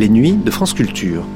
[0.00, 1.26] Les nuits de France Culture.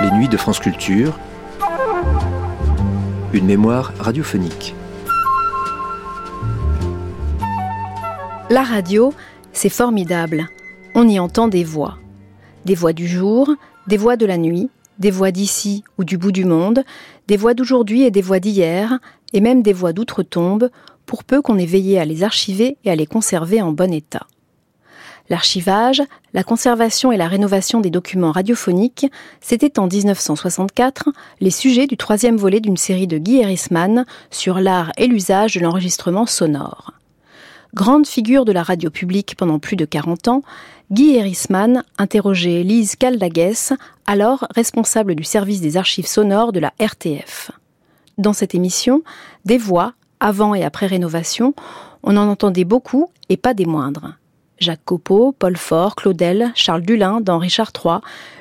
[0.00, 1.12] Les nuits de France Culture.
[3.34, 4.74] Une mémoire radiophonique.
[8.48, 9.12] La radio,
[9.52, 10.48] c'est formidable.
[10.94, 11.98] On y entend des voix.
[12.64, 13.50] Des voix du jour,
[13.86, 16.84] des voix de la nuit, des voix d'ici ou du bout du monde,
[17.28, 18.98] des voix d'aujourd'hui et des voix d'hier,
[19.34, 20.70] et même des voix d'outre-tombe,
[21.06, 24.26] pour peu qu'on ait veillé à les archiver et à les conserver en bon état.
[25.30, 26.02] L'archivage,
[26.34, 29.06] la conservation et la rénovation des documents radiophoniques,
[29.40, 31.08] c'était en 1964
[31.40, 35.60] les sujets du troisième volet d'une série de Guy Erisman sur l'art et l'usage de
[35.60, 36.92] l'enregistrement sonore.
[37.72, 40.42] Grande figure de la radio publique pendant plus de 40 ans,
[40.92, 43.74] Guy Erisman interrogeait Lise Caldagues,
[44.06, 47.50] alors responsable du service des archives sonores de la RTF.
[48.18, 49.02] Dans cette émission,
[49.46, 51.54] des voix, avant et après rénovation,
[52.02, 54.14] on en entendait beaucoup et pas des moindres.
[54.58, 57.96] Jacques Copeau, Paul Fort, Claudel, Charles Dulin dans Richard III,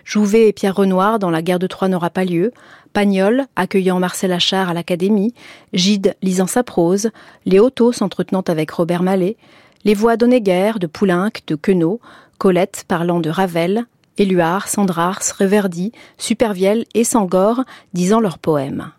[0.05, 2.51] Jouvet et Pierre Renoir dans La guerre de Troie n'aura pas lieu,
[2.93, 5.33] Pagnol accueillant Marcel Achard à l'Académie,
[5.73, 7.09] Gide lisant sa prose,
[7.45, 9.35] Léoto s'entretenant avec Robert Mallet,
[9.83, 11.99] les voix d'Onéguer, de Poulenc, de Queneau,
[12.37, 13.85] Colette parlant de Ravel,
[14.17, 18.91] Éluard, Sandrars, Reverdy, Supervielle et Sangor disant leurs poèmes.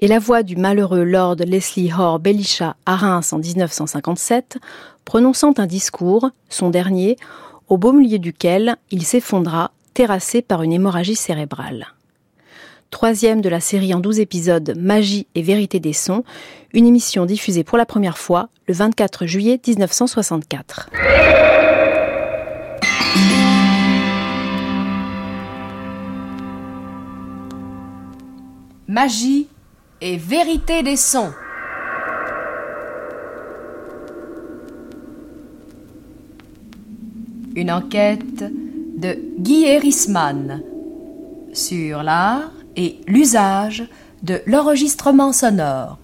[0.00, 4.58] Et la voix du malheureux Lord Leslie Hoare Belisha à Reims en 1957,
[5.04, 7.16] prononçant un discours, son dernier,
[7.68, 11.86] au beau milieu duquel il s'effondra, terrassé par une hémorragie cérébrale
[12.90, 16.24] troisième de la série en douze épisodes Magie et vérité des sons,
[16.72, 20.90] une émission diffusée pour la première fois le 24 juillet 1964.
[28.88, 29.48] Magie
[30.00, 31.32] et vérité des sons.
[37.54, 38.44] Une enquête
[38.96, 40.62] de Guy Erisman
[41.52, 43.88] sur l'art et l'usage
[44.22, 45.98] de l'enregistrement sonore.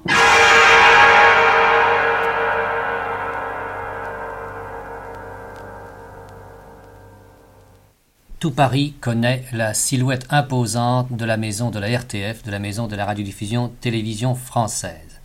[8.42, 12.88] Tout Paris connaît la silhouette imposante de la maison de la RTF, de la maison
[12.88, 15.20] de la radiodiffusion télévision française.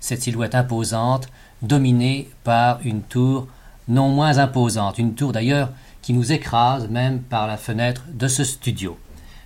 [0.00, 1.28] Cette silhouette imposante,
[1.62, 3.46] dominée par une tour
[3.86, 5.70] non moins imposante, une tour d'ailleurs
[6.02, 8.98] qui nous écrase même par la fenêtre de ce studio.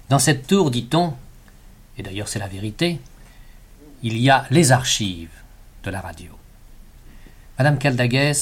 [0.08, 1.12] Dans cette tour, dit-on,
[1.98, 3.02] et d'ailleurs c'est la vérité,
[4.02, 5.42] il y a les archives
[5.84, 6.30] de la radio.
[7.58, 8.34] Madame Caldagues,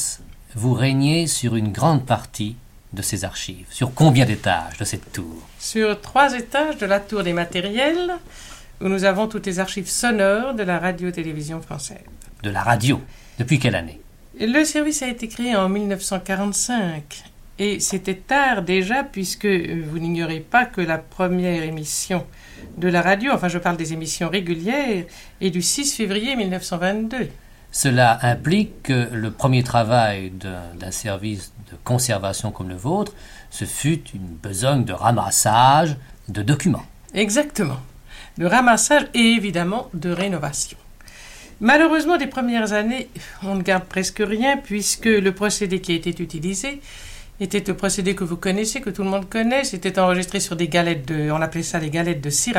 [0.54, 2.54] vous régnez sur une grande partie
[2.92, 3.66] de ces archives.
[3.70, 8.14] Sur combien d'étages de cette tour Sur trois étages de la tour des matériels,
[8.80, 12.04] où nous avons toutes les archives sonores de la radio-télévision française.
[12.42, 13.00] De la radio
[13.38, 14.00] Depuis quelle année
[14.40, 17.24] Le service a été créé en 1945.
[17.58, 22.24] Et c'était tard déjà, puisque vous n'ignorez pas que la première émission
[22.76, 25.04] de la radio, enfin je parle des émissions régulières,
[25.40, 27.28] et du 6 février 1922.
[27.70, 33.12] Cela implique que le premier travail d'un service de conservation comme le vôtre,
[33.50, 35.96] ce fut une besogne de ramassage
[36.28, 36.86] de documents.
[37.14, 37.78] Exactement.
[38.38, 40.78] De ramassage et évidemment de rénovation.
[41.60, 43.08] Malheureusement, des premières années,
[43.42, 46.80] on ne garde presque rien puisque le procédé qui a été utilisé
[47.40, 49.64] était le procédé que vous connaissez, que tout le monde connaît.
[49.64, 52.56] C'était enregistré sur des galettes de, on appelait ça les galettes de cire.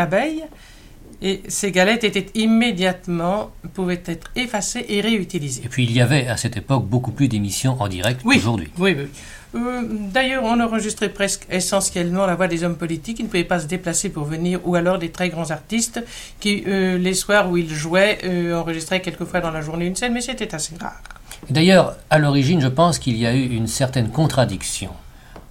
[1.22, 5.64] Et ces galettes étaient immédiatement, pouvaient être effacées et réutilisées.
[5.66, 8.70] Et puis il y avait à cette époque beaucoup plus d'émissions en direct qu'aujourd'hui.
[8.78, 9.08] Oui, oui.
[9.56, 9.82] Euh,
[10.14, 13.66] D'ailleurs, on enregistrait presque essentiellement la voix des hommes politiques qui ne pouvaient pas se
[13.66, 16.04] déplacer pour venir, ou alors des très grands artistes
[16.40, 20.14] qui, euh, les soirs où ils jouaient, euh, enregistraient quelquefois dans la journée une scène,
[20.14, 21.02] mais c'était assez rare.
[21.50, 24.92] D'ailleurs, à l'origine, je pense qu'il y a eu une certaine contradiction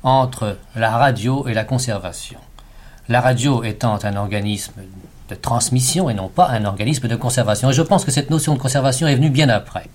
[0.03, 2.39] entre la radio et la conservation.
[3.09, 4.75] La radio étant un organisme
[5.29, 7.71] de transmission et non pas un organisme de conservation.
[7.71, 9.89] Et je pense que cette notion de conservation est venue bien après.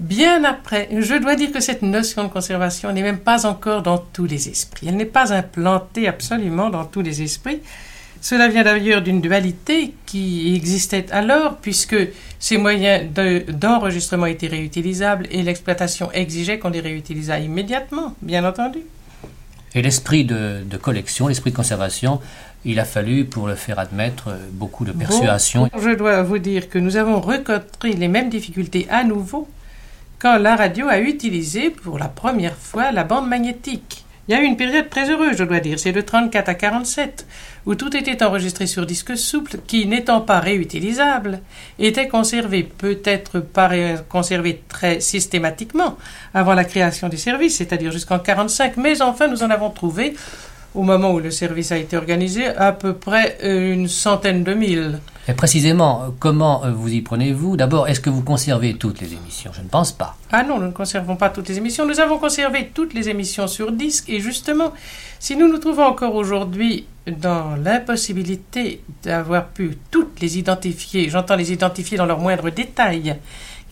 [0.00, 3.98] Bien après, je dois dire que cette notion de conservation n'est même pas encore dans
[3.98, 4.88] tous les esprits.
[4.88, 7.60] Elle n'est pas implantée absolument dans tous les esprits.
[8.20, 11.96] Cela vient d'ailleurs d'une dualité qui existait alors, puisque
[12.38, 13.04] ces moyens
[13.48, 18.78] d'enregistrement étaient réutilisables et l'exploitation exigeait qu'on les réutilisât immédiatement, bien entendu.
[19.74, 22.20] Et l'esprit de, collection, l'esprit de conservation,
[22.64, 25.68] il a fallu pour le faire admettre beaucoup de persuasion.
[25.76, 29.48] je dois vous dire que nous avons rencontré les mêmes difficultés à nouveau
[30.18, 34.40] quand la radio a utilisé pour la première fois la bande magnétique Il y a
[34.40, 37.26] eu une période très heureuse, je dois dire, c'est de 34 à 47,
[37.66, 41.40] où tout était enregistré sur disque souple qui, n'étant pas réutilisable,
[41.80, 43.70] était conservé, peut-être pas
[44.08, 45.98] conservé très systématiquement
[46.34, 50.14] avant la création des services, c'est-à-dire jusqu'en 45, mais enfin nous en avons trouvé
[50.74, 54.54] au moment où le service a été organisé, à peu près euh, une centaine de
[54.54, 55.00] mille.
[55.28, 57.56] Et précisément, comment euh, vous y prenez-vous?
[57.56, 59.52] D'abord, est-ce que vous conservez toutes les émissions?
[59.54, 60.16] Je ne pense pas.
[60.32, 61.86] Ah non, nous ne conservons pas toutes les émissions.
[61.86, 64.08] Nous avons conservé toutes les émissions sur disque.
[64.08, 64.72] Et justement,
[65.20, 71.52] si nous nous trouvons encore aujourd'hui dans l'impossibilité d'avoir pu toutes les identifier, j'entends les
[71.52, 73.16] identifier dans leurs moindres détails,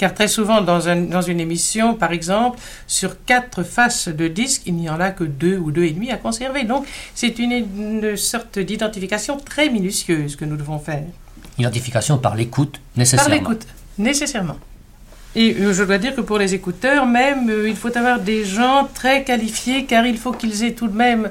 [0.01, 4.89] car très souvent dans, une émission, par exemple, sur quatre faces de disque, il n'y
[4.89, 6.65] en a que deux ou deux et demi à conserver.
[6.65, 11.05] Donc c'est une, sorte d'identification très minutieuse que nous devons faire.
[11.59, 13.29] Identification par l'écoute, nécessairement.
[13.29, 13.67] Par l'écoute,
[13.99, 14.57] nécessairement.
[15.37, 18.47] Et euh, je dois dire que pour les écouteurs, même, euh, il faut avoir des
[18.47, 21.31] gens très qualifiés, car il faut qu'ils aient tout de même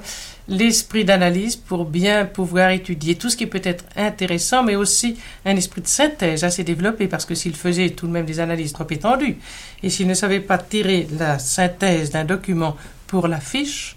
[0.49, 5.55] l'esprit d'analyse pour bien pouvoir étudier tout ce qui peut être intéressant, mais aussi un
[5.55, 8.87] esprit de synthèse assez développé, parce que s'il faisait tout de même des analyses trop
[8.89, 9.37] étendues,
[9.83, 12.75] et s'il ne savait pas tirer la synthèse d'un document
[13.07, 13.95] pour l'affiche,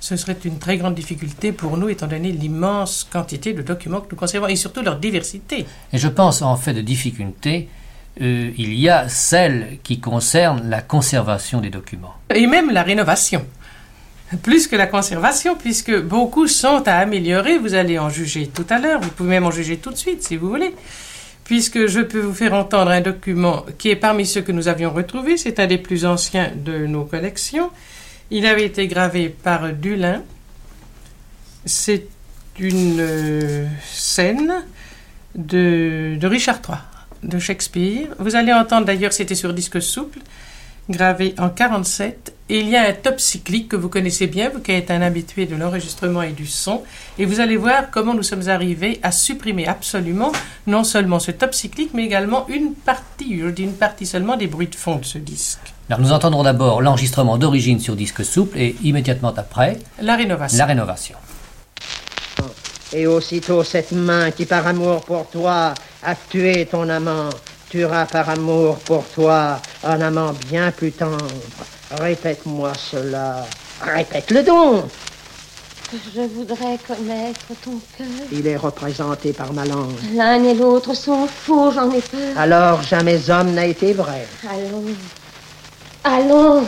[0.00, 4.08] ce serait une très grande difficulté pour nous, étant donné l'immense quantité de documents que
[4.10, 5.64] nous conservons, et surtout leur diversité.
[5.92, 7.68] Et je pense en fait de difficulté,
[8.20, 12.14] euh, il y a celle qui concerne la conservation des documents.
[12.34, 13.44] Et même la rénovation
[14.36, 17.58] plus que la conservation, puisque beaucoup sont à améliorer.
[17.58, 20.22] Vous allez en juger tout à l'heure, vous pouvez même en juger tout de suite
[20.22, 20.74] si vous voulez,
[21.44, 24.90] puisque je peux vous faire entendre un document qui est parmi ceux que nous avions
[24.92, 25.36] retrouvés.
[25.36, 27.70] C'est un des plus anciens de nos collections.
[28.30, 30.22] Il avait été gravé par Dulin.
[31.66, 32.06] C'est
[32.58, 34.64] une euh, scène
[35.34, 36.78] de, de Richard III,
[37.22, 38.08] de Shakespeare.
[38.18, 40.20] Vous allez entendre d'ailleurs, c'était sur disque souple
[40.88, 42.32] gravé en 47.
[42.50, 45.00] Et il y a un top cyclique que vous connaissez bien, vous qui êtes un
[45.00, 46.82] habitué de l'enregistrement et du son.
[47.18, 50.30] Et vous allez voir comment nous sommes arrivés à supprimer absolument
[50.66, 54.46] non seulement ce top cyclique, mais également une partie, je dis une partie seulement des
[54.46, 55.72] bruits de fond de ce disque.
[55.88, 60.58] Alors nous entendrons d'abord l'enregistrement d'origine sur disque souple et immédiatement après la rénovation.
[60.58, 61.16] La rénovation.
[62.92, 67.30] Et aussitôt cette main qui par amour pour toi a tué ton amant
[67.74, 71.26] tuera par amour pour toi un amant bien plus tendre.
[71.90, 73.44] Répète-moi cela.
[73.80, 74.84] Répète-le donc.
[75.92, 78.06] Je voudrais connaître ton cœur.
[78.30, 79.96] Il est représenté par ma langue.
[80.14, 82.38] L'un et l'autre sont faux, j'en ai peur.
[82.38, 84.28] Alors jamais homme n'a été vrai.
[84.48, 84.84] Allons.
[86.04, 86.64] Allons.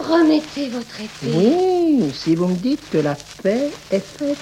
[0.00, 1.32] Remettez votre épée.
[1.32, 4.36] Oui, si vous me dites que la paix est faite.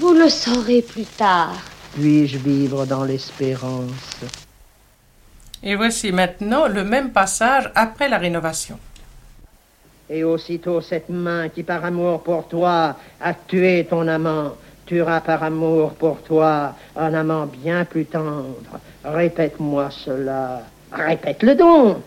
[0.00, 1.54] Vous le saurez plus tard.
[1.94, 4.24] Puis-je vivre dans l'espérance?
[5.62, 8.78] Et voici maintenant le même passage après la rénovation.
[10.10, 14.52] Et aussitôt cette main qui par amour pour toi a tué ton amant,
[14.86, 18.80] tuera par amour pour toi un amant bien plus tendre.
[19.04, 20.62] Répète-moi cela.
[20.92, 21.98] Répète-le donc.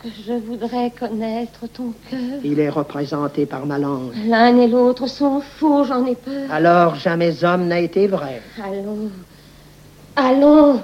[0.00, 2.40] Que je voudrais connaître ton cœur.
[2.42, 4.12] Il est représenté par ma langue.
[4.26, 6.50] L'un et l'autre sont faux, j'en ai peur.
[6.50, 8.40] Alors jamais homme n'a été vrai.
[8.64, 9.10] Allons.
[10.16, 10.80] Allons.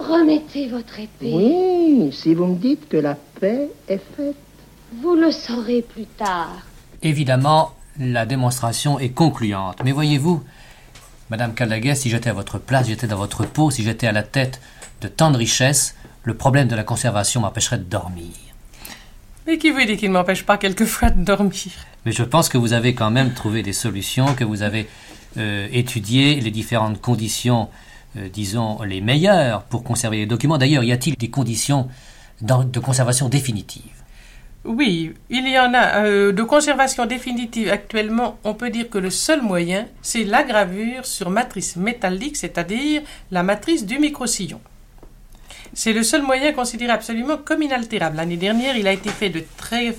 [0.00, 1.32] Remettez votre épée.
[1.32, 4.34] Oui, si vous me dites que la paix est faite.
[5.00, 6.56] Vous le saurez plus tard.
[7.02, 9.76] Évidemment, la démonstration est concluante.
[9.84, 10.42] Mais voyez-vous,
[11.28, 14.22] Madame Calaguet, si j'étais à votre place, j'étais dans votre peau, si j'étais à la
[14.22, 14.60] tête
[15.02, 15.94] de tant de richesses,
[16.24, 18.32] le problème de la conservation m'empêcherait de dormir.
[19.46, 21.72] Mais qui vous dit qu'il ne m'empêche pas quelquefois de dormir?
[22.06, 24.88] Mais je pense que vous avez quand même trouvé des solutions, que vous avez
[25.36, 27.68] euh, étudié les différentes conditions
[28.16, 30.58] euh, disons, les meilleures pour conserver les documents.
[30.58, 31.88] D'ailleurs, y a-t-il des conditions
[32.40, 34.00] de conservation définitive?
[34.64, 38.38] Oui, il y en a euh, de conservation définitive actuellement.
[38.44, 43.00] On peut dire que le seul moyen, c'est la gravure sur matrice métallique, c'est-à-dire
[43.30, 44.60] la matrice du micro-sillon.
[45.72, 48.16] C'est le seul moyen considéré absolument comme inaltérable.
[48.16, 49.94] L'année dernière, il a été fait de très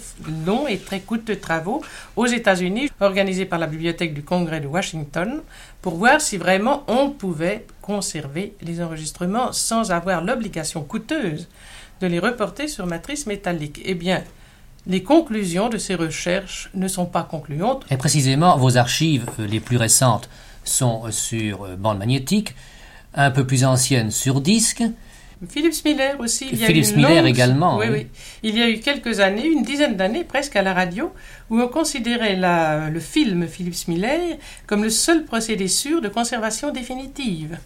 [0.46, 1.82] longs et très coûteux travaux
[2.16, 5.42] aux États-Unis, organisés par la Bibliothèque du Congrès de Washington,
[5.82, 11.50] pour voir si vraiment on pouvait conserver les enregistrements sans avoir l'obligation coûteuse
[12.00, 13.82] de les reporter sur matrice métallique.
[13.84, 14.24] Eh bien,
[14.88, 17.86] les conclusions de ces recherches ne sont pas concluantes.
[17.92, 20.30] Et précisément, vos archives euh, les plus récentes
[20.64, 22.56] sont sur euh, bande magnétique,
[23.14, 24.84] un peu plus anciennes sur disque,
[25.50, 26.48] Philips Miller aussi.
[26.52, 27.78] Il y a Philips Miller également.
[27.78, 28.08] Oui, oui,
[28.44, 31.12] Il y a eu quelques années, une dizaine d'années presque à la radio,
[31.50, 36.72] où on considérait la, le film Philips Miller comme le seul procédé sûr de conservation
[36.72, 37.58] définitive.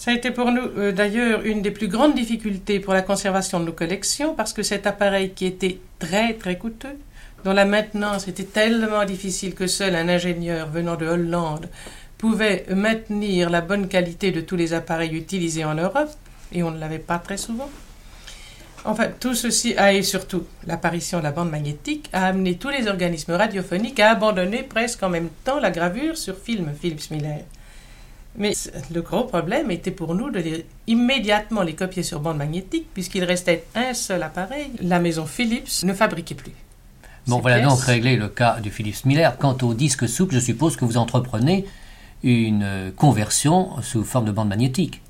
[0.00, 3.60] Ça a été pour nous euh, d'ailleurs une des plus grandes difficultés pour la conservation
[3.60, 6.96] de nos collections parce que cet appareil qui était très très coûteux
[7.44, 11.68] dont la maintenance était tellement difficile que seul un ingénieur venant de Hollande
[12.16, 16.14] pouvait maintenir la bonne qualité de tous les appareils utilisés en Europe,
[16.50, 17.68] et on ne l'avait pas très souvent.
[18.86, 22.88] Enfin, tout ceci a, et surtout l'apparition de la bande magnétique, a amené tous les
[22.88, 27.44] organismes radiophoniques à abandonner presque en même temps la gravure sur film Philips Miller.
[28.36, 28.52] Mais
[28.94, 33.24] le gros problème était pour nous de les, immédiatement les copier sur bande magnétique, puisqu'il
[33.24, 34.70] restait un seul appareil.
[34.80, 36.52] La maison Philips ne fabriquait plus.
[37.26, 39.36] Bon, voilà pièces- donc réglé le cas du Philips Miller.
[39.36, 41.66] Quant au disque souple, je suppose que vous entreprenez
[42.22, 45.00] une euh, conversion sous forme de bande magnétique.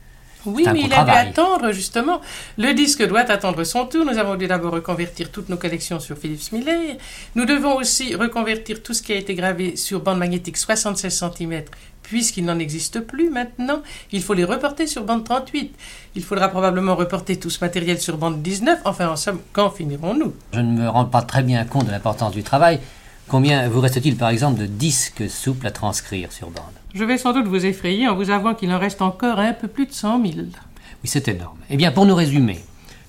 [0.46, 2.22] Oui, mais il a dû attendre, justement.
[2.56, 4.06] Le disque doit attendre son tour.
[4.06, 6.96] Nous avons dû d'abord reconvertir toutes nos collections sur Philips Miller.
[7.34, 11.62] Nous devons aussi reconvertir tout ce qui a été gravé sur bande magnétique 76 cm,
[12.10, 13.82] puisqu'il n'en existe plus maintenant.
[14.10, 15.72] Il faut les reporter sur bande 38.
[16.16, 18.80] Il faudra probablement reporter tout ce matériel sur bande 19.
[18.84, 20.34] Enfin, en somme, quand finirons-nous?
[20.52, 22.80] Je ne me rends pas très bien compte de l'importance du travail.
[23.28, 26.64] Combien vous reste-t-il, par exemple, de disques souples à transcrire sur bande?
[26.94, 29.68] Je vais sans doute vous effrayer en vous avouant qu'il en reste encore un peu
[29.68, 30.34] plus de 100 000.
[30.34, 30.48] Oui,
[31.04, 31.58] c'est énorme.
[31.70, 32.58] Eh bien, pour nous résumer,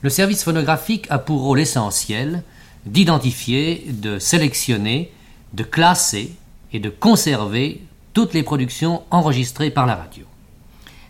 [0.04, 2.44] le service phonographique a pour rôle essentiel
[2.86, 5.12] d'identifier, de sélectionner,
[5.54, 6.36] de classer
[6.72, 7.82] et de conserver
[8.14, 10.26] toutes les productions enregistrées par la radio.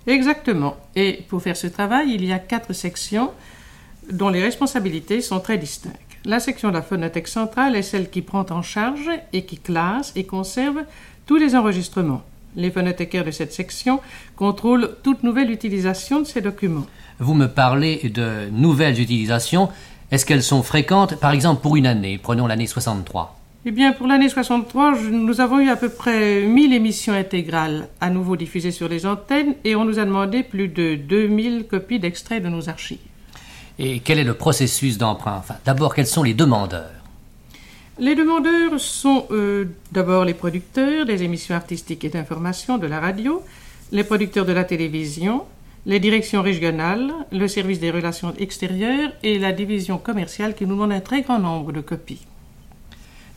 [0.08, 0.78] Exactement.
[0.96, 3.32] Et pour faire ce travail, il y a quatre sections
[4.12, 6.00] dont les responsabilités sont très distinctes.
[6.26, 10.12] La section de la phonothèque centrale est celle qui prend en charge et qui classe
[10.16, 10.84] et conserve
[11.26, 12.22] tous les enregistrements.
[12.56, 14.02] Les phonothécaires de cette section
[14.36, 16.86] contrôlent toute nouvelle utilisation de ces documents.
[17.20, 19.70] Vous me parlez de nouvelles utilisations.
[20.12, 23.41] Est-ce qu'elles sont fréquentes, par exemple pour une année Prenons l'année 63.
[23.66, 27.88] Eh bien, pour l'année 63, je- nous avons eu à peu près 1000 émissions intégrales
[28.00, 32.00] à nouveau diffusées sur les antennes et on nous a demandé plus de 2000 copies
[32.00, 32.98] d'extraits de nos archives.
[33.78, 35.36] Et quel est le processus d'emprunt?
[35.38, 36.90] Enfin, d'abord, quels sont les demandeurs?
[38.00, 43.44] Les demandeurs sont euh, d'abord les producteurs des émissions artistiques et d'information de la radio,
[43.92, 45.44] les producteurs de la télévision,
[45.86, 50.94] les directions régionales, le service des relations extérieures et la division commerciale qui nous demande
[50.94, 52.26] un très grand nombre de copies.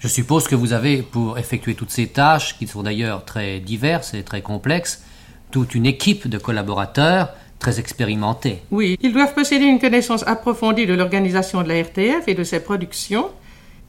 [0.05, 4.13] Je suppose que vous avez, pour effectuer toutes ces tâches, qui sont d'ailleurs très diverses
[4.13, 5.03] et très complexes,
[5.51, 8.61] toute une équipe de collaborateurs très expérimentés.
[8.71, 12.61] Oui, ils doivent posséder une connaissance approfondie de l'organisation de la RTF et de ses
[12.61, 13.31] productions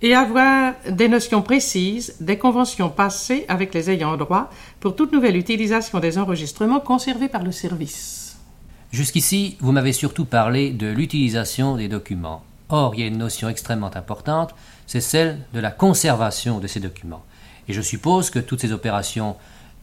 [0.02, 5.36] et avoir des notions précises des conventions passées avec les ayants droit pour toute nouvelle
[5.36, 8.38] utilisation des enregistrements conservés par le service.
[8.94, 12.42] Jusqu'ici, vous m'avez surtout parlé de l'utilisation des documents.
[12.70, 14.56] Or, il y a une notion extrêmement importante,
[14.88, 17.24] c'est celle de la conservation de ces documents.
[17.68, 19.36] Et je suppose que toutes ces opérations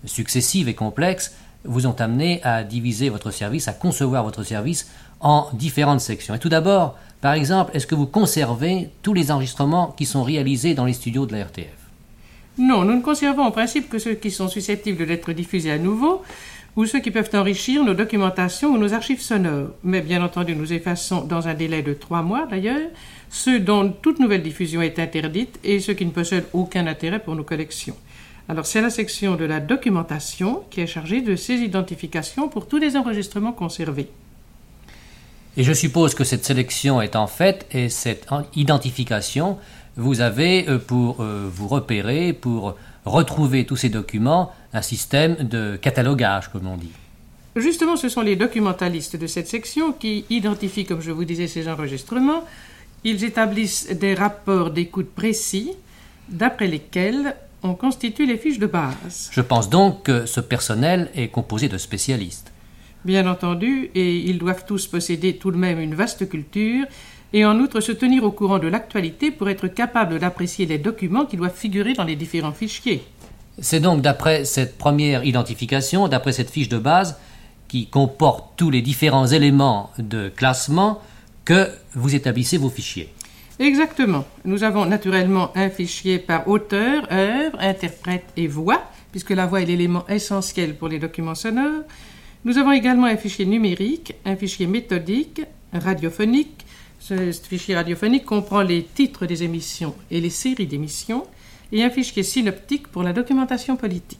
[0.04, 4.90] successives et complexes vous ont amené à diviser votre service, à concevoir votre service
[5.20, 6.34] en différentes sections.
[6.34, 10.74] Et tout d'abord, par exemple, est-ce que vous conservez tous les enregistrements qui sont réalisés
[10.74, 11.66] dans les studios de la RTF
[12.58, 16.22] Non, nous ne conservons en principe que ceux qui sont susceptibles d'être diffusés à nouveau
[16.74, 19.70] ou ceux qui peuvent enrichir nos documentations ou nos archives sonores.
[19.84, 22.88] Mais bien entendu, nous effaçons dans un délai de trois mois d'ailleurs
[23.32, 27.34] ceux dont toute nouvelle diffusion est interdite et ceux qui ne possèdent aucun intérêt pour
[27.34, 27.96] nos collections.
[28.48, 32.76] Alors c'est la section de la documentation qui est chargée de ces identifications pour tous
[32.76, 34.08] les enregistrements conservés.
[35.56, 39.58] Et je suppose que cette sélection étant faite et cette en- identification,
[39.96, 45.76] vous avez euh, pour euh, vous repérer, pour retrouver tous ces documents, un système de
[45.76, 46.92] catalogage, comme on dit.
[47.56, 51.68] Justement, ce sont les documentalistes de cette section qui identifient, comme je vous disais, ces
[51.68, 52.44] enregistrements.
[53.04, 55.72] Ils établissent des rapports d'écoute précis,
[56.28, 59.28] d'après lesquels on constitue les fiches de base.
[59.32, 62.52] Je pense donc que ce personnel est composé de spécialistes.
[63.04, 66.86] Bien entendu, et ils doivent tous posséder tout de même une vaste culture,
[67.32, 71.26] et en outre se tenir au courant de l'actualité pour être capables d'apprécier les documents
[71.26, 73.02] qui doivent figurer dans les différents fichiers.
[73.58, 77.18] C'est donc d'après cette première identification, d'après cette fiche de base,
[77.66, 81.00] qui comporte tous les différents éléments de classement,
[81.44, 83.12] que vous établissez vos fichiers.
[83.58, 84.24] Exactement.
[84.44, 89.66] Nous avons naturellement un fichier par auteur, œuvre, interprète et voix, puisque la voix est
[89.66, 91.84] l'élément essentiel pour les documents sonores.
[92.44, 96.64] Nous avons également un fichier numérique, un fichier méthodique, radiophonique.
[96.98, 101.26] Ce, ce fichier radiophonique comprend les titres des émissions et les séries d'émissions,
[101.72, 104.18] et un fichier synoptique pour la documentation politique.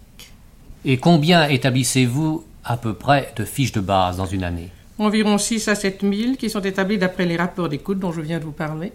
[0.85, 4.71] Et combien établissez-vous à peu près de fiches de base dans une année?
[5.02, 8.38] Environ 6 à 7 000 qui sont établis d'après les rapports d'écoute dont je viens
[8.38, 8.92] de vous parler.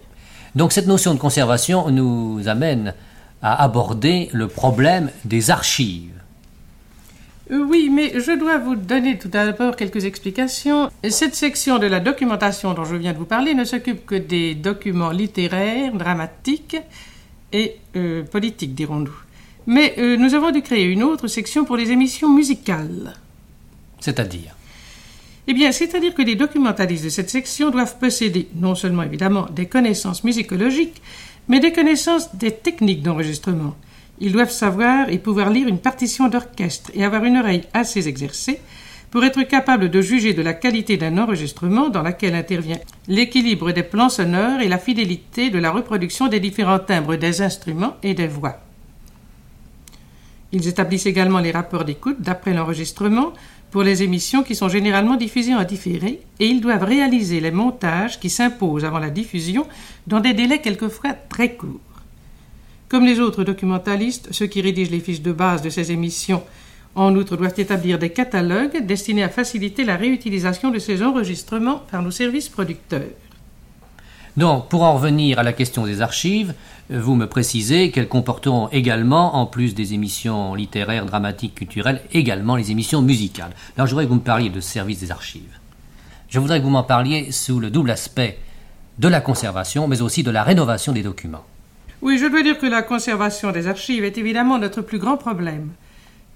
[0.56, 2.94] Donc cette notion de conservation nous amène
[3.42, 6.12] à aborder le problème des archives.
[7.52, 10.90] Euh, Oui, mais je dois vous donner tout d'abord quelques explications.
[11.10, 14.56] Cette section de la documentation dont je viens de vous parler ne s'occupe que des
[14.56, 16.78] documents littéraires, dramatiques
[17.54, 19.16] et euh, politique, dirons-nous.
[19.68, 23.14] Mais euh, nous avons dû créer une autre section pour les émissions musicales.
[24.00, 24.57] C'est-à-dire
[25.50, 29.66] Eh bien, c'est-à-dire que les documentalistes de cette section doivent posséder non seulement évidemment des
[29.66, 31.02] connaissances musicologiques,
[31.48, 33.76] mais des connaissances des techniques d'enregistrement.
[34.20, 38.60] Ils doivent savoir et pouvoir lire une partition d'orchestre et avoir une oreille assez exercée
[39.10, 43.84] pour être capables de juger de la qualité d'un enregistrement dans laquelle intervient l'équilibre des
[43.84, 48.28] plans sonores et la fidélité de la reproduction des différents timbres des instruments et des
[48.28, 48.67] voix.
[50.52, 53.34] Ils établissent également les rapports d'écoute d'après l'enregistrement
[53.72, 58.20] pour les émissions qui sont généralement diffusées en différé et ils doivent réaliser les montages
[58.20, 59.68] qui s'imposent avant la diffusion
[60.08, 61.80] dans des délais quelquefois très courts.
[62.88, 66.44] Comme les autres documentalistes, ceux qui rédigent les fiches de base de ces émissions
[66.96, 72.02] en outre, doivent établir des catalogues destinés à faciliter la réutilisation de ces enregistrements par
[72.02, 73.12] nos services producteurs.
[74.38, 76.54] Donc, pour en revenir à la question des archives,
[76.90, 82.72] vous me précisez qu'elles comporteront également, en plus des émissions littéraires, dramatiques, culturelles, également les
[82.72, 83.52] émissions musicales.
[83.76, 85.58] Alors, je voudrais que vous me parliez de service des archives.
[86.30, 88.40] Je voudrais que vous m'en parliez sous le double aspect
[89.00, 91.46] de la conservation, mais aussi de la rénovation des documents.
[92.02, 95.72] Oui, je dois dire que la conservation des archives est évidemment notre plus grand problème.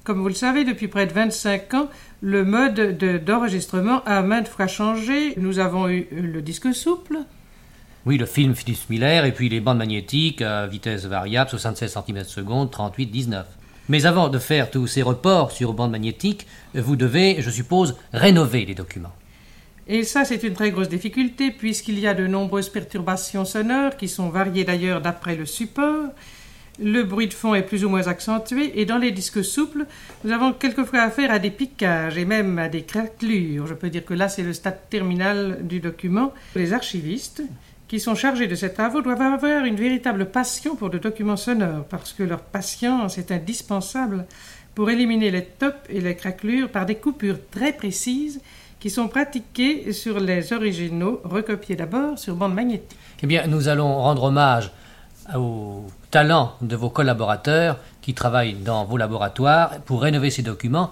[0.04, 1.90] Comme vous le savez, depuis près de 25 ans,
[2.22, 5.36] le mode d'enregistrement a maintes fois changé.
[5.38, 7.20] Nous avons eu le disque souple.
[8.08, 12.24] Oui, le film Philips Miller et puis les bandes magnétiques à vitesse variable, 76 cm
[12.24, 13.46] secondes, 38, 19.
[13.90, 18.66] Mais avant de faire tous ces reports sur bandes magnétiques, vous devez, je suppose, rénover
[18.66, 19.14] les documents.
[19.88, 24.08] Et ça, c'est une très grosse difficulté puisqu'il y a de nombreuses perturbations sonores qui
[24.08, 26.08] sont variées d'ailleurs d'après le support.
[26.80, 29.86] Le bruit de fond est plus ou moins accentué et dans les disques souples,
[30.24, 33.68] nous avons quelquefois affaire à des piquages et même à des craquelures.
[33.68, 36.34] Je peux dire que là, c'est le stade terminal du document.
[36.56, 37.44] Les archivistes
[37.92, 41.84] qui sont chargés de ces travaux doivent avoir une véritable passion pour le document sonore
[41.90, 44.28] parce que leur patience est indispensable
[44.74, 48.40] pour éliminer les tops et les craquelures par des coupures très précises
[48.80, 52.98] qui sont pratiquées sur les originaux, recopiés d'abord sur bande magnétique.
[53.24, 54.72] Eh bien, nous allons rendre hommage
[55.36, 60.92] au talent de vos collaborateurs qui travaillent dans vos laboratoires pour rénover ces documents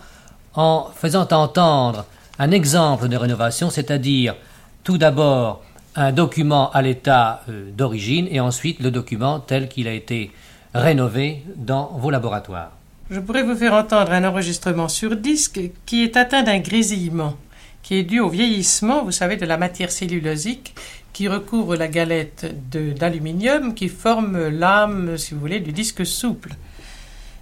[0.53, 2.05] en faisant entendre
[2.39, 4.35] un exemple de rénovation, c'est-à-dire
[4.83, 5.63] tout d'abord
[5.99, 10.31] un document à l'état euh, d'origine et ensuite le document tel qu'il a été
[10.73, 12.71] rénové dans vos laboratoires.
[13.09, 17.35] Je pourrais vous faire entendre un enregistrement sur disque qui est atteint d'un grésillement,
[17.81, 20.75] qui est dû au vieillissement, vous savez, de la matière cellulosique
[21.11, 22.55] qui recouvre la galette
[22.97, 26.53] d'aluminium qui forme l'âme, si vous voulez, du disque souple.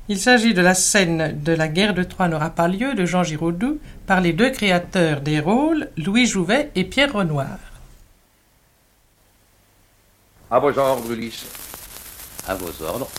[0.10, 3.24] Il s'agit de la scène de la guerre de Troie n'aura pas lieu de Jean
[3.24, 7.60] Giraudoux par les deux créateurs des rôles, Louis Jouvet et Pierre Renoir.
[10.50, 11.46] À vos ordres, Ulysse.
[12.48, 13.10] À vos ordres.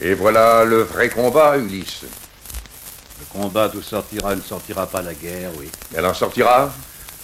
[0.00, 2.04] Et voilà le vrai combat, Ulysse.
[3.20, 5.70] Le combat d'où sortira ne sortira pas la guerre, oui.
[5.94, 6.72] Elle en sortira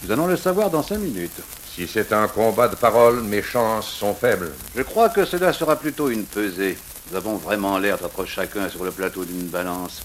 [0.02, 1.40] Nous allons le savoir dans cinq minutes.
[1.74, 4.52] Si c'est un combat de paroles, mes chances sont faibles.
[4.76, 6.76] Je crois que cela sera plutôt une pesée.
[7.10, 10.02] Nous avons vraiment l'air d'être chacun sur le plateau d'une balance.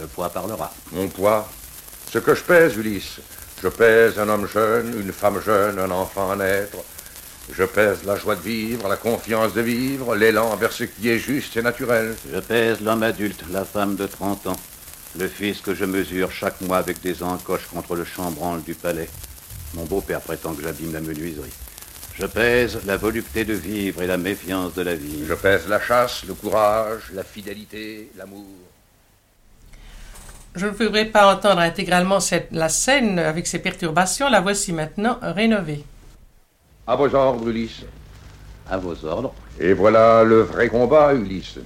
[0.00, 0.72] Le poids parlera.
[0.90, 1.46] Mon poids
[2.10, 3.20] Ce que je pèse, Ulysse.
[3.62, 6.78] Je pèse un homme jeune, une femme jeune, un enfant à naître.
[7.54, 11.18] Je pèse la joie de vivre, la confiance de vivre, l'élan vers ce qui est
[11.18, 12.14] juste et naturel.
[12.32, 14.56] Je pèse l'homme adulte, la femme de 30 ans,
[15.18, 19.10] le fils que je mesure chaque mois avec des encoches contre le chambranle du palais.
[19.74, 21.52] Mon beau-père prétend que j'abîme la menuiserie.
[22.18, 25.24] Je pèse la volupté de vivre et la méfiance de la vie.
[25.26, 28.46] Je pèse la chasse, le courage, la fidélité, l'amour.
[30.54, 34.30] Je ne voudrais pas entendre intégralement cette, la scène avec ses perturbations.
[34.30, 35.84] La voici maintenant rénovée.
[36.84, 37.84] À vos ordres, Ulysse.
[38.68, 39.32] À vos ordres.
[39.60, 41.58] Et voilà le vrai combat, Ulysse.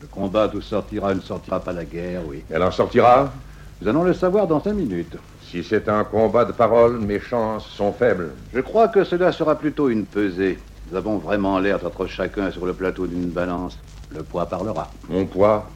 [0.00, 2.42] Le combat d'où sortira ne sortira pas la guerre, oui.
[2.50, 3.32] Elle en sortira
[3.80, 5.16] Nous allons le savoir dans cinq minutes.
[5.48, 8.32] Si c'est un combat de paroles, mes chances sont faibles.
[8.52, 10.58] Je crois que cela sera plutôt une pesée.
[10.90, 13.78] Nous avons vraiment l'air d'être chacun sur le plateau d'une balance.
[14.10, 14.90] Le poids parlera.
[15.08, 15.70] Mon poids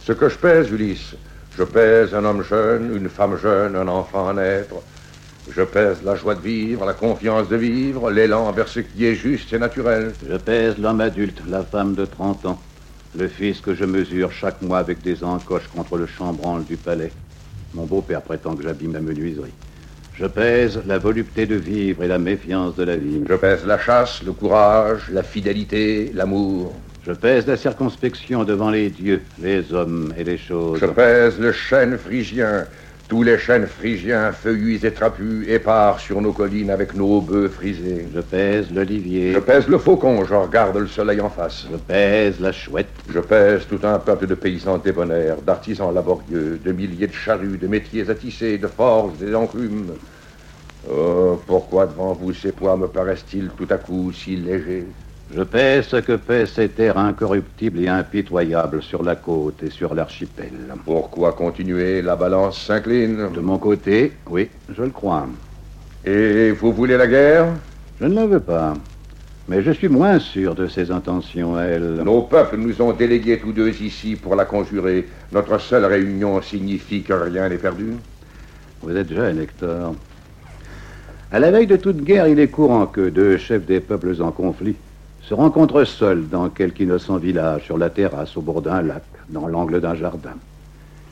[0.00, 1.14] Ce que je pèse, Ulysse.
[1.56, 4.74] Je pèse un homme jeune, une femme jeune, un enfant à naître.
[5.54, 9.14] Je pèse la joie de vivre, la confiance de vivre, l'élan vers ce qui est
[9.14, 10.12] juste et naturel.
[10.28, 12.60] Je pèse l'homme adulte, la femme de 30 ans,
[13.18, 17.12] le fils que je mesure chaque mois avec des encoches contre le chambranle du palais.
[17.74, 19.52] Mon beau-père prétend que j'abîme la menuiserie.
[20.14, 23.22] Je pèse la volupté de vivre et la méfiance de la vie.
[23.28, 26.74] Je pèse la chasse, le courage, la fidélité, l'amour.
[27.06, 30.78] Je pèse la circonspection devant les dieux, les hommes et les choses.
[30.78, 32.66] Je pèse le chêne phrygien,
[33.10, 38.06] Tous les chênes phrygiens, feuillus et trapus, épars sur nos collines avec nos bœufs frisés.
[38.14, 39.32] Je pèse l'olivier.
[39.32, 41.66] Je pèse le faucon, je regarde le soleil en face.
[41.68, 42.86] Je pèse la chouette.
[43.12, 47.66] Je pèse tout un peuple de paysans débonnaires, d'artisans laborieux, de milliers de charrues, de
[47.66, 49.90] métiers à tisser, de forges et d'enclumes.
[50.88, 54.86] Oh, pourquoi devant vous ces poids me paraissent-ils tout à coup si légers?
[55.32, 59.94] Je pèse ce que pèse ces terres incorruptibles et impitoyables sur la côte et sur
[59.94, 60.50] l'archipel.
[60.84, 63.30] Pourquoi continuer La balance s'incline.
[63.32, 65.28] De mon côté, oui, je le crois.
[66.04, 67.46] Et vous voulez la guerre
[68.00, 68.74] Je ne la veux pas.
[69.48, 72.02] Mais je suis moins sûr de ses intentions, elle.
[72.04, 75.06] Nos peuples nous ont délégués tous deux ici pour la conjurer.
[75.30, 77.92] Notre seule réunion signifie que rien n'est perdu.
[78.82, 79.94] Vous êtes jeune, Hector.
[81.30, 84.32] À la veille de toute guerre, il est courant que deux chefs des peuples en
[84.32, 84.74] conflit
[85.30, 89.46] se rencontrent seuls dans quelque innocent village, sur la terrasse, au bord d'un lac, dans
[89.46, 90.34] l'angle d'un jardin.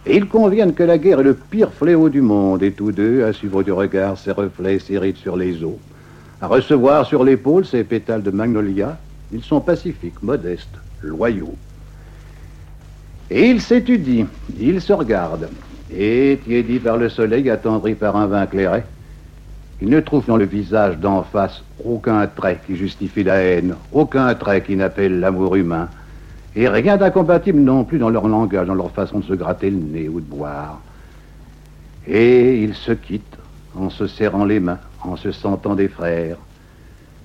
[0.07, 3.23] Et ils conviennent que la guerre est le pire fléau du monde, et tous deux,
[3.23, 5.79] à suivre du regard ses reflets, rides sur les eaux,
[6.41, 8.99] à recevoir sur l'épaule ses pétales de magnolia,
[9.33, 11.55] ils sont pacifiques, modestes, loyaux.
[13.31, 14.27] Et ils s'étudient,
[14.59, 15.49] ils se regardent,
[15.97, 18.83] et, tiédis par le soleil, attendris par un vin clairé,
[19.81, 24.35] ils ne trouvent dans le visage d'en face aucun trait qui justifie la haine, aucun
[24.35, 25.89] trait qui n'appelle l'amour humain,
[26.57, 29.77] et rien d'incompatible non plus dans leur langage, dans leur façon de se gratter le
[29.77, 30.81] nez ou de boire.
[32.07, 33.39] Et ils se quittent
[33.77, 36.39] en se serrant les mains, en se sentant des frères.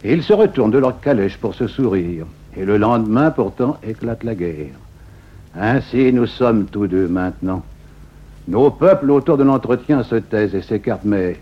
[0.04, 2.26] Et ils se retournent de leur calèche pour se sourire.
[2.56, 4.76] Et le lendemain, pourtant, éclate la guerre.
[5.56, 7.64] Ainsi nous sommes tous deux maintenant.
[8.48, 11.38] Nos peuples autour de l'entretien se taisent et s'écartent, mais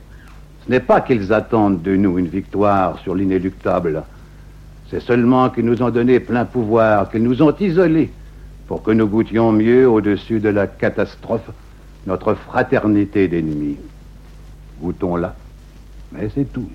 [0.65, 4.04] ce n'est pas qu'ils attendent de nous une victoire sur l'inéluctable.
[4.89, 8.12] C'est seulement qu'ils nous ont donné plein pouvoir, qu'ils nous ont isolés
[8.67, 11.50] pour que nous goûtions mieux au-dessus de la catastrophe
[12.08, 13.78] notre fraternité d'ennemis.
[14.82, 15.36] Goûtons-la.
[16.12, 16.69] Mais c'est tout.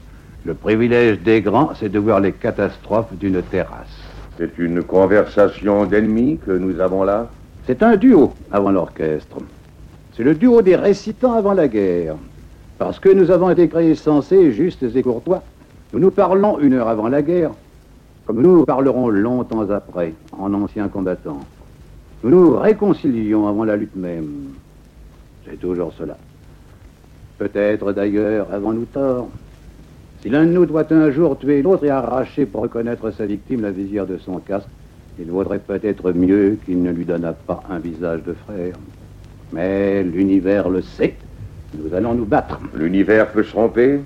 [0.44, 3.98] Le privilège des grands, c'est de voir les catastrophes d'une terrasse.
[4.38, 7.28] C'est une conversation d'ennemis que nous avons là?
[7.66, 9.38] C'est un duo avant l'orchestre.
[10.16, 12.14] C'est le duo des récitants avant la guerre.
[12.78, 15.42] Parce que nous avons été créés sensés, justes et courtois,
[15.92, 17.52] nous nous parlons une heure avant la guerre,
[18.26, 21.40] comme nous parlerons longtemps après, en anciens combattants.
[22.22, 24.54] Nous nous réconcilions avant la lutte même.
[25.46, 26.16] C'est toujours cela.
[27.38, 29.28] Peut-être d'ailleurs avons-nous tort.
[30.22, 33.62] Si l'un de nous doit un jour tuer l'autre et arracher pour reconnaître sa victime
[33.62, 34.68] la visière de son casque,
[35.18, 38.74] il vaudrait peut-être mieux qu'il ne lui donnât pas un visage de frère.
[39.52, 41.14] Mais l'univers le sait.
[41.82, 42.60] Nous allons nous battre.
[42.74, 44.00] L'univers peut se tromper.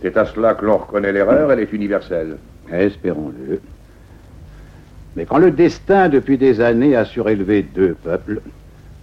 [0.00, 2.38] C'est à cela que l'on reconnaît l'erreur, elle est universelle.
[2.70, 3.60] Espérons-le.
[5.16, 8.40] Mais quand le destin, depuis des années, a surélevé deux peuples,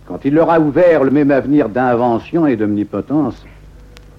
[0.08, 3.46] quand il leur a ouvert le même avenir d'invention et d'omnipotence,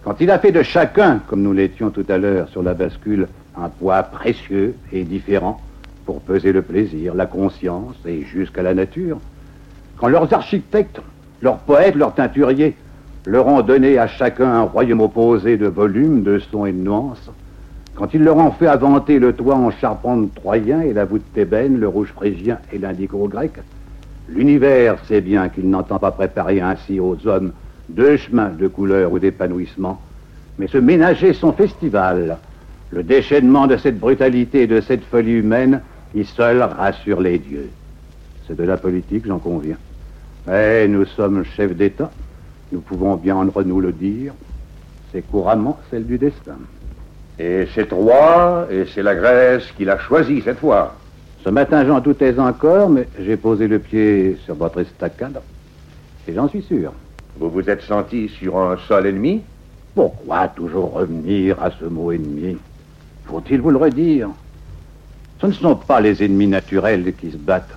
[0.05, 3.26] quand il a fait de chacun, comme nous l'étions tout à l'heure sur la bascule,
[3.59, 5.61] un poids précieux et différent
[6.07, 9.18] pour peser le plaisir, la conscience et jusqu'à la nature,
[9.98, 11.00] quand leurs architectes,
[11.42, 12.76] leurs poètes, leurs teinturiers
[13.26, 17.30] leur ont donné à chacun un royaume opposé de volume, de sons et de nuances,
[17.94, 21.78] quand ils leur ont fait inventer le toit en charpente troyen et la voûte thébaine,
[21.78, 23.52] le rouge phrygien et l'indigo grec,
[24.28, 27.52] l'univers sait bien qu'il n'entend pas préparer ainsi aux hommes
[27.90, 30.00] deux chemins de couleur ou d'épanouissement,
[30.59, 32.38] mais se ménager son festival,
[32.90, 35.80] le déchaînement de cette brutalité et de cette folie humaine
[36.12, 37.68] qui seul rassure les dieux.
[38.46, 39.76] C'est de la politique, j'en conviens.
[40.46, 42.11] Mais nous sommes chefs d'État,
[42.72, 44.33] nous pouvons bien entre nous le dire,
[45.12, 46.59] c'est couramment celle du destin.
[47.38, 50.94] Et c'est Roi, et c'est la Grèce qui l'a choisi cette fois.
[51.42, 55.40] Ce matin, j'en doutais encore, mais j'ai posé le pied sur votre estacade,
[56.28, 56.92] et j'en suis sûr.
[57.38, 59.40] Vous vous êtes senti sur un sol ennemi?
[59.94, 62.59] Pourquoi toujours revenir à ce mot ennemi?
[63.24, 64.28] Faut-il vous le redire?
[65.40, 67.74] Ce ne sont pas les ennemis naturels qui se battent.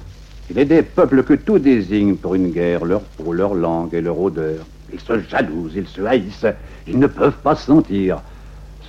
[0.50, 4.02] Il est des peuples que tout désigne pour une guerre, leur peau, leur langue et
[4.02, 4.66] leur odeur.
[4.94, 6.46] Ils se jalousent, ils se haïssent,
[6.88, 8.22] ils ne peuvent pas se sentir.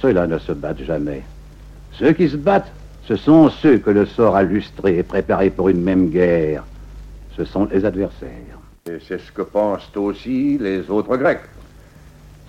[0.02, 1.22] Ceux-là ne se battent jamais.
[1.92, 2.70] Ceux qui se battent,
[3.08, 6.64] ce sont ceux que le sort a lustrés et préparés pour une même guerre.
[7.36, 8.58] Ce sont les adversaires.
[8.86, 11.40] Et c'est ce que pensent aussi les autres Grecs.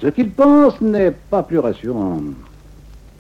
[0.01, 2.19] Ce qu'ils pensent n'est pas plus rassurant.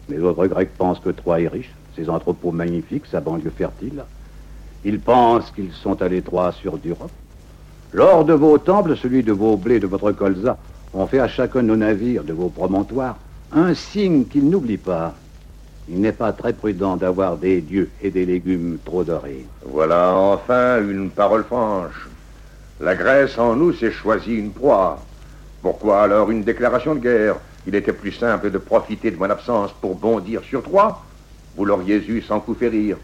[0.09, 4.03] Les autres Grecs pensent que Troie est riche, ses entrepôts magnifiques, sa banlieue fertile.
[4.83, 7.11] Ils pensent qu'ils sont à l'étroit sur d'Europe.
[7.95, 10.57] Lors de vos temples, celui de vos blés, de votre colza,
[10.93, 13.15] ont fait à chacun de nos navires, de vos promontoires,
[13.53, 15.13] un signe qu'ils n'oublient pas.
[15.87, 19.45] Il n'est pas très prudent d'avoir des dieux et des légumes trop dorés.
[19.65, 22.09] Voilà enfin une parole franche.
[22.81, 25.01] La Grèce en nous s'est choisi une proie.
[25.61, 27.37] Pourquoi alors une déclaration de guerre?
[27.65, 31.01] Il était plus simple de profiter de mon absence pour bondir sur Troie.
[31.55, 32.97] Vous l'auriez eu sans coup férir.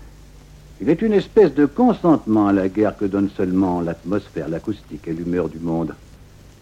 [0.82, 5.14] Il est une espèce de consentement à la guerre que donne seulement l'atmosphère, l'acoustique et
[5.14, 5.94] l'humeur du monde.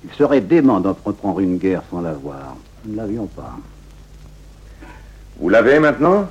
[0.04, 2.58] Il serait dément d'entreprendre une guerre sans l'avoir.
[2.84, 3.58] Nous ne l'avions pas.
[5.40, 6.28] Vous l'avez maintenant?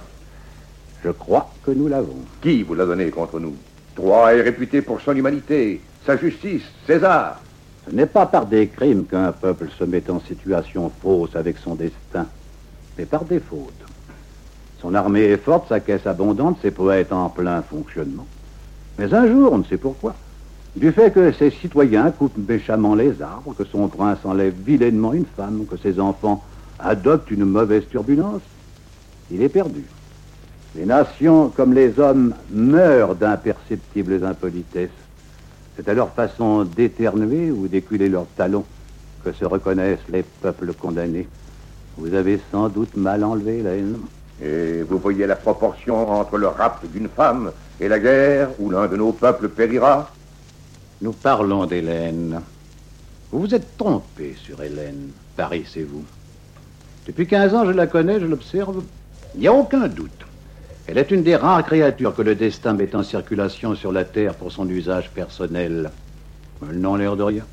[1.03, 2.19] Je crois que nous l'avons.
[2.43, 3.55] Qui vous l'a donné contre nous?
[3.95, 7.41] Troie est réputé pour son humanité, sa justice, César.
[7.87, 11.75] Ce n'est pas par des crimes qu'un peuple se met en situation fausse avec son
[11.75, 12.27] destin,
[12.99, 13.88] mais par des fautes.
[14.81, 18.27] Son armée est forte, sa caisse abondante, ses poètes en plein fonctionnement.
[18.99, 20.15] Mais un jour, on ne sait pourquoi,
[20.77, 25.25] du fait que ses citoyens coupent méchamment les arbres, que son prince enlève vilainement une
[25.25, 26.45] femme, que ses enfants
[26.79, 28.43] adoptent une mauvaise turbulence,
[29.31, 29.85] il est perdu.
[30.77, 34.91] Les nations, comme les hommes, meurent d'imperceptibles impolitesses.
[35.77, 38.65] C'est à leur façon d'éternuer ou d'éculer leurs talons
[39.25, 41.27] que se reconnaissent les peuples condamnés.
[41.97, 43.97] Vous avez sans doute mal enlevé la haine.
[44.43, 48.87] Et vous voyez la proportion entre le rapt d'une femme et la guerre où l'un
[48.87, 50.11] de nos peuples périra?
[51.01, 52.41] Nous parlons d'Hélène.
[53.31, 56.05] Vous vous êtes trompé sur Hélène, parissez-vous.
[57.07, 58.83] Depuis 15 ans, je la connais, je l'observe.
[59.35, 60.27] Il n'y a aucun doute.
[60.87, 64.35] Elle est une des rares créatures que le destin met en circulation sur la Terre
[64.35, 65.91] pour son usage personnel.
[66.63, 67.45] Elles n'ont l'air de rien.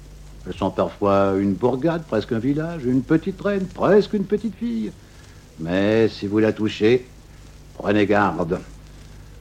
[0.48, 4.92] Elles sont parfois une bourgade, presque un village, une petite reine, presque une petite fille.
[5.60, 7.06] Mais si vous la touchez,
[7.78, 8.60] prenez garde.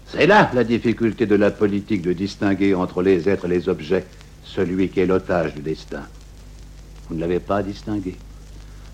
[0.07, 4.05] C'est là la difficulté de la politique de distinguer entre les êtres et les objets
[4.44, 6.03] celui qui est l'otage du destin.
[7.09, 8.16] Vous ne l'avez pas distingué.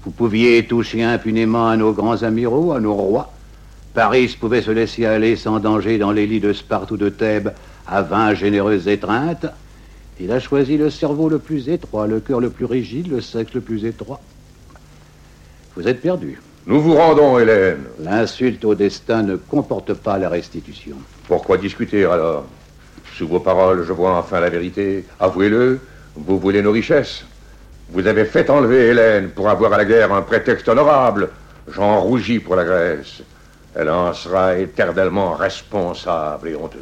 [0.05, 3.33] Vous pouviez toucher impunément à nos grands amiraux, à nos rois.
[3.93, 7.53] Paris pouvait se laisser aller sans danger dans les lits de Sparte ou de Thèbes
[7.87, 9.47] à vingt généreuses étreintes.
[10.21, 13.53] Il a choisi le cerveau le plus étroit, le cœur le plus rigide, le sexe
[13.53, 14.21] le plus étroit.
[15.77, 16.41] Vous êtes perdu.
[16.67, 17.85] Nous vous rendons, Hélène.
[18.01, 20.97] L'insulte au destin ne comporte pas la restitution.
[21.27, 22.45] Pourquoi discuter alors?
[23.17, 25.05] Sous vos paroles, je vois enfin la vérité.
[25.19, 25.81] Avouez-le,
[26.17, 27.25] vous voulez nos richesses.
[27.91, 31.31] Vous avez fait enlever Hélène pour avoir à la guerre un prétexte honorable.
[31.69, 33.23] J'en rougis pour la Grèce.
[33.75, 36.81] Elle en sera éternellement responsable et honteuse.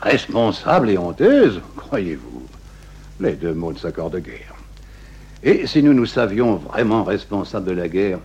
[0.00, 2.46] Responsable et honteuse Croyez-vous?
[3.20, 4.54] Les deux mots ne s'accordent guère.
[5.42, 8.18] Et si nous nous savions vraiment responsables de la guerre,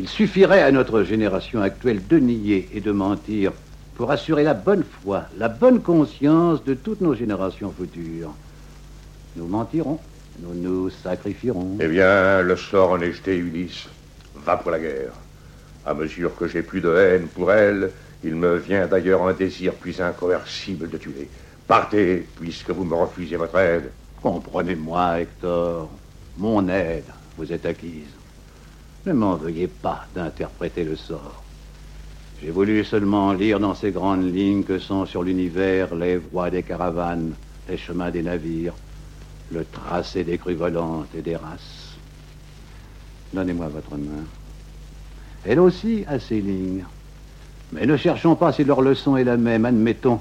[0.00, 3.52] il suffirait à notre génération actuelle de nier et de mentir
[3.96, 8.32] pour assurer la bonne foi, la bonne conscience de toutes nos générations futures.
[9.36, 9.98] Nous mentirons,
[10.38, 11.76] nous nous sacrifierons.
[11.80, 13.88] Eh bien, le sort en est jeté, Ulysse.
[14.42, 15.12] Va pour la guerre.
[15.84, 17.90] À mesure que j'ai plus de haine pour elle,
[18.24, 21.28] il me vient d'ailleurs un désir plus incoercible de tuer.
[21.66, 23.90] Partez, puisque vous me refusez votre aide.
[24.22, 25.90] Comprenez-moi, Hector.
[26.38, 27.04] Mon aide
[27.36, 28.19] vous est acquise.
[29.06, 31.42] Ne m'en veuillez pas d'interpréter le sort.
[32.42, 36.62] J'ai voulu seulement lire dans ces grandes lignes que sont sur l'univers les voies des
[36.62, 37.32] caravanes,
[37.68, 38.74] les chemins des navires,
[39.52, 41.96] le tracé des crues volantes et des races.
[43.32, 44.24] Donnez-moi votre main.
[45.46, 46.84] Elle aussi a ses lignes.
[47.72, 49.64] Mais ne cherchons pas si leur leçon est la même.
[49.64, 50.20] Admettons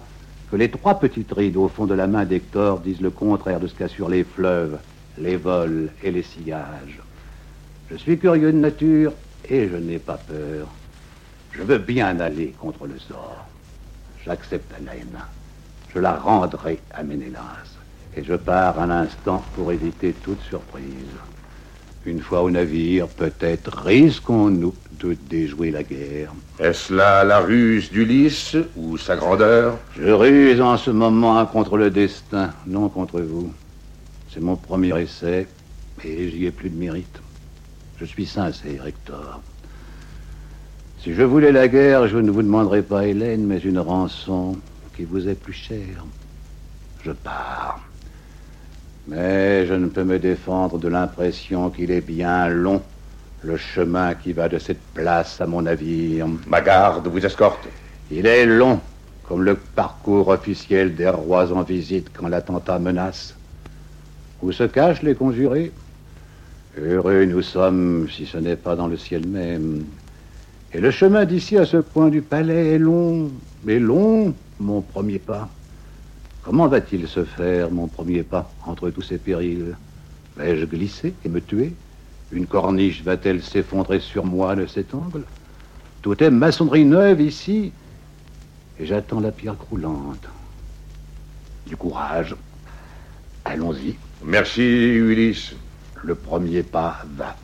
[0.52, 3.68] que les trois petites rides au fond de la main d'Hector disent le contraire de
[3.68, 4.80] ce qu'assurent les fleuves,
[5.18, 7.02] les vols et les sillages.
[7.92, 9.14] Je suis curieux de nature
[9.50, 10.68] et je n'ai pas peur.
[11.54, 13.48] Je veux bien aller contre le sort.
[14.24, 15.18] J'accepte Hélène.
[15.94, 17.66] Je la rendrai à Ménélas.
[18.16, 20.84] Et je pars à l'instant pour éviter toute surprise.
[22.06, 26.32] Une fois au navire, peut-être risquons-nous de déjouer la guerre.
[26.60, 29.78] Est-ce là la ruse d'Ulysse ou sa grandeur?
[29.98, 33.52] Je ruse en ce moment contre le destin, non contre vous.
[34.32, 35.48] C'est mon premier essai,
[36.04, 37.20] et j'y ai plus de mérite.
[38.00, 39.42] Je suis sincère, Hector.
[41.04, 44.58] Si je voulais la guerre, je ne vous demanderais pas Hélène, mais une rançon
[44.96, 46.06] qui vous est plus chère.
[47.04, 47.82] Je pars.
[49.10, 52.82] Mais je ne peux me défendre de l'impression qu'il est bien long,
[53.42, 56.26] le chemin qui va de cette place à mon navire.
[56.48, 57.68] Ma garde vous escorte.
[58.12, 58.80] Il est long,
[59.28, 63.36] comme le parcours officiel des rois en visite quand l'attentat menace.
[64.42, 65.74] Où se cachent les conjurés?
[66.78, 69.86] Heureux nous sommes si ce n'est pas dans le ciel même.
[70.72, 73.32] Et le chemin d'ici à ce point du palais est long,
[73.64, 75.50] mais long, mon premier pas.
[76.44, 79.76] Comment va-t-il se faire, mon premier pas, entre tous ces périls?
[80.38, 81.74] Vais-je glisser et me tuer?
[82.32, 85.24] Une corniche va-t-elle s'effondrer sur moi de cet angle?
[86.02, 87.72] Tout est maçonnerie neuve ici,
[88.80, 90.28] et j'attends la pierre croulante.
[91.68, 92.36] Du courage.
[93.44, 93.96] Allons-y.
[94.24, 95.56] Merci, Ulysse.
[96.04, 97.36] Le premier pas va.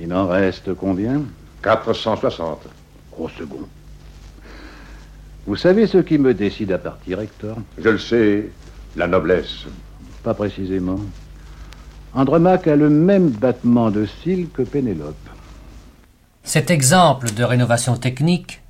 [0.00, 1.22] Il en reste combien?
[1.62, 2.66] 460.
[3.18, 3.68] Au second.
[5.46, 7.56] Vous savez ce qui me décide à partir, Hector?
[7.78, 8.50] Je le sais,
[8.96, 9.66] la noblesse.
[10.22, 11.00] Pas précisément.
[12.14, 15.16] Andromaque a le même battement de cils que Pénélope.
[16.44, 18.60] Cet exemple de rénovation technique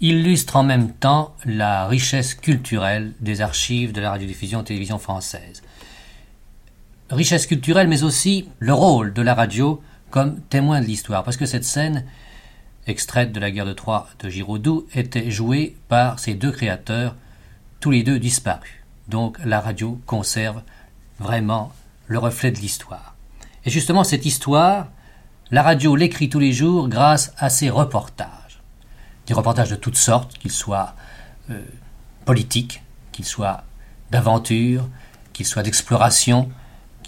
[0.00, 5.62] illustre en même temps la richesse culturelle des archives de la radiodiffusion télévision française.
[7.10, 11.46] Richesse culturelle, mais aussi le rôle de la radio comme témoin de l'histoire, parce que
[11.46, 12.04] cette scène,
[12.86, 17.14] extraite de la guerre de Troie de Giraudoux, était jouée par ces deux créateurs,
[17.80, 18.84] tous les deux disparus.
[19.08, 20.62] Donc la radio conserve
[21.18, 21.72] vraiment
[22.06, 23.14] le reflet de l'histoire.
[23.64, 24.88] Et justement, cette histoire,
[25.50, 28.60] la radio l'écrit tous les jours grâce à ses reportages.
[29.26, 30.94] Des reportages de toutes sortes, qu'ils soient
[31.50, 31.60] euh,
[32.26, 33.64] politiques, qu'ils soient
[34.10, 34.86] d'aventure,
[35.32, 36.50] qu'ils soient d'exploration,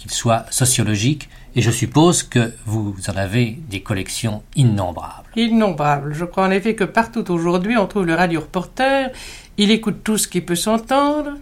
[0.01, 5.29] qu'ils soient sociologiques, et je suppose que vous en avez des collections innombrables.
[5.35, 6.13] Innombrables.
[6.15, 9.11] Je crois en effet que partout aujourd'hui on trouve le radio-reporter,
[9.57, 11.33] il écoute tout ce qui peut s'entendre,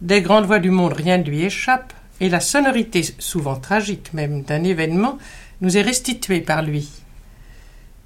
[0.00, 4.42] des grandes voix du monde rien ne lui échappe, et la sonorité, souvent tragique même,
[4.42, 5.18] d'un événement
[5.60, 6.88] nous est restituée par lui.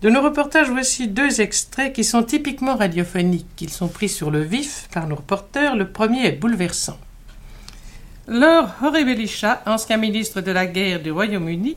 [0.02, 3.60] De nos reportages, voici deux extraits qui sont typiquement radiophoniques.
[3.60, 5.76] Ils sont pris sur le vif par nos reporters.
[5.76, 6.98] Le premier est bouleversant.
[8.30, 11.76] Lord Horebelisha, ancien ministre de la guerre du Royaume-Uni,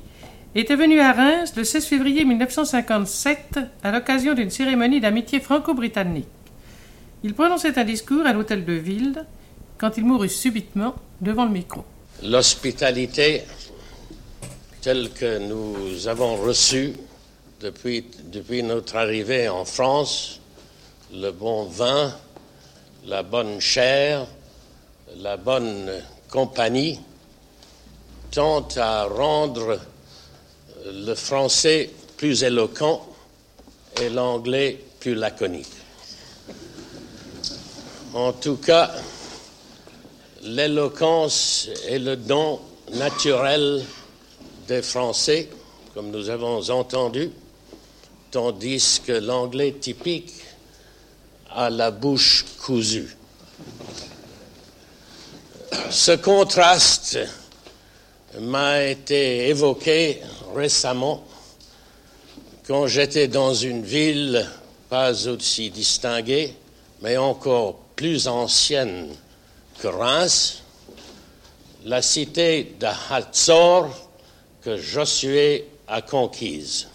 [0.54, 6.28] était venu à Reims le 16 février 1957 à l'occasion d'une cérémonie d'amitié franco-britannique.
[7.24, 9.26] Il prononçait un discours à l'hôtel de ville
[9.80, 11.84] quand il mourut subitement devant le micro.
[12.22, 13.42] L'hospitalité
[14.80, 16.94] telle que nous avons reçue
[17.62, 20.40] depuis, depuis notre arrivée en France,
[21.12, 22.14] le bon vin,
[23.08, 24.28] la bonne chair,
[25.18, 25.90] la bonne
[26.34, 27.00] compagnie,
[28.32, 29.80] tend à rendre
[30.84, 33.08] le français plus éloquent
[34.02, 35.68] et l'anglais plus laconique.
[38.16, 38.92] En tout cas,
[40.42, 42.60] l'éloquence est le don
[42.94, 43.86] naturel
[44.68, 45.50] des Français,
[45.94, 47.30] comme nous avons entendu,
[48.32, 50.34] tandis que l'anglais typique
[51.52, 53.16] a la bouche cousue.
[55.90, 57.20] Ce contraste
[58.40, 60.22] m'a été évoqué
[60.56, 61.24] récemment
[62.68, 64.48] quand j'étais dans une ville
[64.90, 66.54] pas aussi distinguée,
[67.02, 69.10] mais encore plus ancienne
[69.80, 70.64] que Reims,
[71.86, 73.90] la cité de Hatzor
[74.62, 76.88] que Josué a conquise.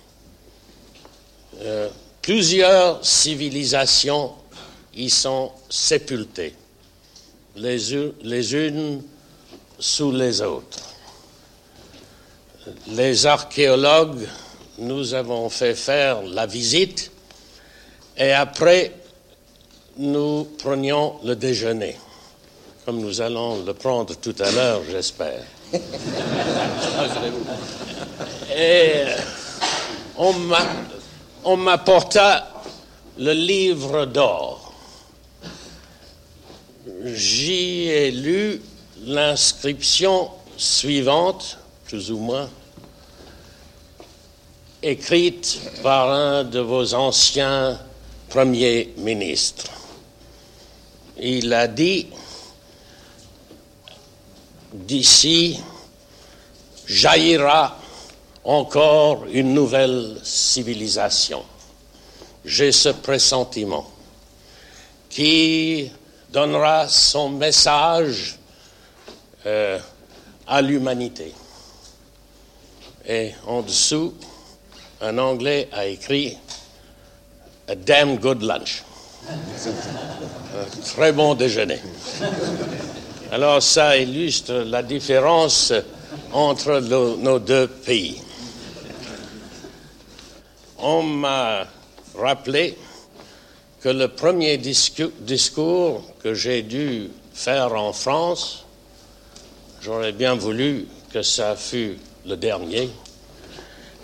[1.60, 1.88] Euh,
[2.22, 4.32] plusieurs civilisations
[4.94, 6.54] y sont sépultées,
[7.58, 9.02] les, les unes
[9.78, 10.78] sous les autres.
[12.88, 14.26] Les archéologues,
[14.78, 17.10] nous avons fait faire la visite
[18.16, 18.92] et après,
[19.96, 21.96] nous prenions le déjeuner,
[22.84, 25.42] comme nous allons le prendre tout à l'heure, j'espère.
[28.56, 29.04] et
[31.44, 32.48] on m'apporta
[33.18, 34.67] le livre d'or.
[37.04, 38.62] J'y ai lu
[39.02, 42.48] l'inscription suivante, plus ou moins,
[44.82, 47.78] écrite par un de vos anciens
[48.28, 49.66] premiers ministres.
[51.20, 52.06] Il a dit,
[54.72, 55.58] d'ici
[56.86, 57.78] jaillira
[58.44, 61.42] encore une nouvelle civilisation.
[62.44, 63.90] J'ai ce pressentiment
[65.10, 65.90] qui
[66.38, 68.38] donnera son message
[69.44, 69.76] euh,
[70.46, 71.34] à l'humanité.
[73.08, 74.14] Et en dessous,
[75.00, 76.38] un Anglais a écrit
[77.66, 78.84] A damn good lunch.
[79.28, 81.80] Un très bon déjeuner.
[83.32, 85.72] Alors ça illustre la différence
[86.32, 88.22] entre nos deux pays.
[90.78, 91.66] On m'a
[92.16, 92.78] rappelé
[93.80, 98.64] que le premier discours que j'ai dû faire en France,
[99.80, 102.90] j'aurais bien voulu que ça fût le dernier,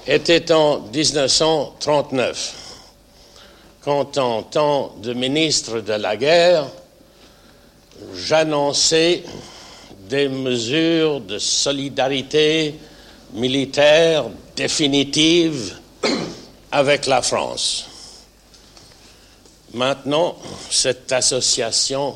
[0.06, 2.54] était en 1939,
[3.82, 6.66] quand en tant de ministre de la guerre,
[8.14, 9.24] j'annonçais
[10.08, 12.74] des mesures de solidarité
[13.32, 15.76] militaire définitive
[16.70, 17.86] avec la France.
[19.74, 20.36] Maintenant,
[20.70, 22.14] cette association,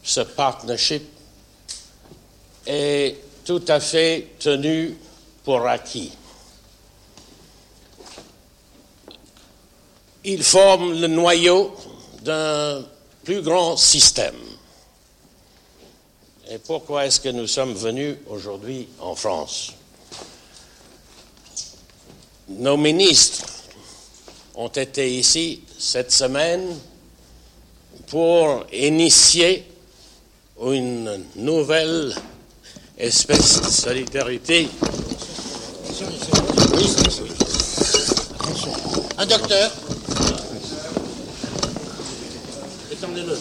[0.00, 1.02] ce partnership
[2.64, 4.96] est tout à fait tenu
[5.42, 6.12] pour acquis.
[10.22, 11.74] Ils forment le noyau
[12.22, 12.84] d'un
[13.24, 14.36] plus grand système.
[16.48, 19.72] Et pourquoi est-ce que nous sommes venus aujourd'hui en France?
[22.46, 23.44] Nos ministres
[24.54, 26.62] ont été ici cette semaine
[28.06, 29.66] pour initier
[30.64, 32.14] une nouvelle
[32.96, 34.68] espèce de solidarité.
[39.18, 39.72] Un docteur
[42.92, 43.36] Étendez-le.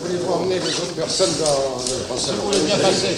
[0.00, 3.16] Voulez-vous emmener les autres personnes dans le français Vous voulez bien passer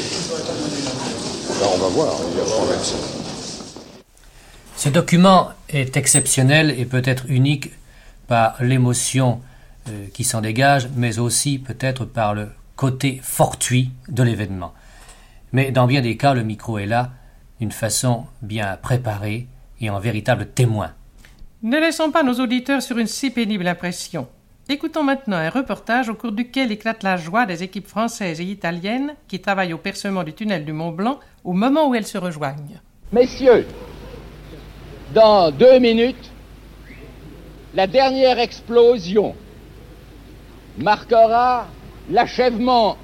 [1.60, 3.20] Ben, on va voir, il y a pas médecin.
[4.80, 7.68] Ce document est exceptionnel et peut-être unique
[8.28, 9.42] par l'émotion
[9.90, 14.72] euh, qui s'en dégage, mais aussi peut-être par le côté fortuit de l'événement.
[15.52, 17.10] Mais dans bien des cas, le micro est là
[17.60, 19.48] d'une façon bien préparée
[19.82, 20.92] et en véritable témoin.
[21.62, 24.28] Ne laissons pas nos auditeurs sur une si pénible impression.
[24.70, 29.12] Écoutons maintenant un reportage au cours duquel éclate la joie des équipes françaises et italiennes
[29.28, 32.80] qui travaillent au percement du tunnel du Mont Blanc au moment où elles se rejoignent.
[33.12, 33.66] Messieurs,
[35.14, 36.30] dans deux minutes,
[37.74, 39.34] la dernière explosion
[40.78, 41.66] marquera
[42.10, 42.96] l'achèvement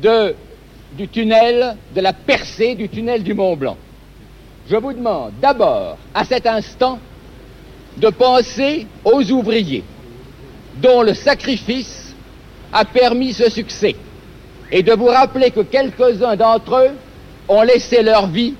[0.00, 3.76] du tunnel, de la percée du tunnel du Mont Blanc.
[4.68, 6.98] Je vous demande d'abord, à cet instant,
[7.96, 9.84] de penser aux ouvriers
[10.76, 12.14] dont le sacrifice
[12.72, 13.96] a permis ce succès
[14.70, 16.90] et de vous rappeler que quelques-uns d'entre eux
[17.48, 18.54] ont laissé leur vie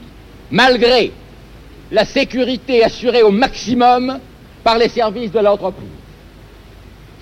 [0.50, 1.12] malgré
[1.90, 4.18] la sécurité assurée au maximum
[4.62, 5.88] par les services de l'entreprise.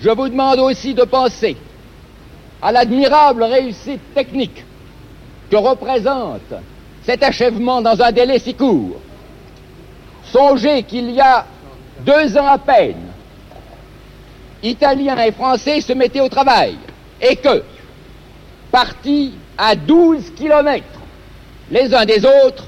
[0.01, 1.57] Je vous demande aussi de penser
[2.61, 4.63] à l'admirable réussite technique
[5.49, 6.53] que représente
[7.03, 8.99] cet achèvement dans un délai si court.
[10.31, 11.45] Songez qu'il y a
[12.05, 13.09] deux ans à peine,
[14.61, 16.75] Italiens et Français se mettaient au travail
[17.21, 17.63] et que,
[18.71, 20.85] partis à 12 kilomètres
[21.71, 22.65] les uns des autres,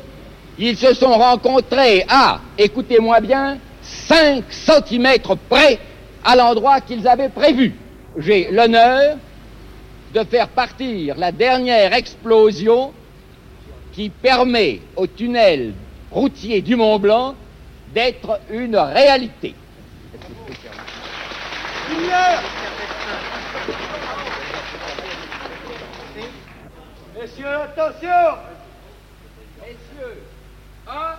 [0.62, 5.80] ils se sont rencontrés à, écoutez-moi bien, 5 centimètres près
[6.24, 7.74] à l'endroit qu'ils avaient prévu.
[8.18, 9.18] J'ai l'honneur
[10.14, 12.94] de faire partir la dernière explosion
[13.94, 15.74] qui permet au tunnel
[16.12, 17.36] routier du Mont Blanc
[17.94, 19.56] d'être une réalité.
[27.20, 28.38] Messieurs, attention
[29.60, 30.24] Messieurs,
[30.92, 31.18] 1,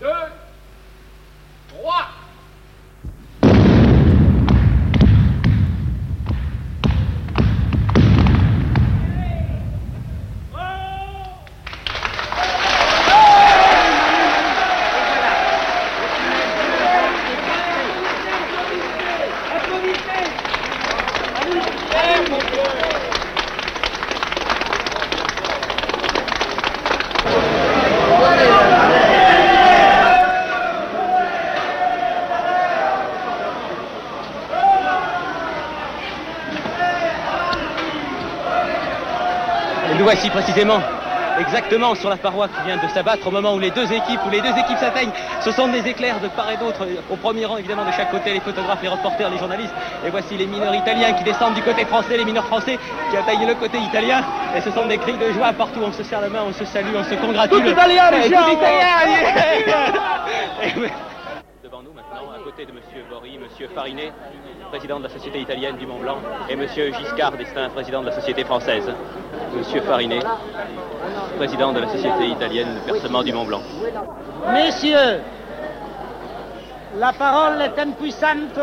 [0.00, 0.08] 2,
[1.68, 2.21] 3.
[40.02, 40.80] Nous voici précisément,
[41.38, 44.30] exactement sur la paroi qui vient de s'abattre au moment où les deux équipes, où
[44.30, 45.12] les deux équipes s'atteignent.
[45.40, 48.32] Ce sont des éclairs de part et d'autre, au premier rang évidemment de chaque côté,
[48.32, 49.72] les photographes, les reporters, les journalistes.
[50.04, 52.80] Et voici les mineurs italiens qui descendent du côté français, les mineurs français
[53.12, 54.22] qui atteignent le côté italien.
[54.56, 55.78] Et ce sont des cris de joie partout.
[55.86, 57.62] On se serre la main, on se salue, on se congratule.
[57.62, 58.60] Tout italien, Eh, monsieur, tout au revoir.
[58.60, 60.66] italien, yeah.
[60.66, 60.88] Et oui.
[61.62, 61.92] Devant nous
[62.66, 64.12] de Monsieur Bory, Monsieur Farinet,
[64.70, 68.12] président de la Société italienne du Mont Blanc, et Monsieur Giscard d'Estaing, président de la
[68.12, 68.88] Société française.
[69.56, 70.20] Monsieur Farinet,
[71.38, 73.62] président de la Société italienne de percement du Mont Blanc.
[74.52, 75.22] Messieurs,
[76.98, 78.58] la parole est impuissante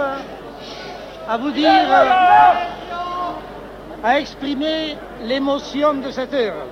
[1.27, 1.91] à vous dire,
[4.01, 6.67] à exprimer l'émotion de cette heure.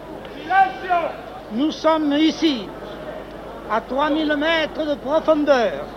[1.52, 2.70] Nous sommes ici,
[3.70, 5.88] à 3000 mètres de profondeur,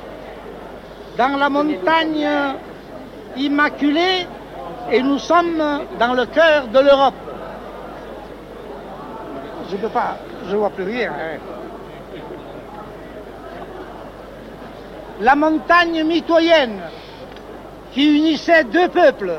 [1.21, 2.27] dans la montagne
[3.37, 4.27] immaculée,
[4.91, 5.63] et nous sommes
[5.99, 7.13] dans le cœur de l'Europe.
[9.69, 10.17] Je ne peux pas,
[10.49, 11.13] je vois plus rien.
[11.13, 11.39] hein.
[15.21, 16.81] La montagne mitoyenne
[17.93, 19.35] qui unissait deux peuples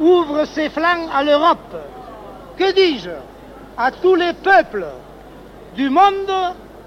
[0.00, 1.76] ouvre ses flancs à l'Europe.
[2.56, 3.10] Que dis-je
[3.76, 4.86] À tous les peuples
[5.74, 6.32] du monde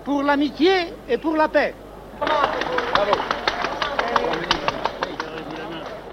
[0.05, 0.71] pour l'amitié
[1.07, 1.75] et pour la paix?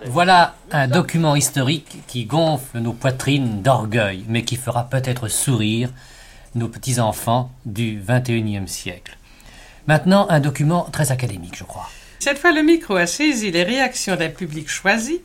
[0.09, 5.91] Voilà un document historique qui gonfle nos poitrines d'orgueil, mais qui fera peut-être sourire
[6.55, 9.19] nos petits-enfants du XXIe siècle.
[9.87, 11.89] Maintenant, un document très académique, je crois.
[12.21, 15.21] Cette fois, le micro a saisi les réactions d'un public choisi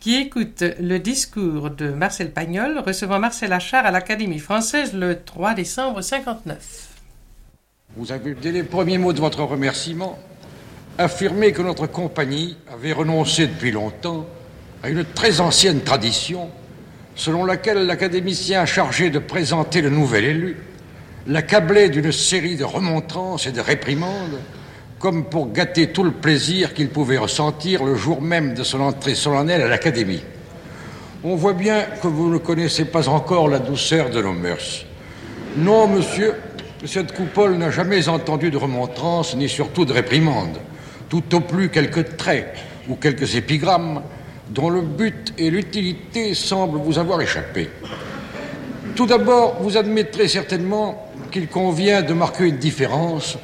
[0.00, 5.54] qui écoute le discours de Marcel Pagnol recevant Marcel Achard à l'Académie française le 3
[5.54, 6.88] décembre 59.
[7.96, 10.18] Vous avez, dès les premiers mots de votre remerciement,
[10.98, 14.26] affirmé que notre compagnie avait renoncé depuis longtemps
[14.82, 16.50] à une très ancienne tradition
[17.14, 20.56] selon laquelle l'académicien chargé de présenter le nouvel élu
[21.26, 24.40] l'accablait d'une série de remontrances et de réprimandes
[24.98, 29.14] comme pour gâter tout le plaisir qu'il pouvait ressentir le jour même de son entrée
[29.14, 30.22] solennelle à l'Académie.
[31.22, 34.84] On voit bien que vous ne connaissez pas encore la douceur de nos mœurs.
[35.56, 36.34] Non, monsieur,
[36.84, 40.58] cette coupole n'a jamais entendu de remontrances ni surtout de réprimandes
[41.08, 42.54] tout au plus quelques traits
[42.88, 44.02] ou quelques épigrammes
[44.50, 47.68] dont le but et l'utilité semblent vous avoir échappé.
[48.94, 53.38] Tout d'abord, vous admettrez certainement qu'il convient de marquer une différence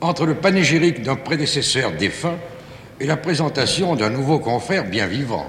[0.00, 2.36] entre le panégyrique d'un prédécesseur défunt
[2.98, 5.46] et la présentation d'un nouveau confrère bien vivant.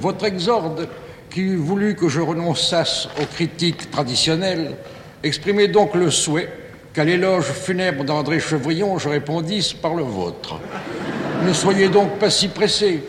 [0.00, 0.88] Votre exorde,
[1.30, 4.76] qui eût voulu que je renonçasse aux critiques traditionnelles,
[5.22, 6.48] exprimait donc le souhait
[6.92, 10.60] qu'à l'éloge funèbre d'André Chevrillon, je répondisse par le vôtre.
[11.44, 13.04] Ne soyez donc pas si pressé.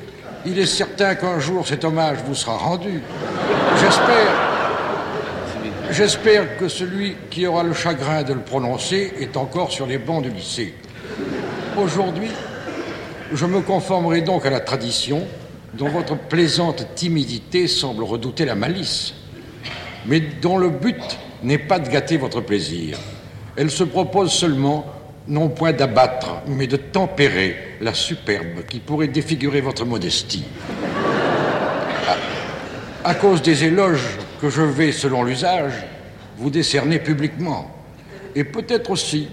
[0.46, 3.02] Il est certain qu'un jour cet hommage vous sera rendu.
[3.80, 4.52] J'espère.
[5.92, 10.24] J'espère que celui qui aura le chagrin de le prononcer est encore sur les bancs
[10.24, 10.74] du lycée.
[11.78, 12.32] Aujourd'hui,
[13.34, 15.28] je me conformerai donc à la tradition
[15.74, 19.14] dont votre plaisante timidité semble redouter la malice,
[20.06, 22.98] mais dont le but n'est pas de gâter votre plaisir.
[23.58, 24.86] Elle se propose seulement,
[25.28, 30.46] non point d'abattre, mais de tempérer la superbe qui pourrait défigurer votre modestie.
[33.04, 35.74] À, cause des éloges que je vais, selon l'usage,
[36.38, 37.70] vous décerner publiquement,
[38.36, 39.28] et peut-être aussi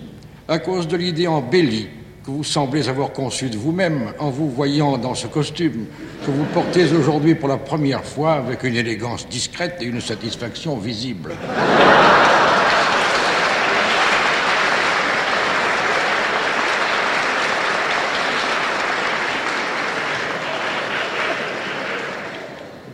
[0.48, 1.88] à cause de l'idée embellie
[2.24, 5.86] que vous semblez avoir conçue de vous-même en vous voyant dans ce costume
[6.26, 10.76] que vous portez aujourd'hui pour la première fois avec une élégance discrète et une satisfaction
[10.76, 11.34] visible.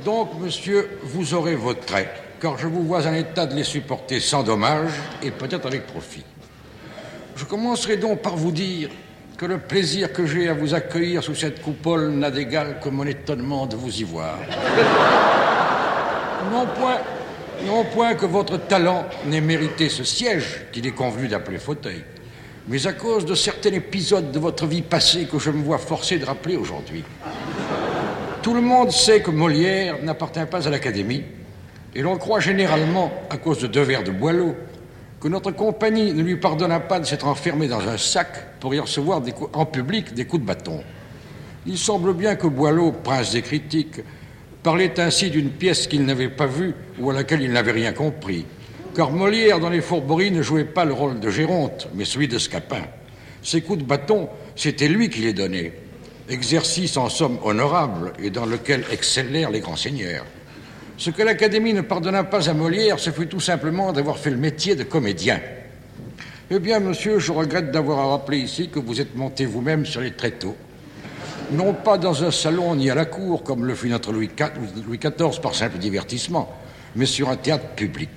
[0.04, 4.20] Donc, monsieur, vous aurez vos traits, car je vous vois en état de les supporter
[4.20, 4.90] sans dommage
[5.22, 6.24] et peut-être avec profit.
[7.34, 8.90] Je commencerai donc par vous dire
[9.38, 13.06] que le plaisir que j'ai à vous accueillir sous cette coupole n'a d'égal que mon
[13.06, 14.38] étonnement de vous y voir.
[16.52, 16.98] Non point,
[17.66, 22.04] non point que votre talent n'ait mérité ce siège qu'il est convenu d'appeler fauteuil,
[22.68, 26.18] mais à cause de certains épisodes de votre vie passée que je me vois forcé
[26.18, 27.02] de rappeler aujourd'hui.
[28.44, 31.22] Tout le monde sait que Molière n'appartient pas à l'Académie,
[31.94, 34.54] et l'on croit généralement, à cause de deux verres de Boileau,
[35.18, 38.78] que notre compagnie ne lui pardonna pas de s'être enfermée dans un sac pour y
[38.78, 39.22] recevoir
[39.54, 40.84] en public des coups de bâton.
[41.64, 44.02] Il semble bien que Boileau, prince des critiques,
[44.62, 48.44] parlait ainsi d'une pièce qu'il n'avait pas vue ou à laquelle il n'avait rien compris.
[48.94, 52.36] Car Molière, dans les fourberies, ne jouait pas le rôle de Géronte, mais celui de
[52.36, 52.82] Scapin.
[53.40, 55.72] Ces coups de bâton, c'était lui qui les donnait
[56.28, 60.24] exercice en somme honorable et dans lequel excellèrent les grands seigneurs.
[60.96, 64.36] Ce que l'Académie ne pardonna pas à Molière, ce fut tout simplement d'avoir fait le
[64.36, 65.40] métier de comédien.
[66.50, 70.00] Eh bien, monsieur, je regrette d'avoir à rappeler ici que vous êtes monté vous-même sur
[70.00, 70.56] les tréteaux.
[71.52, 75.40] Non pas dans un salon ni à la cour, comme le fut notre Louis XIV
[75.42, 76.52] par simple divertissement,
[76.96, 78.10] mais sur un théâtre public.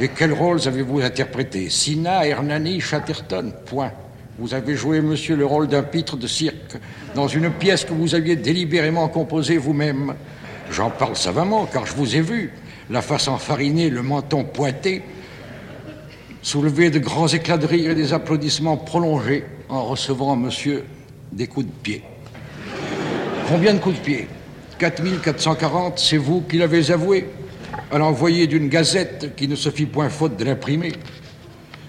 [0.00, 1.70] Et quels rôles avez-vous interprétés?
[1.70, 3.52] Sina, Hernani, Chatterton?
[3.64, 3.92] Point.
[4.38, 6.76] Vous avez joué, monsieur, le rôle d'un pitre de cirque
[7.14, 10.14] dans une pièce que vous aviez délibérément composée vous-même.
[10.70, 12.52] J'en parle savamment, car je vous ai vu,
[12.90, 15.02] la face enfarinée, le menton pointé,
[16.42, 20.84] soulever de grands éclats de rire et des applaudissements prolongés en recevant, monsieur,
[21.32, 22.02] des coups de pied.
[23.48, 24.28] Combien de coups de pied?
[24.78, 27.26] 4440, c'est vous qui l'avez avoué,
[27.90, 30.92] à l'envoyé d'une gazette qui ne se fit point faute de l'imprimer.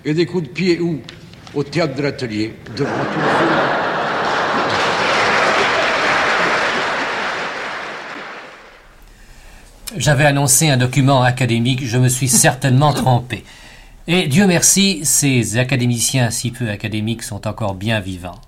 [0.05, 1.01] Et des coups de pied où?
[1.53, 3.57] Au théâtre de l'atelier, devant tout le
[9.95, 13.43] J'avais annoncé un document académique, je me suis certainement trompé.
[14.07, 18.39] Et Dieu merci, ces académiciens si peu académiques sont encore bien vivants.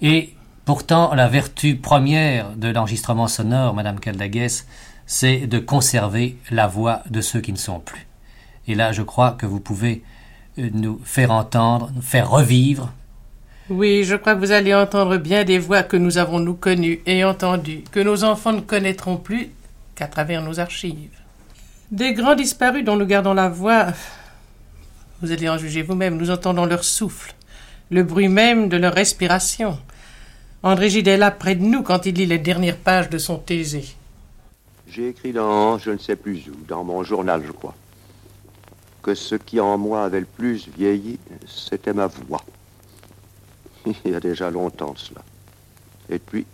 [0.00, 0.34] Et
[0.64, 4.66] pourtant, la vertu première de l'enregistrement sonore, Madame Caldaguès,
[5.06, 8.06] c'est de conserver la voix de ceux qui ne sont plus.
[8.66, 10.02] Et là, je crois que vous pouvez
[10.58, 12.92] nous faire entendre, nous faire revivre
[13.70, 17.00] Oui, je crois que vous allez entendre bien des voix que nous avons nous connues
[17.06, 19.50] et entendues, que nos enfants ne connaîtront plus
[19.94, 21.10] qu'à travers nos archives.
[21.90, 23.86] Des grands disparus dont nous gardons la voix,
[25.22, 27.34] vous allez en juger vous-même, nous entendons leur souffle,
[27.90, 29.78] le bruit même de leur respiration.
[30.62, 33.38] André Gide est là près de nous quand il lit les dernières pages de son
[33.38, 33.94] Thésée.
[34.90, 37.74] J'ai écrit dans je ne sais plus où, dans mon journal, je crois,
[39.02, 42.42] que ce qui en moi avait le plus vieilli, c'était ma voix.
[44.04, 45.22] Il y a déjà longtemps cela.
[46.10, 46.46] Et puis,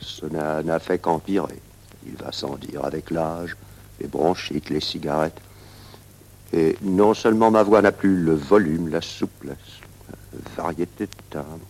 [0.00, 1.60] ce n'a fait qu'empirer.
[2.06, 3.56] Il va sans dire avec l'âge,
[4.00, 5.40] les bronchites, les cigarettes.
[6.52, 9.80] Et non seulement ma voix n'a plus le volume, la souplesse,
[10.32, 11.60] la variété de timbre,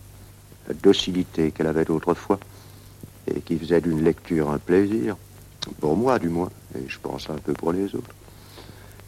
[0.67, 2.39] la docilité qu'elle avait autrefois,
[3.27, 5.17] et qui faisait d'une lecture un plaisir,
[5.79, 8.15] pour moi du moins, et je pense un peu pour les autres.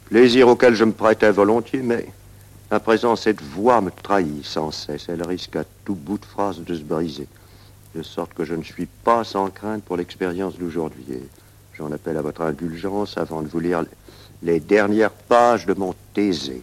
[0.08, 2.06] Plaisir auquel je me prêtais volontiers, mais
[2.70, 6.60] à présent cette voix me trahit sans cesse, elle risque à tout bout de phrase
[6.60, 7.26] de se briser,
[7.94, 11.06] de sorte que je ne suis pas sans crainte pour l'expérience d'aujourd'hui.
[11.72, 13.84] J'en appelle à votre indulgence avant de vous lire
[14.42, 16.62] les dernières pages de mon Thésée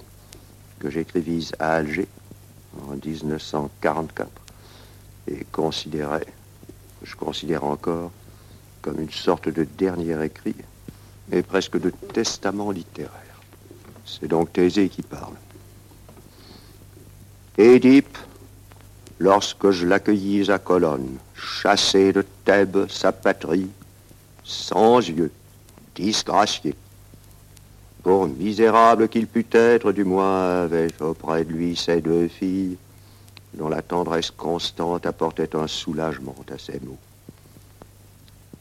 [0.79, 2.07] que j'écrivis à Alger
[2.87, 4.29] en 1944
[5.27, 6.27] et considérais,
[7.03, 8.11] je considère encore,
[8.83, 10.55] comme une sorte de dernier écrit
[11.31, 13.30] et presque de testament littéraire.
[14.19, 15.33] C'est donc Thésée qui parle.
[17.57, 18.17] Édipe,
[19.19, 23.69] lorsque je l'accueillis à Colonne, chassé de Thèbes, sa patrie,
[24.43, 25.31] sans yeux,
[25.95, 26.75] disgracié,
[28.03, 32.77] pour misérable qu'il pût être, du moins avait auprès de lui ses deux filles,
[33.53, 36.97] dont la tendresse constante apportait un soulagement à ses maux.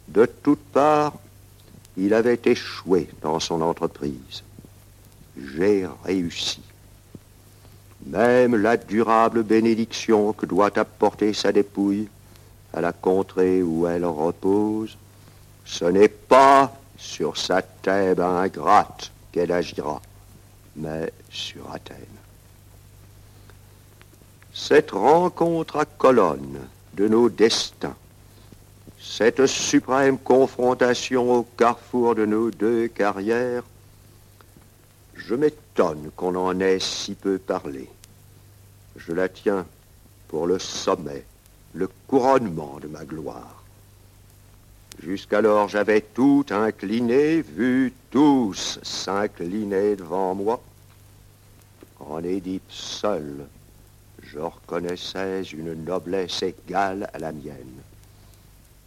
[0.08, 1.14] De toutes parts,
[1.96, 4.42] il avait échoué dans son entreprise.
[5.36, 6.60] J'ai réussi.
[8.06, 12.08] Même la durable bénédiction que doit apporter sa dépouille
[12.72, 14.96] à la contrée où elle repose,
[15.64, 20.00] ce n'est pas sur sa Thèbes ingrate qu'elle agira,
[20.76, 21.96] mais sur Athènes.
[24.52, 26.58] Cette rencontre à Colonne
[26.94, 27.96] de nos destins,
[29.00, 33.62] cette suprême confrontation au carrefour de nos deux carrières,
[35.26, 37.88] je m'étonne qu'on en ait si peu parlé.
[38.96, 39.66] Je la tiens
[40.28, 41.24] pour le sommet,
[41.74, 43.62] le couronnement de ma gloire.
[45.02, 50.60] Jusqu'alors j'avais tout incliné, vu tous s'incliner devant moi.
[52.00, 53.46] En Édipe seul,
[54.22, 57.82] je reconnaissais une noblesse égale à la mienne.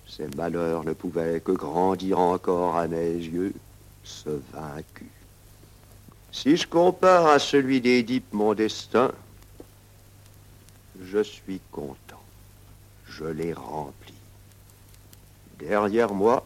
[0.08, 3.54] Ces malheurs ne pouvaient que grandir encore à mes yeux,
[4.04, 5.13] ce vaincu.
[6.34, 9.12] Si je compare à celui d'Édipe mon destin,
[11.00, 12.24] je suis content.
[13.08, 14.16] Je l'ai rempli.
[15.60, 16.44] Derrière moi,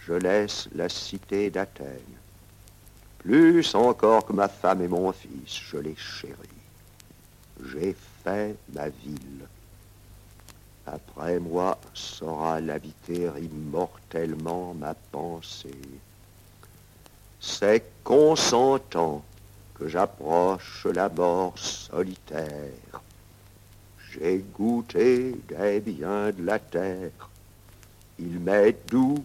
[0.00, 2.18] je laisse la cité d'Athènes.
[3.18, 6.34] Plus encore que ma femme et mon fils, je les chéris.
[7.72, 7.94] J'ai
[8.24, 9.46] fait ma ville.
[10.84, 15.70] Après moi saura l'habiter immortellement ma pensée.
[17.46, 19.22] C'est consentant
[19.74, 23.02] que j'approche la mort solitaire.
[24.10, 27.28] J'ai goûté des biens de la terre.
[28.18, 29.22] Il m'est doux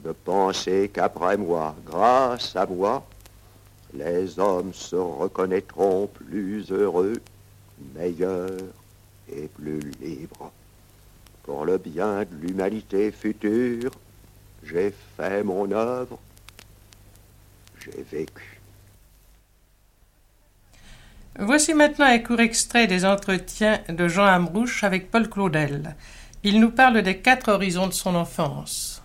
[0.00, 3.06] de penser qu'après moi, grâce à moi,
[3.94, 7.22] les hommes se reconnaîtront plus heureux,
[7.94, 8.50] meilleurs
[9.32, 10.50] et plus libres.
[11.44, 13.92] Pour le bien de l'humanité future,
[14.64, 16.18] j'ai fait mon œuvre,
[17.84, 18.60] j'ai vécu.
[21.38, 25.96] Voici maintenant un court extrait des entretiens de Jean Amrouche avec Paul Claudel.
[26.44, 29.02] Il nous parle des quatre horizons de son enfance.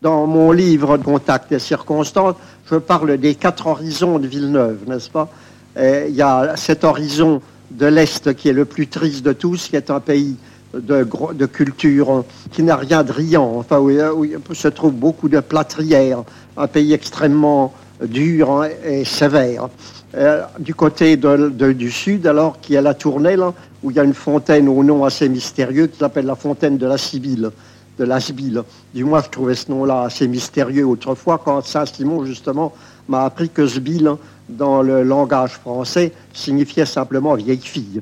[0.00, 2.36] Dans mon livre Contact et circonstances,
[2.70, 5.28] je parle des quatre horizons de Villeneuve, n'est-ce pas?
[5.76, 9.76] Il y a cet horizon de l'Est qui est le plus triste de tous, qui
[9.76, 10.36] est un pays
[10.72, 15.40] de, de culture qui n'a rien de riant, enfin où, où, se trouve beaucoup de
[15.40, 16.22] plâtrières,
[16.56, 19.68] un pays extrêmement dur hein, et sévère.
[20.14, 23.42] Euh, du côté de, du sud, alors, qui est la Tournelle,
[23.82, 26.86] où il y a une fontaine au nom assez mystérieux qui s'appelle la fontaine de
[26.86, 27.50] la Sibylle,
[27.98, 28.62] de la Sibylle.
[28.94, 32.72] Du moins, je trouvais ce nom-là assez mystérieux autrefois, quand Saint-Simon, justement,
[33.08, 34.10] m'a appris que Sbille,
[34.48, 38.00] dans le langage français, signifiait simplement vieille fille.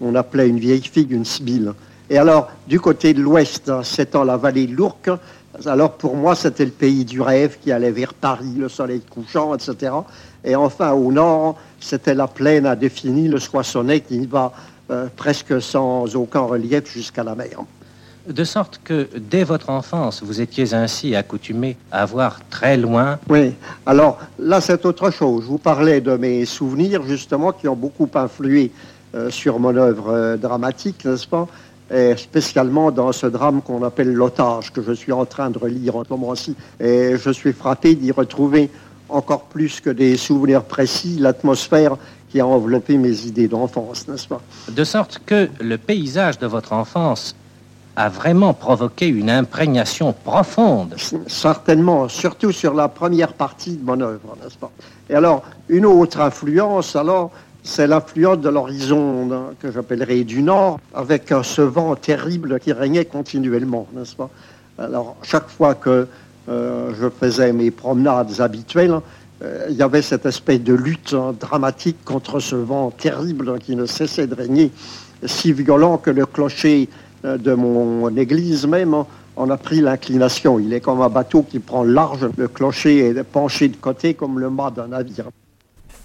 [0.00, 1.72] On appelait une vieille fille une Sibylle.
[2.08, 5.10] Et alors, du côté de l'ouest, s'étant la vallée de l'Ourcq,
[5.66, 9.54] alors pour moi, c'était le pays du rêve qui allait vers Paris, le soleil couchant,
[9.54, 9.92] etc.
[10.44, 14.52] Et enfin, au nord, c'était la plaine indéfinie, le Soissonnais qui va
[14.90, 17.60] euh, presque sans aucun relief jusqu'à la mer.
[18.28, 23.18] De sorte que dès votre enfance, vous étiez ainsi accoutumé à voir très loin.
[23.28, 23.54] Oui,
[23.86, 25.44] alors là c'est autre chose.
[25.44, 28.70] Je vous parlais de mes souvenirs justement qui ont beaucoup influé
[29.14, 31.48] euh, sur mon œuvre euh, dramatique, n'est-ce pas?
[31.92, 35.96] Et spécialement dans ce drame qu'on appelle L'otage, que je suis en train de relire
[35.96, 36.54] en ce moment-ci.
[36.78, 38.70] Et je suis frappé d'y retrouver
[39.08, 41.96] encore plus que des souvenirs précis, l'atmosphère
[42.30, 44.40] qui a enveloppé mes idées d'enfance, n'est-ce pas?
[44.68, 47.34] De sorte que le paysage de votre enfance
[47.96, 50.94] a vraiment provoqué une imprégnation profonde.
[51.26, 54.70] Certainement, surtout sur la première partie de mon œuvre, n'est-ce pas?
[55.08, 57.32] Et alors, une autre influence, alors,
[57.62, 63.04] c'est l'influence de l'horizon hein, que j'appellerais du Nord, avec ce vent terrible qui régnait
[63.04, 64.30] continuellement, n'est-ce pas?
[64.78, 66.06] Alors, chaque fois que
[66.48, 68.98] euh, je faisais mes promenades habituelles,
[69.42, 73.76] euh, il y avait cette espèce de lutte hein, dramatique contre ce vent terrible qui
[73.76, 74.70] ne cessait de régner,
[75.24, 76.88] si violent que le clocher
[77.24, 79.04] euh, de mon église même
[79.36, 80.58] en a pris l'inclination.
[80.58, 84.38] Il est comme un bateau qui prend large, le clocher est penché de côté comme
[84.38, 85.26] le mât d'un navire.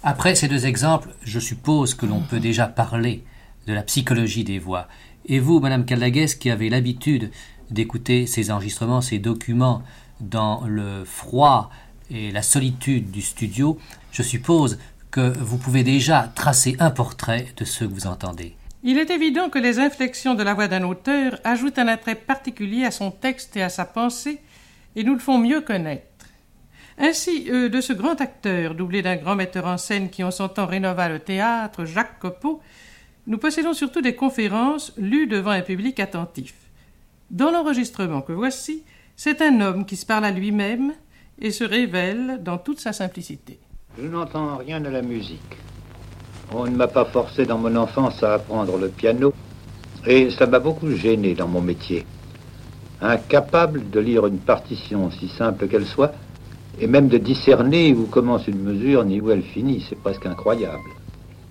[0.02, 3.24] Après ces deux exemples, je suppose que l'on peut déjà parler
[3.66, 4.88] de la psychologie des voix.
[5.26, 7.30] Et vous, Madame Calaguès, qui avez l'habitude
[7.70, 9.82] d'écouter ces enregistrements, ces documents
[10.20, 11.70] dans le froid
[12.10, 13.78] et la solitude du studio,
[14.12, 14.78] je suppose
[15.10, 18.54] que vous pouvez déjà tracer un portrait de ce que vous entendez.
[18.84, 22.84] Il est évident que les inflexions de la voix d'un auteur ajoutent un attrait particulier
[22.84, 24.40] à son texte et à sa pensée
[24.94, 26.15] et nous le font mieux connaître.
[26.98, 30.48] Ainsi, euh, de ce grand acteur, doublé d'un grand metteur en scène qui en son
[30.48, 32.60] temps rénova le théâtre, Jacques Copeau,
[33.26, 36.54] nous possédons surtout des conférences lues devant un public attentif.
[37.30, 38.84] Dans l'enregistrement que voici,
[39.14, 40.94] c'est un homme qui se parle à lui-même
[41.38, 43.58] et se révèle dans toute sa simplicité.
[43.98, 45.56] Je n'entends rien de la musique.
[46.52, 49.34] On ne m'a pas forcé dans mon enfance à apprendre le piano
[50.06, 52.06] et ça m'a beaucoup gêné dans mon métier.
[53.02, 56.14] Incapable de lire une partition, si simple qu'elle soit,
[56.78, 60.90] et même de discerner où commence une mesure ni où elle finit, c'est presque incroyable.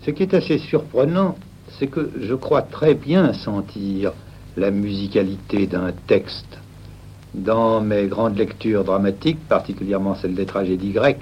[0.04, 1.36] Ce qui est assez surprenant,
[1.80, 4.14] c'est que je crois très bien sentir
[4.56, 6.60] la musicalité d'un texte.
[7.34, 11.22] Dans mes grandes lectures dramatiques, particulièrement celles des tragédies grecques,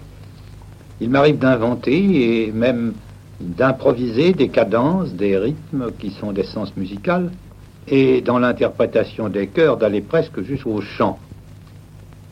[1.01, 2.93] il m'arrive d'inventer et même
[3.39, 7.31] d'improviser des cadences, des rythmes qui sont d'essence musicale,
[7.87, 11.19] et dans l'interprétation des chœurs d'aller presque jusqu'au chant.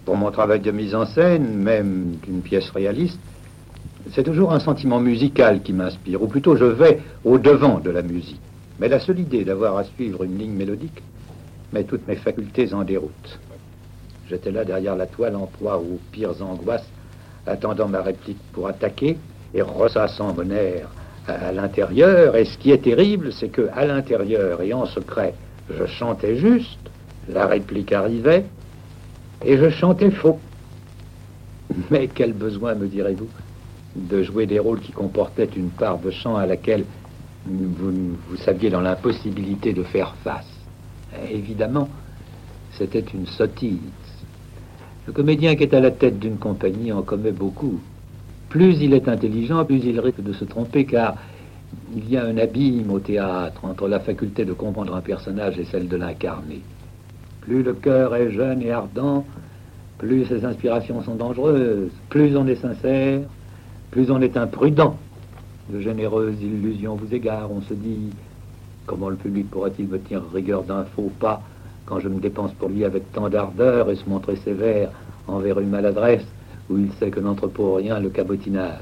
[0.05, 3.19] Pour mon travail de mise en scène, même d'une pièce réaliste,
[4.13, 8.01] c'est toujours un sentiment musical qui m'inspire, ou plutôt je vais au devant de la
[8.01, 8.39] musique.
[8.79, 11.03] Mais la seule idée d'avoir à suivre une ligne mélodique
[11.71, 13.39] met toutes mes facultés en déroute.
[14.27, 16.89] J'étais là derrière la toile en proie aux pires angoisses,
[17.45, 19.17] attendant ma réplique pour attaquer
[19.53, 20.87] et ressassant mon air
[21.27, 22.35] à, l'intérieur.
[22.35, 25.33] Et ce qui est terrible, c'est que à l'intérieur et en secret,
[25.69, 26.79] je chantais juste,
[27.29, 28.45] la réplique arrivait,
[29.43, 30.39] et je chantais faux.
[31.89, 33.29] Mais quel besoin, me direz-vous,
[33.95, 36.85] de jouer des rôles qui comportaient une part de chant à laquelle
[37.45, 37.91] vous,
[38.29, 40.47] vous saviez dans l'impossibilité de faire face.
[41.29, 41.89] Évidemment,
[42.73, 43.79] c'était une sottise.
[45.07, 47.79] Le comédien qui est à la tête d'une compagnie en commet beaucoup.
[48.49, 51.15] Plus il est intelligent, plus il risque de se tromper, car
[51.95, 55.65] il y a un abîme au théâtre entre la faculté de comprendre un personnage et
[55.65, 56.61] celle de l'incarner.
[57.41, 59.25] Plus le cœur est jeune et ardent,
[59.97, 63.21] plus ses inspirations sont dangereuses, plus on est sincère,
[63.91, 64.97] plus on est imprudent.
[65.69, 68.09] De généreuses illusions vous égarent, on se dit
[68.85, 71.41] comment le public pourra-t-il me tenir rigueur d'un faux pas
[71.85, 74.91] quand je me dépense pour lui avec tant d'ardeur et se montrer sévère
[75.27, 76.25] envers une maladresse
[76.69, 78.79] où il sait que n'entre pour rien le cabotinage?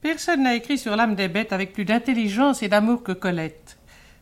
[0.00, 3.77] Personne n'a écrit sur l'âme des bêtes avec plus d'intelligence et d'amour que Colette.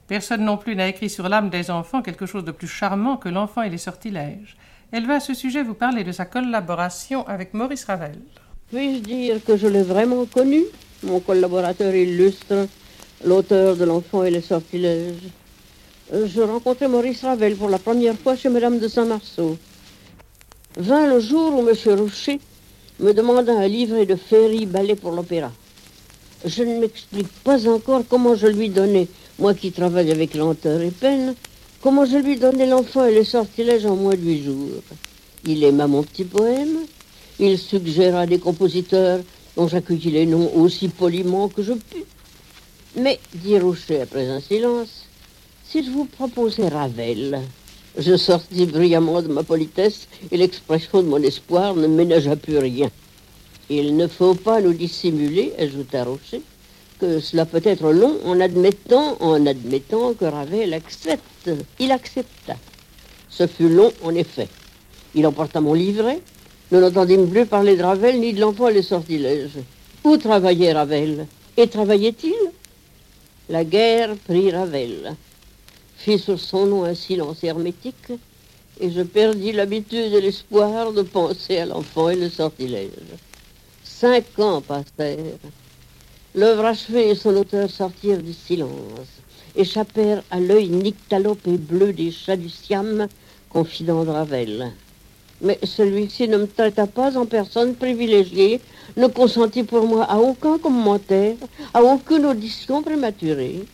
[0.08, 3.28] Personne non plus n'a écrit sur l'âme des enfants quelque chose de plus charmant que
[3.28, 4.56] l'enfant et les sortilèges.
[4.92, 8.18] Elle va à ce sujet vous parler de sa collaboration avec Maurice Ravel.
[8.70, 10.62] Puis-je dire que je l'ai vraiment connu,
[11.02, 12.68] mon collaborateur illustre,
[13.24, 15.28] l'auteur de L'enfant et les sortilèges
[16.12, 19.58] Je rencontrai Maurice Ravel pour la première fois chez Madame de Saint-Marceau.
[20.76, 21.98] Vint le jour où M.
[21.98, 22.38] Rocher
[23.00, 25.50] me demanda un livret de Ferry ballet pour l'opéra.
[26.44, 29.08] Je ne m'explique pas encore comment je lui donnais
[29.38, 31.34] moi qui travaille avec lenteur et peine,
[31.82, 34.82] comment je lui donnais l'enfant et les sortilèges en moins de huit jours.
[35.46, 36.78] Il aima mon petit poème,
[37.38, 39.20] il suggéra des compositeurs
[39.56, 42.04] dont j'accueillis les noms aussi poliment que je pus.
[42.96, 45.04] Mais, dit Rocher après un silence,
[45.68, 47.40] si je vous proposais Ravel,
[47.98, 52.90] je sortis brillamment de ma politesse et l'expression de mon espoir ne ménagea plus rien.
[53.68, 56.42] Il ne faut pas nous dissimuler, ajouta Rocher,
[57.00, 61.50] que cela peut être long en admettant, en admettant que Ravel accepte.
[61.78, 62.56] Il accepta.
[63.28, 64.48] Ce fut long, en effet.
[65.14, 66.20] Il emporta mon livret.
[66.70, 69.58] Nous n'entendîmes plus parler de Ravel ni de l'enfant et les sortilèges.
[70.04, 71.26] Où travaillait Ravel?
[71.56, 72.34] Et travaillait-il?
[73.48, 75.14] La guerre prit Ravel,
[75.96, 78.12] fit sur son nom un silence hermétique,
[78.80, 82.90] et je perdis l'habitude et l'espoir de penser à l'enfant et le sortilège.
[83.98, 85.40] Cinq ans passèrent.
[86.34, 89.08] L'œuvre achevée et son auteur sortirent du silence,
[89.56, 93.08] échappèrent à l'œil nyctalope et bleu des chats du Siam,
[93.48, 94.72] confident de Ravel.
[95.40, 98.60] Mais celui-ci ne me traita pas en personne privilégiée,
[98.98, 101.36] ne consentit pour moi à aucun commentaire,
[101.72, 103.64] à aucune audition prématurée.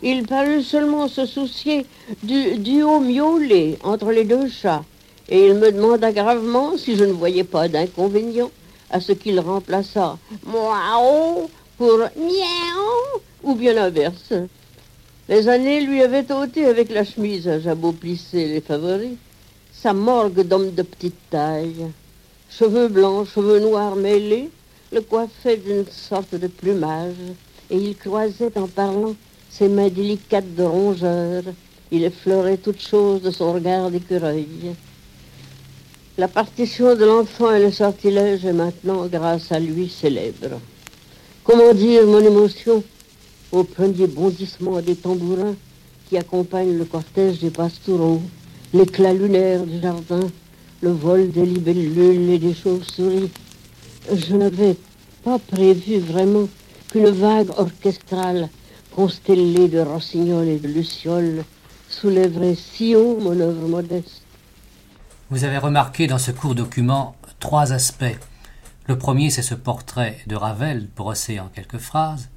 [0.00, 1.86] Il parut seulement se soucier
[2.22, 4.84] du duo miaulé entre les deux chats,
[5.28, 8.52] et il me demanda gravement si je ne voyais pas d'inconvénient
[8.92, 14.32] à ce qu'il remplaça Miaou pour miaou, ou bien l'inverse.
[15.28, 19.16] Les années lui avaient ôté avec la chemise à jabot plissé les favoris,
[19.72, 21.86] sa morgue d'homme de petite taille,
[22.50, 24.50] cheveux blancs, cheveux noirs mêlés,
[24.92, 27.14] le coiffait d'une sorte de plumage,
[27.70, 29.14] et il croisait en parlant
[29.50, 31.42] ses mains délicates de rongeur,
[31.90, 34.74] il effleurait toutes choses de son regard d'écureuil.
[36.18, 40.60] La partition de l'enfant et le sortilège est maintenant, grâce à lui, célèbre.
[41.42, 42.84] Comment dire mon émotion?
[43.50, 45.54] Au premier bondissement des tambourins
[46.08, 48.20] qui accompagnent le cortège des pastoureaux,
[48.74, 50.20] l'éclat lunaire du jardin,
[50.82, 53.30] le vol des libellules et des chauves-souris.
[54.14, 54.76] Je n'avais
[55.24, 56.46] pas prévu vraiment
[56.90, 58.50] qu'une vague orchestrale
[58.94, 61.44] constellée de rossignols et de lucioles
[61.88, 64.21] soulèverait si haut mon œuvre modeste.
[65.32, 68.18] Vous avez remarqué dans ce court document trois aspects.
[68.84, 72.28] Le premier, c'est ce portrait de Ravel, brossé en quelques phrases.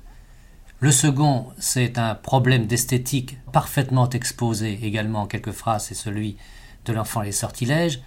[0.79, 6.37] Le second, c'est un problème d'esthétique parfaitement exposé également en quelques phrases, c'est celui
[6.85, 7.99] de l'enfant les sortilèges.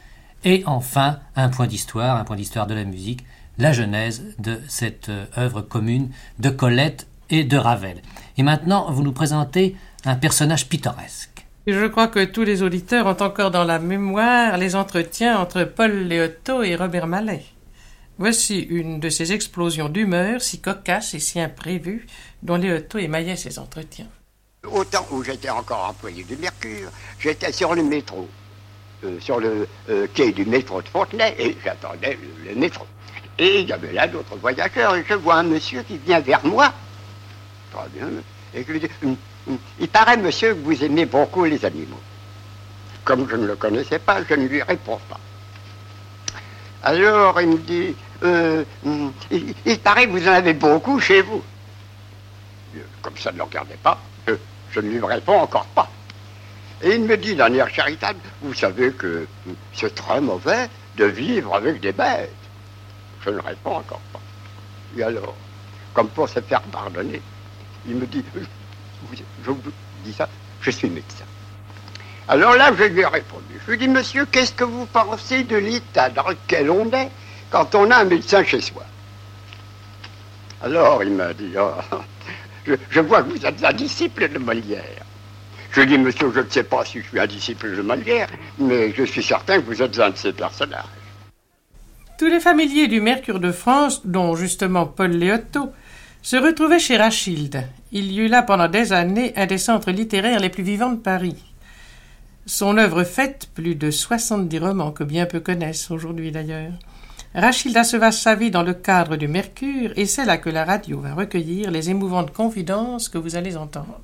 [0.43, 3.26] Et enfin, un point d'histoire, un point d'histoire de la musique,
[3.59, 6.09] la genèse de cette euh, œuvre commune
[6.39, 8.01] de Colette et de Ravel.
[8.39, 9.76] Et maintenant, vous nous présentez
[10.07, 11.27] un personnage pittoresque.
[11.70, 15.92] Je crois que tous les auditeurs ont encore dans la mémoire les entretiens entre Paul
[15.92, 17.44] Léoto et Robert Mallet.
[18.16, 22.06] Voici une de ces explosions d'humeur si cocasses et si imprévues
[22.42, 24.06] dont Léoto émaillait ces entretiens.
[24.64, 26.88] Au temps où j'étais encore employé du Mercure,
[27.18, 28.26] j'étais sur le métro,
[29.04, 32.86] euh, sur le euh, quai du métro de Fontenay, et j'attendais le, métro.
[33.38, 36.42] Et il y avait là d'autres voyageurs, et je vois un monsieur qui vient vers
[36.46, 36.72] moi.
[37.70, 38.08] Très bien.
[38.54, 38.88] Et je lui dis,
[39.80, 42.01] il paraît, monsieur, que vous aimez beaucoup les animaux.
[43.05, 45.20] Comme je ne le connaissais pas, je ne lui réponds pas.
[46.82, 51.42] Alors il me dit, euh, hum, il, paraît que vous en avez beaucoup chez vous.
[52.76, 54.34] Euh, Comme ça ne le regardait pas, je,
[54.70, 55.90] je ne lui réponds encore pas.
[56.82, 59.26] Et il me dit d'un air charitable, vous savez que
[59.74, 62.32] c'est très mauvais de vivre avec des bêtes.
[63.24, 64.20] Je ne réponds encore pas.
[64.96, 65.34] Et alors,
[65.92, 67.20] comme pour se faire pardonner,
[67.86, 68.24] il me dit,
[69.44, 69.61] je vous-
[70.05, 70.28] dis ça,
[70.61, 71.24] je suis médecin.
[72.28, 73.44] Alors là, je lui ai répondu.
[73.62, 77.11] Je lui ai dit, monsieur, qu'est-ce que vous pensez de l'état dans lequel on est
[77.51, 78.84] quand on a un médecin chez soi?
[80.62, 81.70] Alors il m'a dit, Oh,
[82.66, 84.82] je, je vois que vous êtes un disciple de Molière.
[85.70, 87.82] Je lui ai dit, monsieur, je ne sais pas si je suis un disciple de
[87.82, 88.28] Molière,
[88.59, 90.84] mais je suis certain que vous êtes un de ces personnages.
[92.18, 95.70] Tous les familiers du Mercure de France, dont justement Paul Léoto,
[96.22, 97.64] se retrouvaient chez Rachilde.
[97.91, 100.99] Il y eut là pendant des années un des centres littéraires les plus vivants de
[100.99, 101.36] Paris.
[102.45, 106.72] Son œuvre faite, plus de 70 romans que bien peu connaissent aujourd'hui d'ailleurs.
[107.34, 111.01] Rachilde acheva sa vie dans le cadre du Mercure et c'est là que la radio
[111.01, 114.01] va recueillir les émouvantes confidences que vous allez entendre.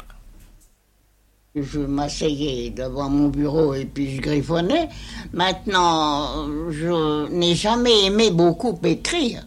[1.55, 4.89] Je m'asseyais devant mon bureau et puis je griffonnais.
[5.33, 9.47] Maintenant, je n'ai jamais aimé beaucoup écrire.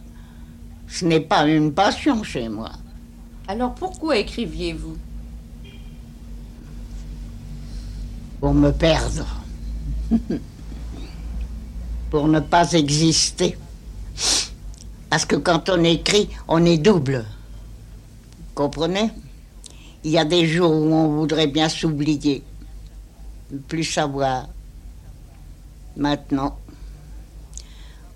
[0.86, 2.70] Ce n'est pas une passion chez moi.
[3.50, 4.98] Alors pourquoi écriviez-vous?
[8.40, 9.26] Pour me perdre.
[12.10, 13.56] Pour ne pas exister.
[15.08, 17.24] Parce que quand on écrit, on est double.
[18.38, 19.10] Vous comprenez?
[20.04, 22.44] Il y a des jours où on voudrait bien s'oublier,
[23.50, 24.46] ne plus savoir.
[25.96, 26.58] Maintenant,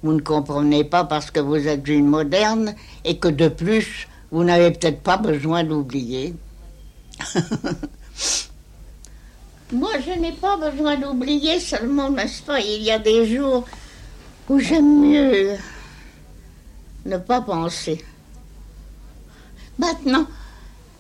[0.03, 2.75] vous ne comprenez pas parce que vous êtes une moderne
[3.05, 6.35] et que de plus, vous n'avez peut-être pas besoin d'oublier.
[9.73, 13.67] Moi, je n'ai pas besoin d'oublier seulement, n'est-ce pas Il y a des jours
[14.49, 15.57] où j'aime mieux
[17.05, 18.03] ne pas penser.
[19.79, 20.27] Maintenant,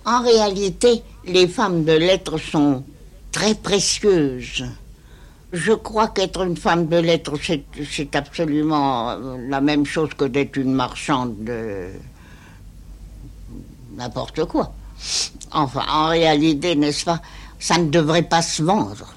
[0.05, 2.83] En réalité, les femmes de lettres sont
[3.30, 4.64] très précieuses.
[5.53, 9.16] Je crois qu'être une femme de lettres, c'est, absolument
[9.49, 11.91] la même chose que d'être une marchande de
[13.97, 14.72] n'importe quoi.
[15.53, 17.20] Enfin, en réalité, n'est-ce pas,
[17.59, 19.14] ça ne devrait pas se vendre.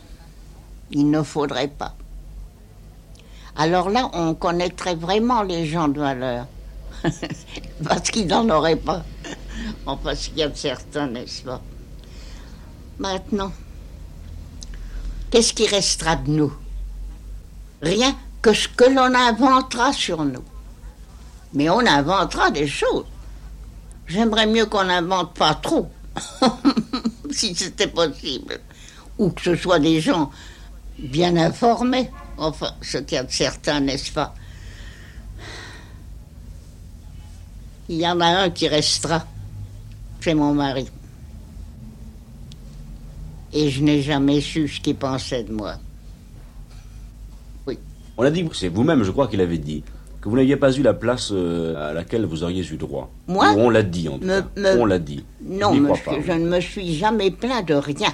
[0.92, 1.96] Il ne faudrait pas.
[3.56, 6.48] Alors là, on connaîtrait vraiment les gens de valeur.
[7.84, 9.04] Parce qu'ils n'en auraient pas.
[9.86, 11.62] Enfin, ce qu'il y a de n'est-ce pas
[13.00, 13.52] Maintenant,
[15.32, 16.54] qu'est-ce qui restera de nous?
[17.82, 20.44] Rien que ce que l'on inventera sur nous.
[21.54, 23.06] Mais on inventera des choses.
[24.08, 25.90] J'aimerais mieux qu'on n'invente pas trop,
[27.32, 28.60] si c'était possible.
[29.18, 30.32] Ou que ce soit des gens
[31.00, 32.10] bien informés.
[32.38, 34.34] Enfin, ce qu'il y a de certain, n'est-ce pas?
[37.88, 39.26] Il y en a un qui restera.
[40.22, 40.88] C'est mon mari.
[43.54, 45.76] Et je n'ai jamais su ce qu'il pensait de moi.
[47.68, 47.78] Oui.
[48.18, 49.84] On a dit, c'est vous-même, je crois qu'il avait dit,
[50.26, 53.12] que vous n'aviez pas eu la place euh, à laquelle vous auriez eu droit.
[53.28, 54.48] Moi Ou on l'a dit, en tout Me- cas.
[54.58, 55.24] me- On l'a dit.
[55.44, 56.12] Non, Je monsieur, pas.
[56.26, 58.10] je ne me suis jamais plaint de rien.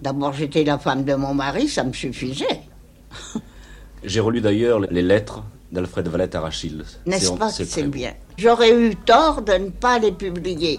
[0.00, 2.60] D'abord, j'étais la femme de mon mari, ça me suffisait.
[4.04, 5.42] J'ai relu d'ailleurs les lettres
[5.72, 6.84] d'Alfred Valette à Rachel.
[7.06, 8.12] N'est-ce pas que c'est bien?
[8.38, 10.78] J'aurais eu tort de ne pas les publier.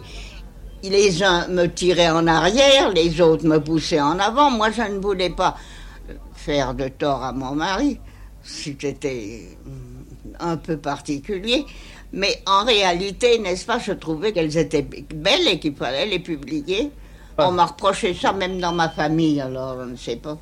[0.84, 4.52] Les uns me tiraient en arrière, les autres me poussaient en avant.
[4.52, 5.56] Moi, je ne voulais pas
[6.34, 8.00] faire de tort à mon mari.
[8.68, 9.93] Mm,
[10.40, 11.66] un peu particulier.
[12.12, 16.92] Mais en réalité, n'est-ce pas, je trouvais qu'elles étaient belles et qu'il fallait les publier.
[17.40, 20.38] On m'a reproché ça même dans ma famille, alors je ne sais pas.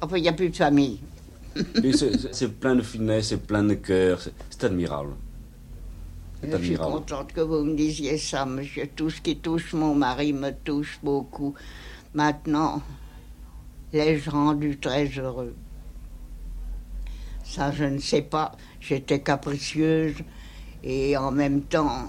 [0.00, 0.98] Enfin, il n'y a plus de famille.
[2.32, 4.20] C'est- plein de finesse, c'est plein de cœur,
[4.50, 5.14] c'est admirable.
[6.42, 8.88] Je suis contente que vous me disiez ça, monsieur.
[8.96, 11.54] Tout ce qui touche mon mari me touche beaucoup.
[12.14, 12.82] Maintenant,
[13.92, 15.54] l'ai-je rendu très heureux?
[17.44, 18.52] Ça, je ne sais pas.
[18.80, 20.16] J'étais capricieuse
[20.82, 22.08] et en même temps,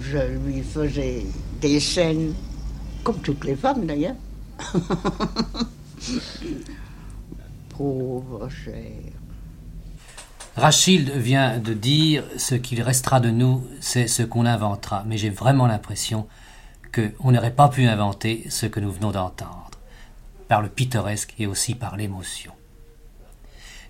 [0.00, 1.24] je lui faisais
[1.60, 2.34] des scènes,
[3.02, 4.16] comme toutes les femmes d'ailleurs.
[7.70, 9.14] Pauvre cher.
[10.56, 15.02] Rachid vient de dire ce qu'il restera de nous, c'est ce qu'on inventera.
[15.06, 16.28] Mais j'ai vraiment l'impression
[16.94, 19.70] qu'on n'aurait pas pu inventer ce que nous venons d'entendre,
[20.46, 22.52] par le pittoresque et aussi par l'émotion.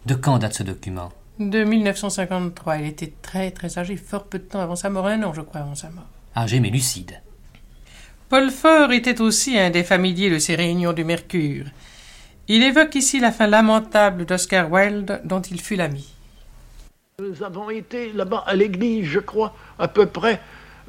[0.07, 1.11] De quand date ce document?
[1.39, 5.23] De 1953, il était très très âgé, fort peu de temps avant sa mort, un
[5.23, 6.07] an je crois avant sa mort.
[6.37, 7.21] Âgé mais lucide.
[8.29, 11.67] Paul Fort était aussi un des familiers de ces réunions du Mercure.
[12.49, 16.13] Il évoque ici la fin lamentable d'Oscar Wilde, dont il fut l'ami.
[17.21, 20.41] Nous avons été là-bas à l'église, je crois, à peu près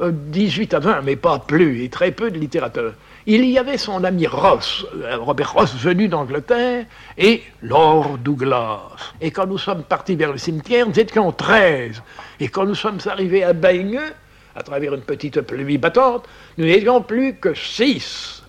[0.02, 2.94] euh, 18 à 20, mais pas plus, et très peu de littérateurs.
[3.28, 6.86] Il y avait son ami Ross, euh, Robert Ross, venu d'Angleterre,
[7.18, 8.82] et Lord Douglas.
[9.20, 12.04] Et quand nous sommes partis vers le cimetière, nous étions 13.
[12.40, 14.14] Et quand nous sommes arrivés à Baigneux,
[14.56, 16.26] à travers une petite pluie battante,
[16.60, 18.44] nous n'étions plus que 6.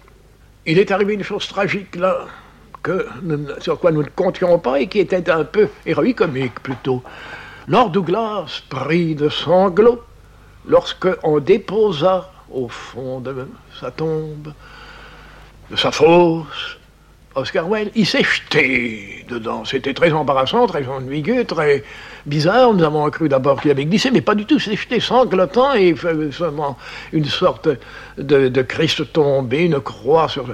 [0.67, 2.27] Il est arrivé une chose tragique là,
[3.61, 7.03] sur quoi nous ne comptions pas et qui était un peu héroïque comique plutôt.
[7.67, 10.03] Lord Douglas prit de sanglots
[10.69, 13.31] lorsque on déposa au fond de
[13.81, 14.53] sa tombe,
[15.71, 16.79] de sa fosse,
[17.35, 17.91] Oscar Wilde.
[17.95, 19.65] Il s'est jeté dedans.
[19.65, 21.85] C'était très embarrassant, très ennuyeux, très
[22.25, 22.73] bizarre.
[22.73, 24.57] Nous avons cru d'abord qu'il avait glissé, mais pas du tout.
[24.57, 26.77] Il s'est jeté sanglotant et faisant
[27.13, 27.69] une sorte
[28.17, 30.47] de, Christ tombé, une croix sur.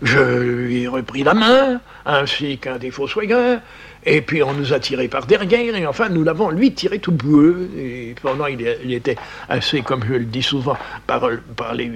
[0.00, 3.60] Je lui ai repris la main, ainsi qu'un des fossoyeurs,
[4.08, 7.12] et puis on nous a tirés par derrière, et enfin nous l'avons lui tiré tout
[7.12, 9.16] boueux, et pendant il, était
[9.48, 11.90] assez, comme je le dis souvent, par, par les,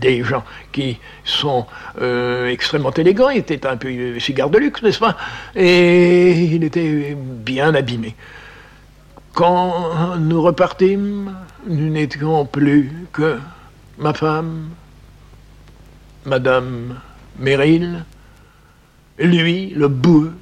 [0.00, 1.66] des gens qui sont
[2.00, 5.16] euh, extrêmement élégants, il était un peu euh, cigare de luxe, n'est-ce pas?
[5.54, 8.16] Et il était bien abîmé.
[9.34, 13.38] Quand nous repartîmes, nous n'étions plus que
[13.98, 14.70] ma femme,
[16.24, 16.98] Madame
[17.38, 18.04] Merrill,
[19.18, 20.32] lui, le boueux,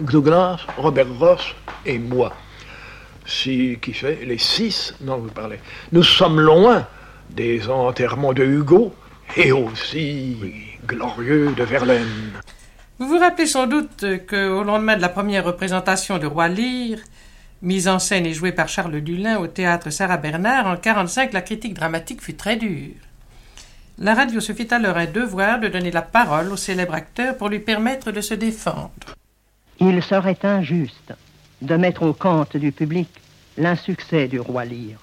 [0.00, 1.54] Douglas, Robert Ross
[1.86, 2.32] et moi.
[3.24, 5.60] Si, qui fait, les six dont vous parlez.
[5.92, 6.86] Nous sommes loin
[7.30, 8.94] des enterrements de Hugo
[9.36, 10.36] et aussi
[10.86, 12.32] glorieux de Verlaine.
[12.98, 16.98] Vous vous rappelez sans doute qu'au lendemain de la première représentation de Roi Lear,
[17.62, 21.42] mise en scène et jouée par Charles Dulin au théâtre Sarah Bernard, en 1945, la
[21.42, 22.94] critique dramatique fut très dure.
[23.98, 27.48] La radio se fit alors un devoir de donner la parole au célèbre acteur pour
[27.48, 28.90] lui permettre de se défendre.
[29.84, 31.12] Il serait injuste
[31.60, 33.08] de mettre au compte du public
[33.58, 35.00] l'insuccès du roi Lear.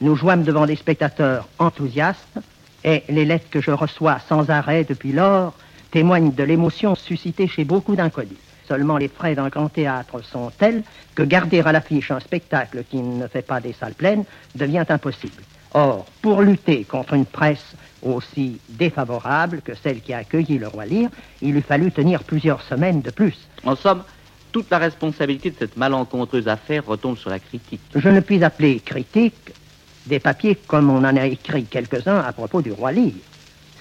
[0.00, 2.38] Nous jouâmes devant des spectateurs enthousiastes
[2.82, 5.52] et les lettres que je reçois sans arrêt depuis lors
[5.90, 8.38] témoignent de l'émotion suscitée chez beaucoup d'inconnus.
[8.66, 10.82] Seulement les frais d'un grand théâtre sont tels
[11.14, 14.24] que garder à l'affiche un spectacle qui ne fait pas des salles pleines
[14.54, 15.42] devient impossible.
[15.74, 20.86] Or, pour lutter contre une presse aussi défavorable que celle qui a accueilli le roi
[20.86, 21.10] Lyre,
[21.42, 23.36] il eût fallu tenir plusieurs semaines de plus.
[23.64, 24.02] En somme,
[24.52, 27.80] toute la responsabilité de cette malencontreuse affaire retombe sur la critique.
[27.94, 29.52] Je ne puis appeler critique
[30.06, 33.14] des papiers comme on en a écrit quelques-uns à propos du roi Lyre.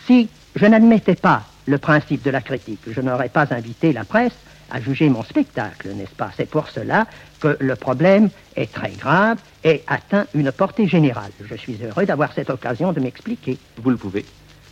[0.07, 4.33] Si je n'admettais pas le principe de la critique, je n'aurais pas invité la presse
[4.71, 6.31] à juger mon spectacle, n'est-ce pas?
[6.37, 7.05] C'est pour cela
[7.41, 11.31] que le problème est très grave et atteint une portée générale.
[11.43, 13.57] Je suis heureux d'avoir cette occasion de m'expliquer.
[13.77, 14.25] Vous le pouvez.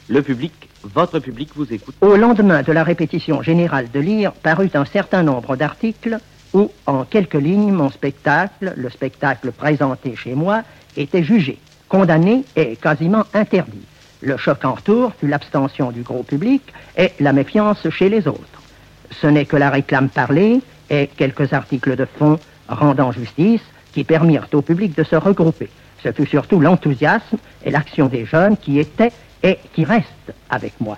[0.10, 1.94] Le public, votre public vous écoute.
[2.02, 6.18] Au lendemain de la répétition générale de lire, parut un certain nombre d'articles
[6.52, 10.64] où, en quelques lignes, mon spectacle, le spectacle présenté chez moi,
[10.98, 13.86] était jugé, condamné et quasiment interdit.
[14.22, 16.64] Le choc en retour fut l'abstention du gros public
[16.98, 18.64] et la méfiance chez les autres.
[19.12, 23.62] Ce n'est que la réclame parlée et quelques articles de fond rendant justice
[23.94, 25.70] qui permirent au public de se regrouper.
[26.04, 29.12] Ce fut surtout l'enthousiasme et l'action des jeunes qui étaient
[29.44, 30.98] et qui restent avec moi.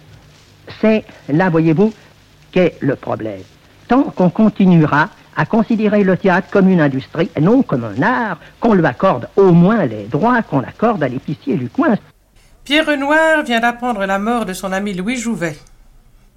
[0.79, 1.93] C'est là, voyez-vous,
[2.51, 3.41] qu'est le problème.
[3.87, 8.39] Tant qu'on continuera à considérer le théâtre comme une industrie et non comme un art,
[8.59, 11.97] qu'on lui accorde au moins les droits qu'on accorde à l'épicier du coin.
[12.63, 15.57] Pierre Renoir vient d'apprendre la mort de son ami Louis Jouvet.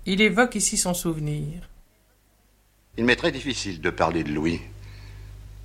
[0.07, 1.69] Il évoque ici son souvenir.
[2.97, 4.61] Il m'est très difficile de parler de Louis,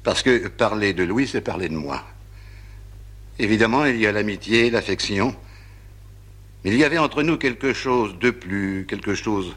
[0.03, 2.03] parce que parler de Louis, c'est parler de moi.
[3.37, 5.35] Évidemment, il y a l'amitié, l'affection,
[6.65, 9.55] il y avait entre nous quelque chose de plus, quelque chose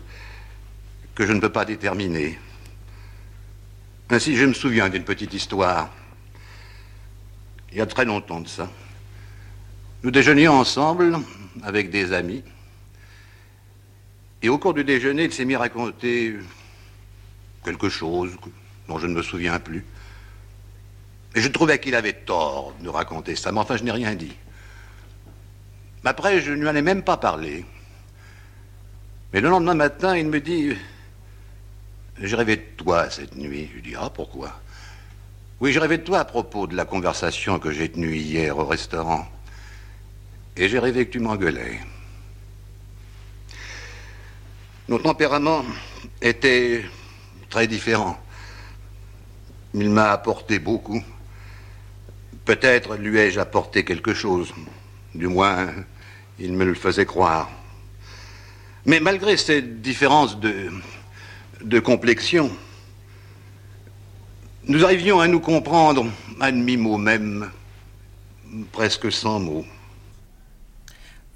[1.14, 2.38] que je ne peux pas déterminer.
[4.11, 5.90] Ainsi, je me souviens d'une petite histoire.
[7.72, 8.70] Il y a très longtemps de ça.
[10.03, 11.18] Nous déjeunions ensemble
[11.62, 12.44] avec des amis.
[14.42, 16.36] Et au cours du déjeuner, il s'est mis à raconter
[17.64, 18.36] quelque chose
[18.88, 19.84] dont je ne me souviens plus.
[21.34, 24.32] Et je trouvais qu'il avait tort de raconter ça, mais enfin, je n'ai rien dit.
[26.05, 27.64] Après, je ne lui en ai même pas parlé.
[29.32, 30.76] Mais le lendemain matin, il me dit
[32.20, 33.68] J'ai rêvé de toi cette nuit.
[33.70, 34.61] Je lui dis Ah, pourquoi?
[35.61, 38.64] Oui, j'ai rêvé de toi à propos de la conversation que j'ai tenue hier au
[38.64, 39.26] restaurant.
[40.57, 41.80] Et j'ai rêvé que tu m'engueulais.
[44.88, 45.64] Nos tempéraments
[46.20, 46.84] étaient
[47.48, 48.18] très différents.
[49.72, 51.03] Il m'a apporté beaucoup.
[52.44, 54.53] Peut-être lui ai-je apporté quelque chose.
[55.14, 55.68] Du moins,
[56.39, 57.51] il me le faisait croire.
[58.85, 60.70] Mais malgré cette différence de,
[61.62, 62.51] de complexion,
[64.66, 66.07] nous arrivions à nous comprendre
[66.41, 67.51] à demi-mot même,
[68.72, 69.64] presque sans mots.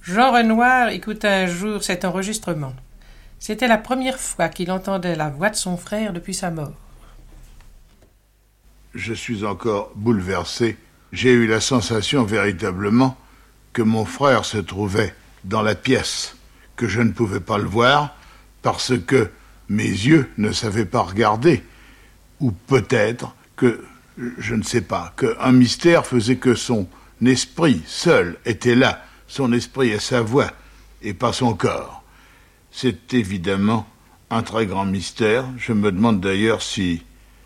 [0.02, 2.74] Jean Renoir écouta un jour cet enregistrement.
[3.38, 6.72] C'était la première fois qu'il entendait la voix de son frère depuis sa mort.
[8.94, 10.76] Je suis encore bouleversé.
[11.12, 13.16] J'ai eu la sensation véritablement
[13.76, 15.14] que mon frère se trouvait
[15.44, 16.34] dans la pièce,
[16.76, 18.16] que je ne pouvais pas le voir
[18.62, 19.30] parce que
[19.68, 21.62] mes yeux ne savaient pas regarder,
[22.40, 23.84] ou peut-être que,
[24.38, 26.88] je ne sais pas, qu'un mystère faisait que son
[27.22, 30.52] esprit seul était là, son esprit et sa voix,
[31.02, 32.02] et pas son corps.
[32.70, 33.86] C'est évidemment
[34.30, 35.44] un très grand mystère.
[35.58, 37.02] Je me demande d'ailleurs si,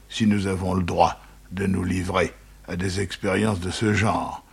[0.09, 1.20] si nous avons le droit
[1.51, 2.33] de nous livrer
[2.68, 4.45] à des expériences de ce genre.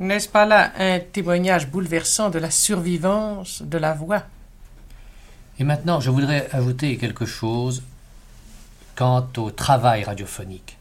[0.00, 4.22] N'est-ce pas là un témoignage bouleversant de la survivance de la voix?
[5.58, 7.82] Et maintenant, je voudrais ajouter quelque chose
[8.94, 10.78] quant au travail radiophonique.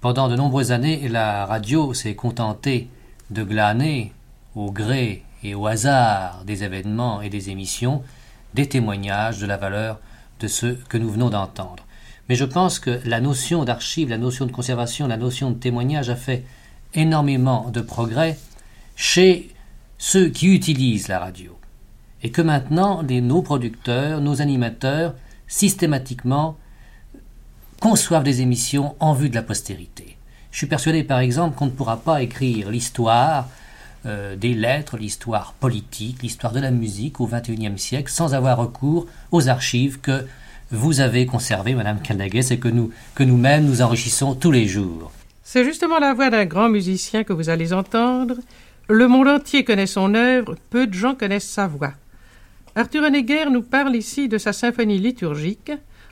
[0.00, 2.88] Pendant de nombreuses années, la radio s'est contentée
[3.28, 4.14] de glaner,
[4.54, 8.02] au gré et au hasard des événements et des émissions,
[8.54, 10.00] des témoignages de la valeur
[10.40, 11.84] de ceux que nous venons d'entendre.
[12.30, 16.08] Mais je pense que la notion d'archive, la notion de conservation, la notion de témoignage
[16.08, 16.44] a fait
[16.96, 18.38] énormément de progrès
[18.96, 19.54] chez
[19.98, 21.58] ceux qui utilisent la radio.
[22.22, 25.14] Et que maintenant, les, nos producteurs, nos animateurs,
[25.46, 26.56] systématiquement,
[27.80, 30.16] conçoivent des émissions en vue de la postérité.
[30.50, 33.48] Je suis persuadé, par exemple, qu'on ne pourra pas écrire l'histoire
[34.06, 39.06] euh, des lettres, l'histoire politique, l'histoire de la musique au XXIe siècle sans avoir recours
[39.32, 40.26] aux archives que
[40.70, 45.12] vous avez conservées, Madame Caldagues, et que nous, que nous-mêmes nous enrichissons tous les jours.
[45.48, 48.34] C'est justement la voix d'un grand musicien que vous allez entendre.
[48.88, 51.92] Le monde entier connaît son œuvre, peu de gens connaissent sa voix.
[52.74, 55.70] Arthur Honegger nous parle ici de sa symphonie liturgique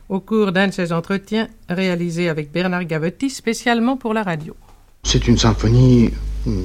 [0.08, 4.54] au cours d'un de ses entretiens réalisés avec Bernard Gavotti spécialement pour la radio.
[5.02, 6.10] C'est une symphonie
[6.46, 6.62] hmm,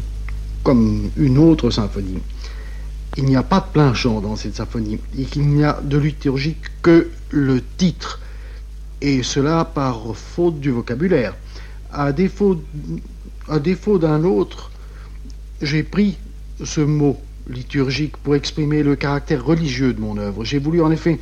[0.61, 2.21] comme une autre symphonie.
[3.17, 5.97] Il n'y a pas de plein chant dans cette symphonie et qu'il n'y a de
[5.97, 8.19] liturgique que le titre,
[9.01, 11.33] et cela par faute du vocabulaire.
[11.91, 12.61] À défaut,
[13.63, 14.71] défaut d'un autre,
[15.61, 16.17] j'ai pris
[16.63, 20.45] ce mot liturgique pour exprimer le caractère religieux de mon œuvre.
[20.45, 21.19] J'ai voulu en effet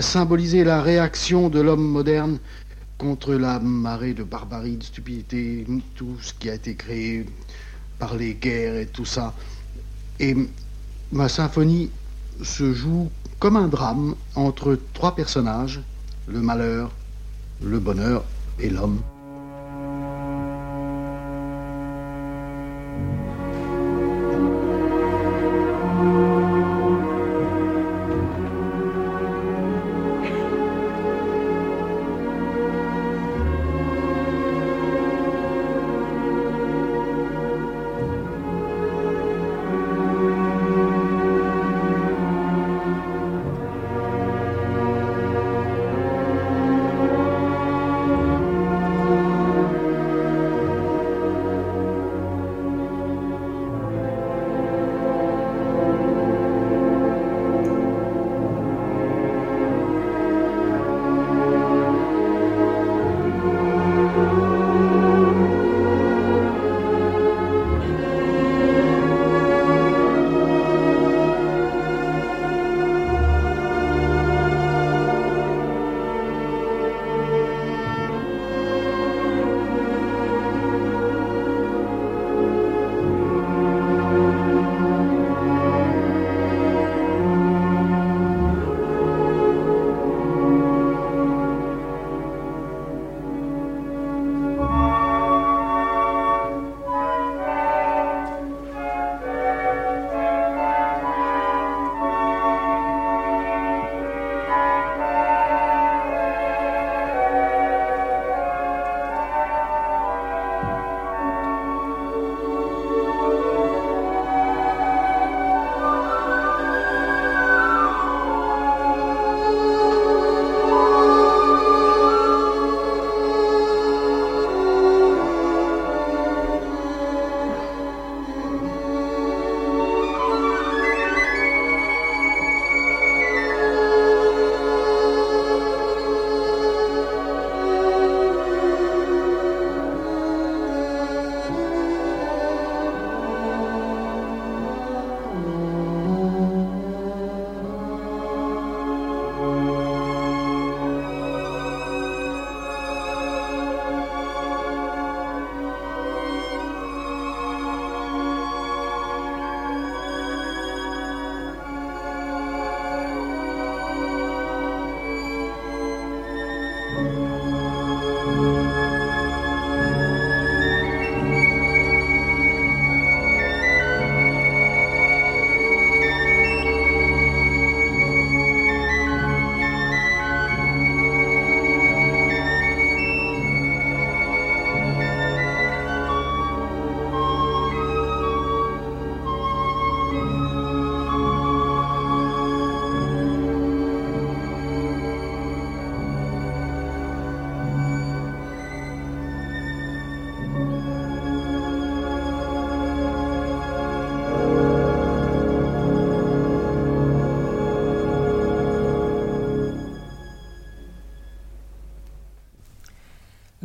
[0.00, 2.38] symboliser la réaction de l'homme moderne
[2.98, 5.66] contre la marée de barbarie, de stupidité,
[5.96, 7.26] tout ce qui a été créé
[7.98, 9.34] par les guerres et tout ça.
[10.20, 10.36] Et
[11.12, 11.90] ma symphonie
[12.42, 13.10] se joue
[13.40, 15.80] comme un drame entre trois personnages,
[16.28, 16.92] le malheur,
[17.62, 18.24] le bonheur
[18.60, 19.00] et l'homme.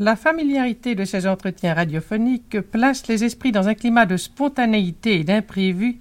[0.01, 5.23] La familiarité de ces entretiens radiophoniques place les esprits dans un climat de spontanéité et
[5.25, 5.97] d'imprévu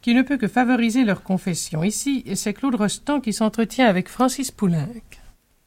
[0.00, 1.84] qui ne peut que favoriser leur confession.
[1.84, 4.88] Ici, c'est Claude Rostand qui s'entretient avec Francis Poulenc.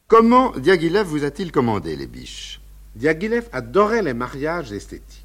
[0.08, 2.60] Comment Diaghilev vous a-t-il commandé les biches?
[2.96, 5.24] Diaghilev adorait les mariages esthétiques.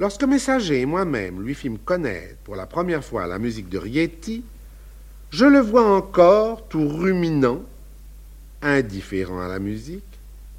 [0.00, 4.42] Lorsque Messager et moi-même lui fîmes connaître pour la première fois la musique de Rieti,
[5.30, 7.62] je le vois encore tout ruminant,
[8.60, 10.02] indifférent à la musique,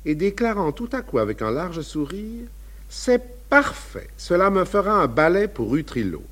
[0.06, 2.48] et déclarant tout à coup avec un large sourire
[2.90, 6.24] C'est parfait, cela me fera un ballet pour Utrillo.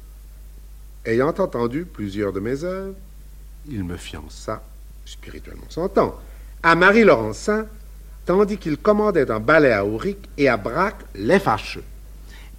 [1.05, 2.95] Ayant entendu plusieurs de mes œuvres,
[3.69, 4.63] il me fiança,
[5.05, 6.19] spirituellement s'entend,
[6.63, 7.65] à Marie Laurencin,
[8.25, 11.83] tandis qu'il commandait un ballet à Auric et à Braque les fâcheux.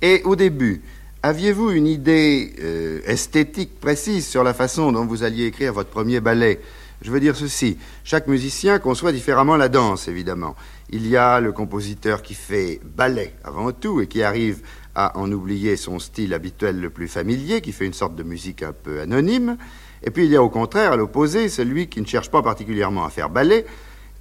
[0.01, 0.83] Et au début,
[1.23, 6.21] aviez-vous une idée euh, esthétique précise sur la façon dont vous alliez écrire votre premier
[6.21, 6.61] ballet
[7.03, 10.55] Je veux dire ceci, chaque musicien conçoit différemment la danse, évidemment.
[10.91, 14.63] Il y a le compositeur qui fait ballet avant tout et qui arrive
[14.95, 18.63] à en oublier son style habituel le plus familier, qui fait une sorte de musique
[18.63, 19.57] un peu anonyme.
[20.05, 23.05] Et puis il y a au contraire, à l'opposé, celui qui ne cherche pas particulièrement
[23.05, 23.67] à faire ballet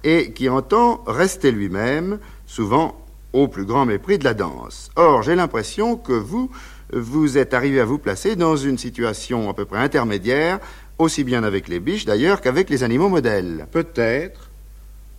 [0.02, 2.98] et qui entend rester lui-même, souvent
[3.32, 4.90] au plus grand mépris de la danse.
[4.96, 6.50] Or, j'ai l'impression que vous,
[6.92, 10.58] vous êtes arrivé à vous placer dans une situation à peu près intermédiaire,
[11.02, 13.66] aussi bien avec les biches d'ailleurs qu'avec les animaux modèles.
[13.70, 14.50] Peut-être.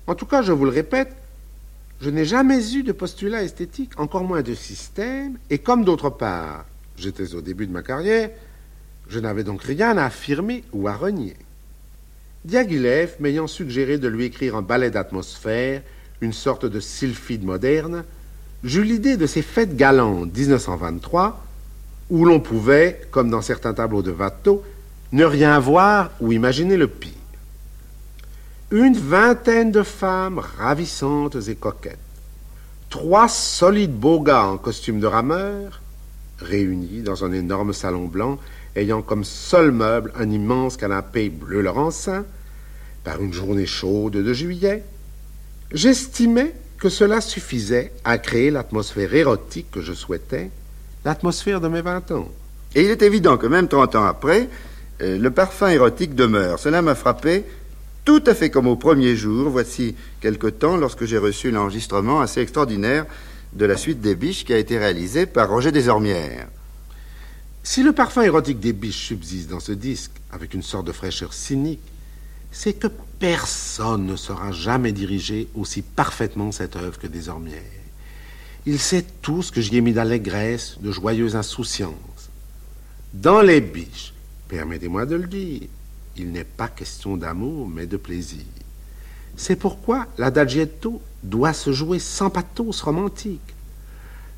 [0.08, 1.16] En tout cas, je vous le répète,
[2.02, 6.66] je n'ai jamais eu de postulat esthétique, encore moins de système, et comme d'autre part,
[6.98, 8.30] j'étais au début de ma carrière,
[9.08, 11.36] je n'avais donc rien à affirmer ou à renier.
[12.44, 15.82] Diaghilev m'ayant suggéré de lui écrire un ballet d'atmosphère,
[16.20, 18.04] une sorte de sylphide moderne,
[18.66, 21.46] j'eus l'idée de ces fêtes galantes 1923,
[22.10, 24.64] où l'on pouvait, comme dans certains tableaux de Watteau,
[25.14, 27.14] ne rien voir ou imaginer le pire
[28.74, 32.00] une vingtaine de femmes ravissantes et coquettes,
[32.90, 35.80] trois solides beaux gars en costume de rameur,
[36.40, 38.40] réunis dans un énorme salon blanc
[38.76, 42.26] ayant comme seul meuble un immense canapé bleu laurencin,
[43.04, 44.84] par une journée chaude de juillet,
[45.72, 50.50] j'estimais que cela suffisait à créer l'atmosphère érotique que je souhaitais,
[51.06, 52.30] l'atmosphère de mes vingt ans.
[52.74, 54.50] Et il est évident que même trente ans après,
[55.04, 56.60] le parfum érotique demeure.
[56.60, 57.46] Cela m'a frappé
[58.06, 62.42] tout à fait comme au premier jour, voici quelque temps, lorsque j'ai reçu l'enregistrement assez
[62.42, 63.06] extraordinaire
[63.54, 66.48] de la suite des biches qui a été réalisé par Roger Desormières.
[67.64, 71.34] Si le parfum érotique des biches subsiste dans ce disque avec une sorte de fraîcheur
[71.34, 71.80] cynique,
[72.52, 72.88] c'est que
[73.20, 77.62] personne ne saura jamais diriger aussi parfaitement cette œuvre que Desormières.
[78.66, 81.94] Il sait tout ce que j'y ai mis d'allégresse, de joyeuse insouciance.
[83.14, 84.13] Dans les biches,
[84.54, 85.62] permettez-moi de le dire,
[86.16, 88.46] il n'est pas question d'amour, mais de plaisir.
[89.36, 93.42] C'est pourquoi l'adagietto doit se jouer sans pathos romantique.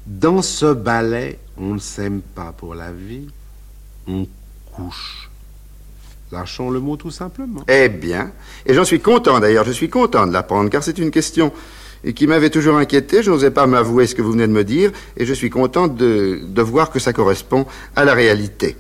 [0.08, 3.28] Dans ce ballet, on ne s'aime pas pour la vie,
[4.08, 4.26] on
[4.72, 5.30] couche.
[6.32, 7.64] Lâchons le mot tout simplement.
[7.68, 8.32] Eh bien,
[8.66, 11.52] et j'en suis content d'ailleurs, je suis content de l'apprendre, car c'est une question
[12.16, 14.94] qui m'avait toujours inquiété, je n'osais pas m'avouer ce que vous venez de me dire,
[15.18, 17.66] et je suis content de, de voir que ça correspond
[17.98, 18.78] à la réalité.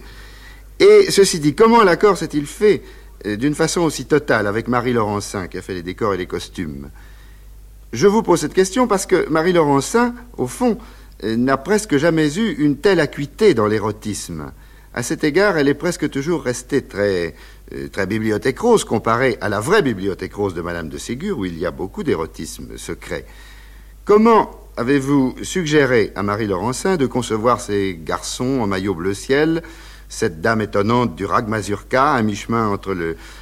[0.80, 2.81] Et ceci dit, comment l'accord s'est-il fait
[3.26, 6.26] euh, d'une façon aussi totale avec Marie Laurencin qui a fait les décors et les
[6.26, 6.89] costumes?
[7.93, 10.77] Je vous pose cette question parce que Marie Laurencin, au fond,
[11.23, 14.52] euh, n'a presque jamais eu une telle acuité dans l'érotisme.
[14.93, 17.35] À cet égard, elle est presque toujours restée très,
[17.73, 21.45] euh, très bibliothèque rose comparée à la vraie bibliothèque rose de Madame de Ségur où
[21.45, 23.26] il y a beaucoup d'érotisme secret.
[24.03, 29.64] Comment avez-vous suggéré à Marie Laurencin de concevoir ces garçons en maillot bleu ciel
[30.16, 32.96] cette dame étonnante du Rag Mazurka, à mi-chemin entre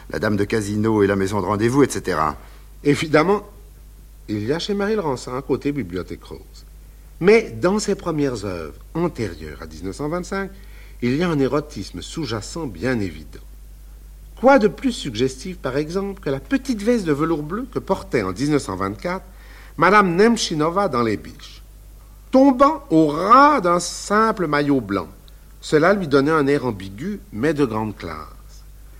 [0.10, 2.18] la dame de casino et la maison de rendez-vous, etc.
[2.84, 3.44] Évidemment,
[4.28, 6.66] il y a chez Marie Laurence un côté bibliothèque rose.
[7.20, 10.50] Mais dans ses premières œuvres, antérieures à 1925,
[11.04, 13.46] il y a un érotisme sous-jacent bien évident.
[14.42, 18.24] Quoi de plus suggestif, par exemple, que la petite veste de velours bleu que portait
[18.24, 19.24] en 1924
[19.78, 21.62] Madame Nemchinova dans Les Biches,
[22.32, 25.08] tombant au ras d'un simple maillot blanc?
[25.64, 28.28] Cela lui donnait un air ambigu, mais de grande classe.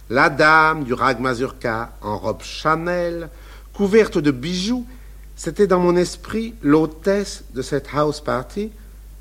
[0.10, 3.30] La dame du rag mazurka, en robe Chanel,
[3.74, 4.86] couverte de bijoux,
[5.36, 8.72] c'était dans mon esprit l'hôtesse de cette house party,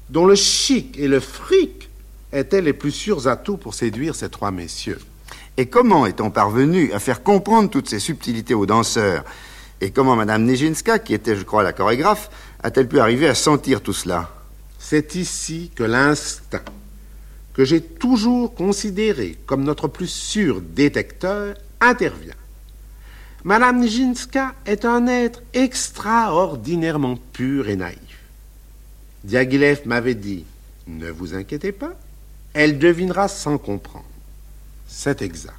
[0.09, 1.90] dont le chic et le fric
[2.32, 5.01] étaient les plus sûrs atouts pour séduire ces trois messieurs.
[5.56, 9.24] Et comment est-on parvenu à faire comprendre toutes ces subtilités aux danseurs?
[9.81, 12.31] Et comment Madame Nijinska, qui était, je crois, la chorégraphe,
[12.62, 14.31] a-t-elle pu arriver à sentir tout cela?
[14.78, 16.62] C'est ici que l'instinct,
[17.55, 22.35] que j'ai toujours considéré comme notre plus sûr détecteur, intervient.
[23.45, 27.99] Madame Nijinska est un être extraordinairement pur et naïf.
[29.24, 30.45] Diaghilev m'avait dit
[30.87, 31.95] Ne vous inquiétez pas,
[32.55, 34.05] elle devinera sans comprendre.
[34.87, 35.55] C'est exact.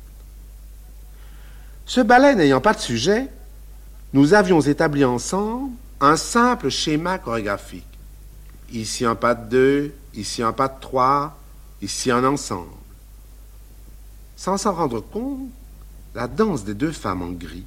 [1.86, 3.28] Ce ballet n'ayant pas de sujet,
[4.14, 7.86] nous avions établi ensemble un simple schéma chorégraphique.
[8.72, 11.38] Ici un pas de deux, ici un pas de trois,
[11.84, 12.70] ici en ensemble.
[14.36, 15.50] Sans s'en rendre compte,
[16.16, 17.66] la danse des deux femmes en gris,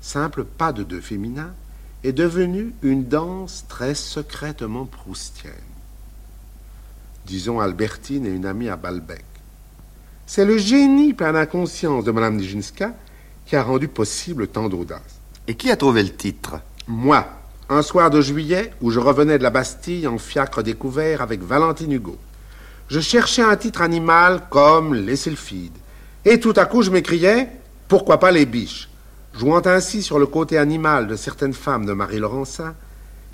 [0.00, 1.54] simple pas de deux féminins,
[2.02, 5.52] est devenue une danse très secrètement proustienne.
[7.26, 9.24] Disons Albertine et une amie à Balbec.
[10.26, 12.94] C'est le génie par l'inconscience de Mme Nijinska
[13.46, 15.20] qui a rendu possible tant d'audace.
[15.46, 16.60] Et qui a trouvé le titre?
[16.86, 17.26] Moi,
[17.68, 21.92] un soir de juillet où je revenais de la Bastille en fiacre découvert avec Valentine
[21.92, 22.18] Hugo
[22.88, 25.76] je cherchais un titre animal comme les sylphides.
[26.24, 27.48] Et tout à coup, je m'écriais
[27.88, 28.88] Pourquoi pas les biches?
[29.34, 32.74] Jouant ainsi sur le côté animal de certaines femmes de Marie Laurencin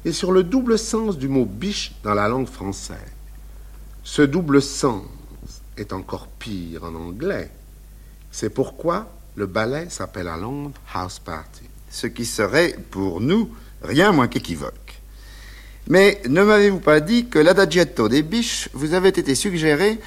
[0.05, 2.97] et sur le double sens du mot biche dans la langue française.
[4.02, 5.05] Ce double sens
[5.77, 7.51] est encore pire en anglais.
[8.31, 11.64] C'est pourquoi le ballet s'appelle à Londres House Party.
[11.90, 13.51] Ce qui serait, pour nous,
[13.82, 14.90] rien moins qu'équivoque.
[15.91, 19.99] Mais ne m'avez-vous pas dit que l'adagietto des biches vous avait été suggéré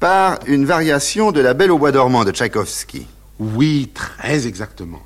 [0.00, 3.06] par une variation de La Belle au bois dormant de Tchaïkovski?
[3.38, 5.00] Oui, très exactement.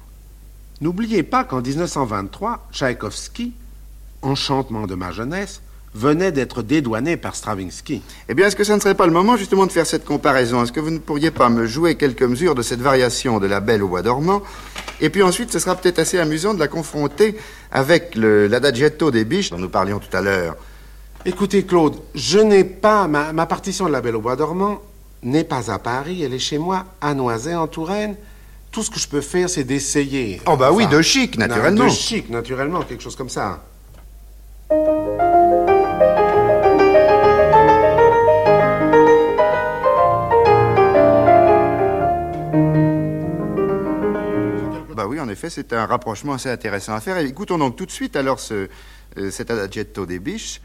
[0.80, 3.52] N'oubliez pas qu'en 1923, Tchaïkovski,
[4.22, 5.60] enchantement de ma jeunesse,
[5.94, 8.02] venait d'être dédouané par Stravinsky.
[8.28, 10.62] Eh bien, est-ce que ça ne serait pas le moment justement de faire cette comparaison?
[10.62, 13.60] Est-ce que vous ne pourriez pas me jouer quelques mesures de cette variation de La
[13.60, 14.42] Belle au bois dormant?
[15.00, 17.36] Et puis ensuite, ce sera peut-être assez amusant de la confronter
[17.70, 20.56] avec l'adagietto des biches dont nous parlions tout à l'heure.
[21.24, 23.06] Écoutez, Claude, je n'ai pas.
[23.06, 24.80] Ma, ma partition de La Belle au Bois dormant
[25.22, 28.16] n'est pas à Paris, elle est chez moi, à Noisy, en Touraine.
[28.72, 30.40] Tout ce que je peux faire, c'est d'essayer.
[30.46, 31.84] Oh, bah oui, de chic, non, naturellement.
[31.84, 33.62] De chic, naturellement, quelque chose comme ça.
[45.12, 47.18] Oui, en effet, c'est un rapprochement assez intéressant à faire.
[47.18, 48.68] Écoutons donc tout de suite alors ce,
[49.18, 50.62] euh, cet adagietto des biches.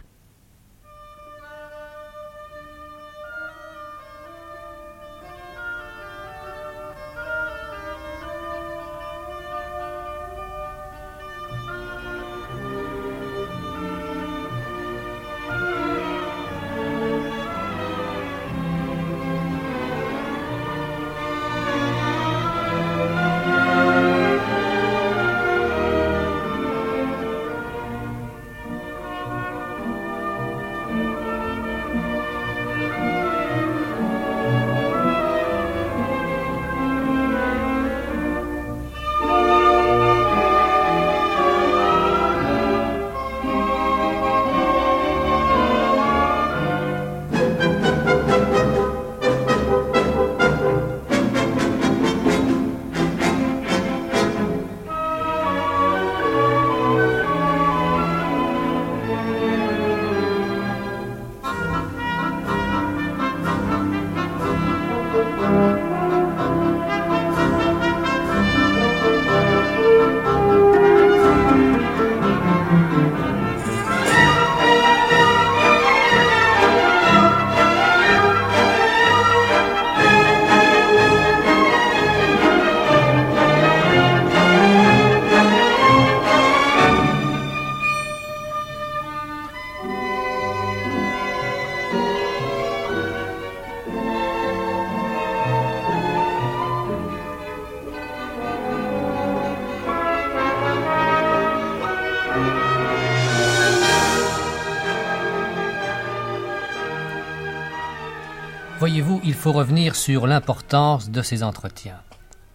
[109.37, 111.99] Faut revenir sur l'importance de ces entretiens.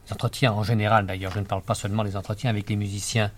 [0.07, 3.31] Les entretiens en général d'ailleurs, je ne parle pas seulement des entretiens avec les musiciens.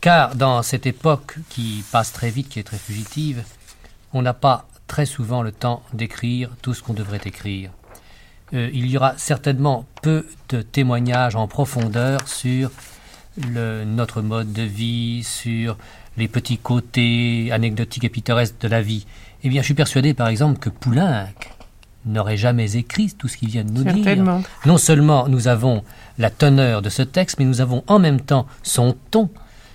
[0.00, 3.44] Car dans cette époque qui passe très vite, qui est très fugitive,
[4.12, 7.70] on n'a pas très souvent le temps d'écrire tout ce qu'on devrait écrire.
[8.52, 12.70] Euh, il y aura certainement peu de témoignages en profondeur sur
[13.36, 15.76] le- notre mode de vie, sur
[16.16, 19.06] les petits côtés anecdotiques et pittoresques de la vie.
[19.44, 21.28] Eh bien, je suis persuadé, par exemple, que Poulenc
[22.06, 24.24] n'aurait jamais écrit tout ce qu'il vient de nous dire.
[24.66, 25.84] Non seulement nous avons
[26.18, 29.30] la teneur de ce texte, mais nous avons en même temps son ton,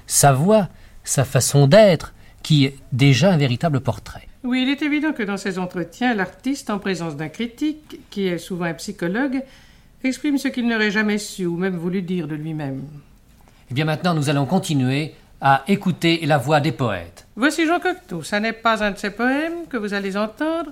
[0.07, 0.69] sa voix,
[1.03, 4.27] sa façon d'être, qui est déjà un véritable portrait.
[4.43, 8.38] Oui, il est évident que dans ces entretiens, l'artiste, en présence d'un critique, qui est
[8.38, 9.41] souvent un psychologue,
[10.03, 12.84] exprime ce qu'il n'aurait jamais su ou même voulu dire de lui-même.
[13.72, 17.26] Eh bien maintenant, nous allons continuer à écouter la voix des poètes.
[17.35, 18.22] Voici Jean Cocteau.
[18.22, 20.72] Ça n'est pas un de ses poèmes que vous allez entendre,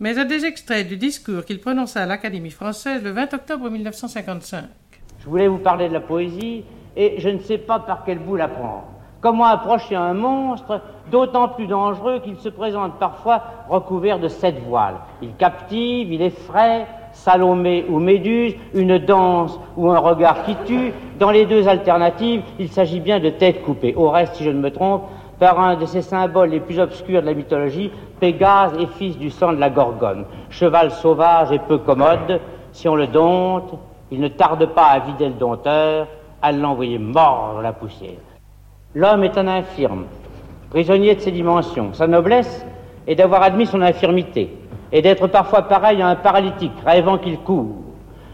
[0.00, 4.64] mais un des extraits du discours qu'il prononça à l'Académie française le 20 octobre 1955.
[5.20, 6.64] Je voulais vous parler de la poésie
[6.96, 8.84] et je ne sais pas par quel bout la prendre.
[9.20, 10.80] Comment approcher un monstre
[11.12, 14.96] d'autant plus dangereux qu'il se présente parfois recouvert de sept voiles?
[15.22, 20.92] Il captive, il effraie, Salomé ou Méduse, une danse ou un regard qui tue.
[21.20, 23.94] Dans les deux alternatives, il s'agit bien de têtes coupées.
[23.94, 25.04] Au reste, si je ne me trompe,
[25.38, 27.92] par un de ces symboles les plus obscurs de la mythologie,
[28.22, 30.26] Pégase est fils du sang de la Gorgone.
[30.48, 32.40] Cheval sauvage et peu commode,
[32.70, 33.74] si on le dompte,
[34.12, 36.06] il ne tarde pas à vider le dompteur,
[36.40, 38.22] à l'envoyer mort dans la poussière.
[38.94, 40.04] L'homme est un infirme,
[40.70, 41.94] prisonnier de ses dimensions.
[41.94, 42.64] Sa noblesse
[43.08, 44.56] est d'avoir admis son infirmité
[44.92, 47.74] et d'être parfois pareil à un paralytique rêvant qu'il court.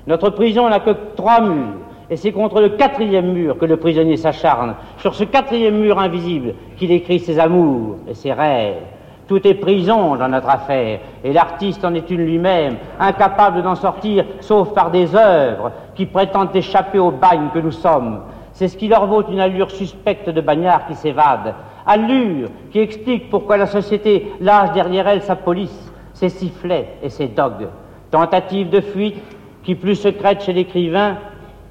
[0.06, 1.78] Notre prison n'a que trois murs
[2.10, 6.56] Et c'est contre le quatrième mur que le prisonnier s'acharne, sur ce quatrième mur invisible
[6.76, 8.97] qu'il écrit ses amours et ses rêves.
[9.28, 14.24] Tout est prison dans notre affaire, et l'artiste en est une lui-même, incapable d'en sortir
[14.40, 18.22] sauf par des œuvres qui prétendent échapper au bagne que nous sommes.
[18.54, 21.54] C'est ce qui leur vaut une allure suspecte de bagnard qui s'évade,
[21.86, 27.28] allure qui explique pourquoi la société lâche derrière elle sa police, ses sifflets et ses
[27.28, 27.68] dogues.
[28.10, 29.22] Tentative de fuite
[29.62, 31.18] qui, plus secrète chez l'écrivain,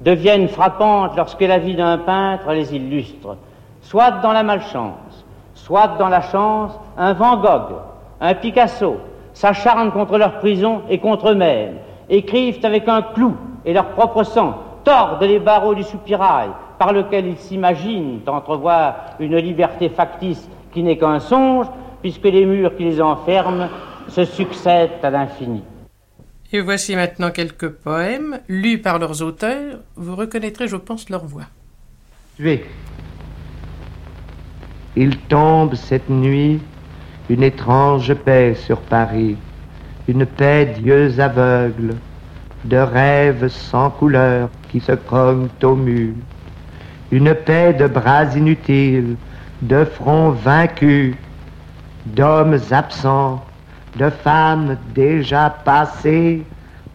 [0.00, 3.36] deviennent frappantes lorsque la vie d'un peintre les illustre,
[3.80, 5.07] soit dans la malchance,
[5.68, 7.76] soit dans la chance, un Van Gogh,
[8.22, 8.96] un Picasso
[9.34, 11.74] s'acharnent contre leur prison et contre eux-mêmes,
[12.08, 13.36] écrivent avec un clou
[13.66, 19.36] et leur propre sang, tordent les barreaux du soupirail par lequel ils s'imaginent entrevoir une
[19.36, 21.66] liberté factice qui n'est qu'un songe,
[22.00, 23.68] puisque les murs qui les enferment
[24.08, 25.62] se succèdent à l'infini.
[26.50, 29.80] Et voici maintenant quelques poèmes lus par leurs auteurs.
[29.96, 31.44] Vous reconnaîtrez, je pense, leur voix.
[32.36, 32.64] Tué.
[35.00, 36.60] Il tombe cette nuit
[37.30, 39.36] une étrange paix sur Paris,
[40.08, 41.94] une paix d'yeux aveugles,
[42.64, 46.14] de rêves sans couleur qui se cognent au mur,
[47.12, 49.14] une paix de bras inutiles,
[49.62, 51.14] de fronts vaincus,
[52.06, 53.44] d'hommes absents,
[53.94, 56.42] de femmes déjà passées,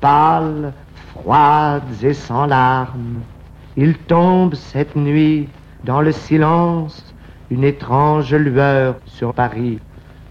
[0.01, 0.73] pâles,
[1.13, 3.21] froides et sans larmes.
[3.77, 5.47] Il tombe cette nuit
[5.85, 7.02] dans le silence
[7.53, 9.80] une étrange lueur sur Paris,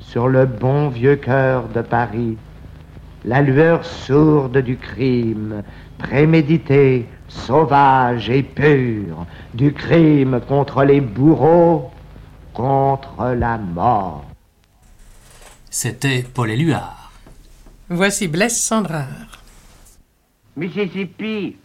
[0.00, 2.36] sur le bon vieux cœur de Paris.
[3.24, 5.62] La lueur sourde du crime,
[5.98, 9.24] prémédité, sauvage et pure,
[9.54, 11.92] du crime contre les bourreaux,
[12.54, 14.24] contre la mort.
[15.70, 17.12] C'était Paul Éluard.
[17.88, 19.30] Voici Blaise Sandrard.
[20.56, 21.56] Mississippi.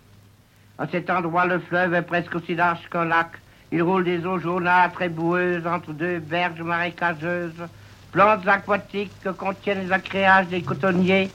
[0.78, 3.32] À cet endroit, le fleuve est presque aussi large qu'un lac.
[3.72, 7.68] Il roule des eaux jaunâtres et boueuses entre deux berges marécageuses.
[8.14, 11.30] Plantes aquatiques que contiennent les agréages des cotonniers.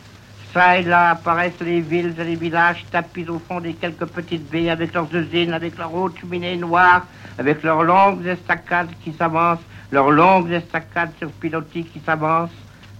[0.55, 4.51] Ça et là apparaissent les villes et les villages tapis au fond des quelques petites
[4.51, 7.07] baies avec leurs usines, avec leurs hautes cheminées noires,
[7.39, 9.61] avec leurs longues estacades qui s'avancent,
[9.91, 12.51] leurs longues estacades sur qui s'avancent,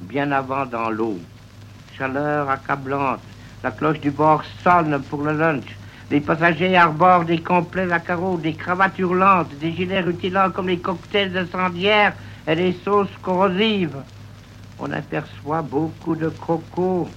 [0.03, 1.19] bien avant dans l'eau.
[1.97, 3.21] Chaleur accablante.
[3.63, 5.77] La cloche du bord sonne pour le lunch.
[6.12, 10.76] Les passagers arborent des complets à carreaux, des cravates hurlantes, des gilets rutilants comme les
[10.76, 12.12] cocktails incendiaires
[12.47, 13.97] et les sauces corrosives.
[14.78, 17.09] On aperçoit beaucoup de crocos,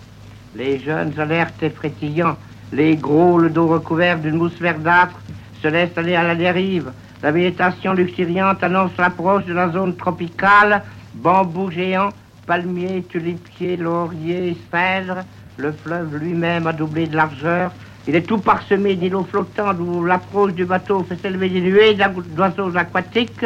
[0.56, 2.38] les jeunes alertes et frétillants,
[2.72, 5.20] les gros, le dos recouvert d'une mousse verdâtre,
[5.62, 6.94] se laissent aller à la dérive.
[7.22, 10.84] La végétation luxuriante annonce l'approche de la zone tropicale,
[11.16, 12.14] bambous géants,
[12.48, 15.26] palmiers, tulipiers, lauriers, cèdres.
[15.58, 17.74] Le fleuve lui-même a doublé de largeur.
[18.08, 21.98] Il est tout parsemé d'îlots flottants d'où l'approche du bateau fait s'élever des nuées
[22.36, 23.46] d'oiseaux aquatiques,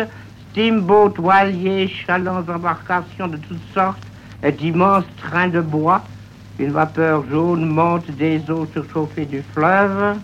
[0.52, 4.04] steamboats, voiliers, chalands, embarcations de toutes sortes
[4.44, 6.04] et d'immenses trains de bois.
[6.60, 10.18] Une vapeur jaune monte des eaux surchauffées du fleuve.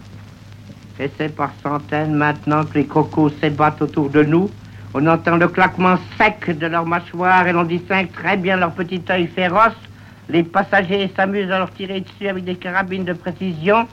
[1.00, 4.50] Et c'est par centaines maintenant que les crocos s'ébattent autour de nous.
[4.94, 9.02] On entend le claquement sec de leurs mâchoires et l'on distingue très bien leur petit
[9.10, 9.76] œil féroce.
[10.28, 13.88] Les passagers s'amusent à leur tirer dessus avec des carabines de précision.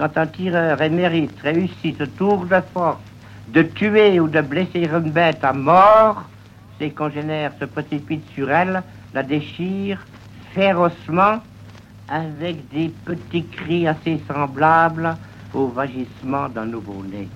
[0.00, 3.02] Quand un tireur émérite réussit ce tour de force
[3.48, 6.22] de tuer ou de blesser une bête à mort,
[6.78, 8.82] ses congénères se précipitent sur elle,
[9.12, 10.02] la déchirent
[10.54, 11.40] férocement
[12.08, 15.18] avec des petits cris assez semblables
[15.52, 17.28] au vagissement d'un nouveau-né.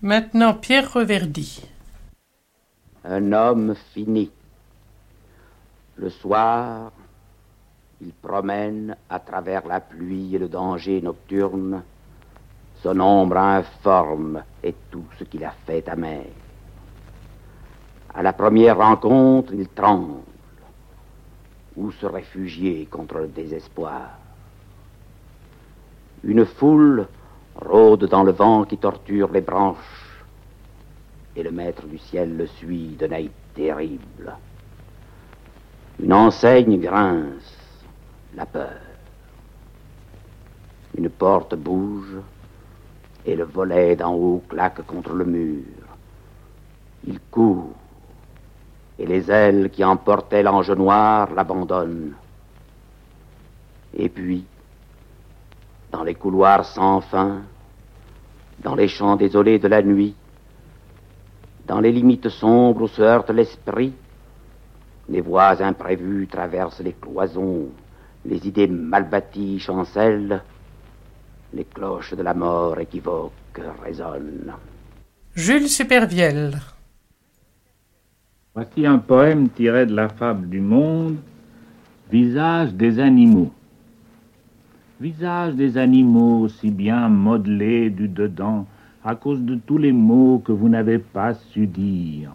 [0.00, 1.60] Maintenant, Pierre Reverdy.
[3.04, 4.30] Un homme fini.
[5.96, 6.92] Le soir,
[8.00, 11.82] il promène à travers la pluie et le danger nocturne
[12.82, 16.26] son ombre informe et tout ce qu'il a fait amer.
[18.14, 20.22] À la première rencontre, il tremble.
[21.76, 24.10] Où se réfugier contre le désespoir?
[26.24, 27.06] Une foule
[27.56, 30.24] rôde dans le vent qui torture les branches,
[31.36, 34.36] et le maître du ciel le suit d'un œil terrible.
[36.00, 37.57] Une enseigne grince,
[38.38, 38.80] la peur.
[40.96, 42.16] Une porte bouge,
[43.26, 45.64] et le volet d'en haut claque contre le mur.
[47.06, 47.72] Il court,
[48.98, 52.14] et les ailes qui emportaient l'ange noir l'abandonnent.
[53.94, 54.46] Et puis,
[55.90, 57.42] dans les couloirs sans fin,
[58.60, 60.14] dans les champs désolés de la nuit,
[61.66, 63.92] dans les limites sombres où se heurte l'esprit,
[65.08, 67.68] les voix imprévues traversent les cloisons,
[68.24, 70.42] les idées mal bâties chancellent,
[71.54, 74.52] Les cloches de la mort équivoques résonnent.
[75.34, 76.58] Jules Supervielle.
[78.54, 81.16] Voici un poème tiré de la fable du monde,
[82.10, 83.52] Visage des animaux.
[85.00, 88.66] Visage des animaux si bien modelés du dedans
[89.04, 92.34] à cause de tous les mots que vous n'avez pas su dire.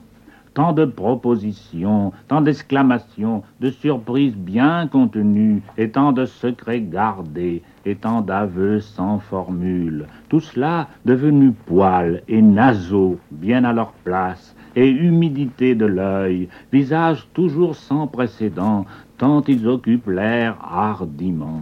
[0.54, 7.96] Tant de propositions, tant d'exclamations, de surprises bien contenues, et tant de secrets gardés, et
[7.96, 10.06] tant d'aveux sans formule.
[10.30, 17.28] Tout cela devenu poils et naseaux bien à leur place, et humidité de l'œil, visage
[17.34, 18.86] toujours sans précédent,
[19.18, 21.62] tant ils occupent l'air hardiment.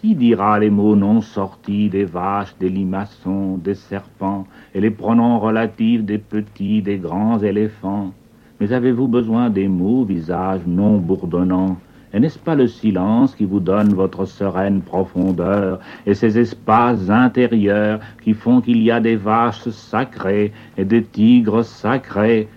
[0.00, 5.38] Qui dira les mots non sortis des vaches, des limaçons, des serpents, et les pronoms
[5.38, 8.14] relatifs des petits, des grands éléphants?
[8.58, 11.76] Mais avez-vous besoin des mots, visage non bourdonnant
[12.12, 18.00] et n'est-ce pas le silence qui vous donne votre sereine profondeur et ces espaces intérieurs
[18.24, 22.48] qui font qu'il y a des vaches sacrées et des tigres sacrés?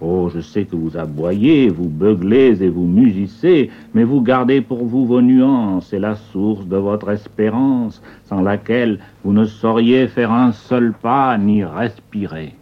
[0.00, 4.84] Oh, je sais que vous aboyez, vous beuglez et vous mugissez, mais vous gardez pour
[4.84, 10.30] vous vos nuances et la source de votre espérance, sans laquelle vous ne sauriez faire
[10.30, 12.54] un seul pas ni respirer.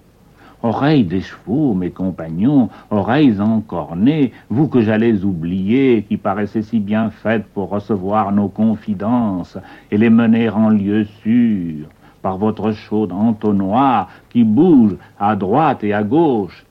[0.62, 7.10] Oreilles des chevaux, mes compagnons, oreilles encornées, vous que j'allais oublier, qui paraissez si bien
[7.10, 9.58] faites pour recevoir nos confidences
[9.90, 11.86] et les mener en lieu sûr,
[12.22, 16.65] par votre chaude entonnoir qui bouge à droite et à gauche,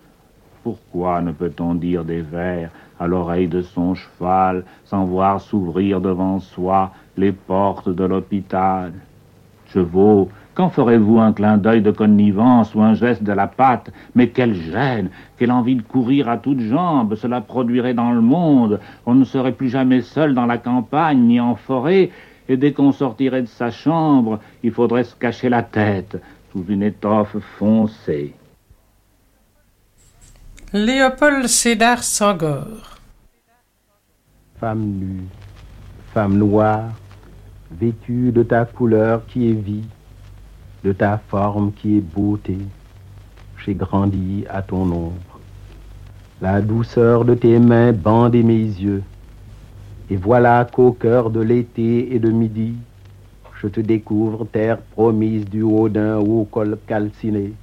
[0.66, 6.40] pourquoi ne peut-on dire des vers à l'oreille de son cheval sans voir s'ouvrir devant
[6.40, 8.92] soi les portes de l'hôpital?
[9.68, 11.20] Chevaux, quand ferez-vous?
[11.20, 13.92] Un clin d'œil de connivence ou un geste de la patte?
[14.16, 18.80] Mais quelle gêne, quelle envie de courir à toutes jambes cela produirait dans le monde.
[19.06, 22.10] On ne serait plus jamais seul dans la campagne ni en forêt,
[22.50, 26.20] et dès qu'on sortirait de sa chambre, il faudrait se cacher la tête
[26.52, 28.34] sous une étoffe foncée.
[30.78, 33.00] Léopold Sédar Sangor.
[34.60, 35.24] Femme nue,
[36.14, 36.92] femme noire,
[37.72, 39.86] vêtue de ta couleur qui est vie,
[40.84, 42.58] de ta forme qui est beauté,
[43.64, 45.40] j'ai grandi à ton ombre.
[46.42, 49.04] La douceur de tes mains bandait mes yeux,
[50.10, 52.74] et voilà qu'au cœur de l'été et de midi,
[53.62, 57.54] je te découvre terre promise du haut d'un haut col calciné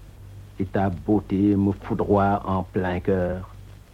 [0.66, 3.48] ta beauté me foudroie en plein cœur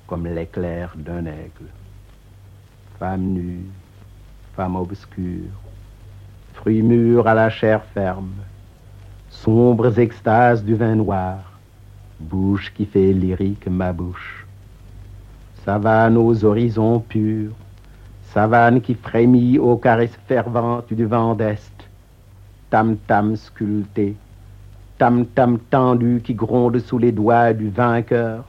[0.07, 1.69] comme l'éclair d'un aigle.
[2.99, 3.67] Femme nue,
[4.57, 5.51] femme obscure,
[6.55, 8.33] fruit mûr à la chair ferme,
[9.29, 11.39] sombres extases du vin noir,
[12.19, 14.47] bouche qui fait lyrique ma bouche.
[15.65, 17.53] Savane aux horizons purs,
[18.33, 21.73] savane qui frémit aux caresses ferventes du vent d'Est,
[22.71, 24.17] tam-tam sculpté,
[24.99, 28.45] tam-tam tendu qui gronde sous les doigts du vainqueur,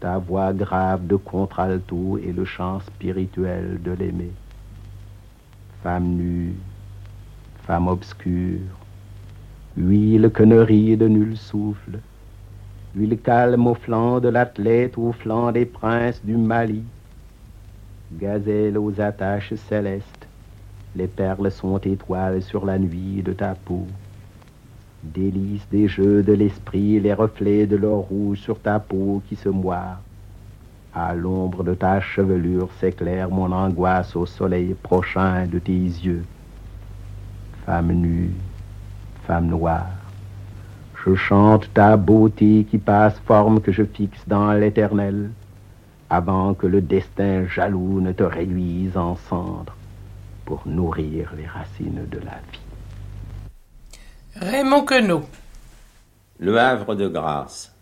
[0.00, 4.32] ta voix grave de contralto et le chant spirituel de l'aimer.
[5.84, 6.54] Femme nue,
[7.66, 8.74] femme obscure,
[9.76, 12.00] huile que ne rit de nul souffle,
[12.96, 16.82] huile calme au flanc de l'athlète au flanc des princes du Mali,
[18.14, 20.26] gazelle aux attaches célestes,
[20.96, 23.86] les perles sont étoiles sur la nuit de ta peau
[25.02, 29.48] délices des jeux de l'esprit, les reflets de l'or rouge sur ta peau qui se
[29.48, 30.00] moire.
[30.94, 36.24] À l'ombre de ta chevelure s'éclaire mon angoisse au soleil prochain de tes yeux.
[37.64, 38.30] Femme nue,
[39.26, 39.86] femme noire,
[41.04, 45.30] je chante ta beauté qui passe forme que je fixe dans l'éternel,
[46.10, 49.76] avant que le destin jaloux ne te réduise en cendres
[50.44, 52.69] pour nourrir les racines de la vie.
[54.40, 55.20] Raymond Queneau.
[56.38, 57.74] Le Havre de grâce.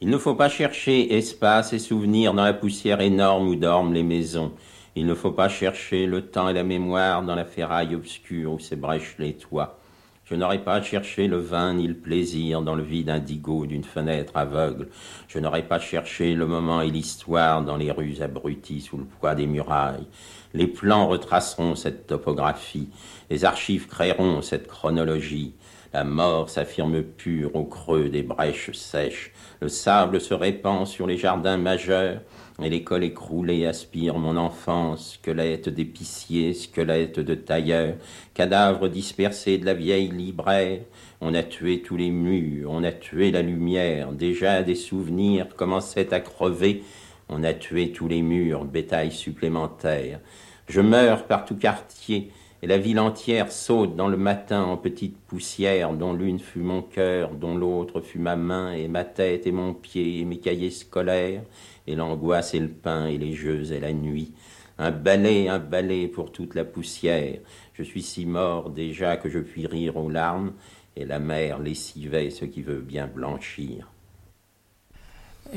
[0.00, 4.02] Il ne faut pas chercher espace et souvenirs dans la poussière énorme où dorment les
[4.02, 4.52] maisons.
[4.96, 8.58] Il ne faut pas chercher le temps et la mémoire dans la ferraille obscure où
[8.58, 9.78] s'ébrèchent les toits.
[10.24, 14.32] Je n'aurais pas cherché le vin ni le plaisir dans le vide indigo d'une fenêtre
[14.34, 14.88] aveugle.
[15.28, 19.34] Je n'aurais pas cherché le moment et l'histoire dans les rues abruties sous le poids
[19.34, 20.06] des murailles.
[20.54, 22.88] Les plans retraceront cette topographie.
[23.30, 25.54] Les archives créeront cette chronologie.
[25.92, 29.32] La mort s'affirme pure au creux des brèches sèches.
[29.60, 32.20] Le sable se répand sur les jardins majeurs.
[32.62, 37.94] Et l'école écroulée aspire mon enfance, squelette d'épicier, squelette de tailleur,
[38.32, 40.80] cadavre dispersé de la vieille libraire.
[41.20, 46.14] On a tué tous les murs, on a tué la lumière, déjà des souvenirs commençaient
[46.14, 46.84] à crever.
[47.28, 50.20] On a tué tous les murs, bétail supplémentaire.
[50.68, 52.30] Je meurs par tout quartier,
[52.64, 56.80] et la ville entière saute dans le matin en petites poussières, dont l'une fut mon
[56.80, 60.70] cœur, dont l'autre fut ma main et ma tête et mon pied et mes cahiers
[60.70, 61.42] scolaires,
[61.86, 64.32] et l'angoisse et le pain et les jeux et la nuit.
[64.78, 67.40] Un balai, un balai pour toute la poussière.
[67.74, 70.54] Je suis si mort déjà que je puis rire aux larmes,
[70.96, 73.93] et la mer lessivait ce qui veut bien blanchir.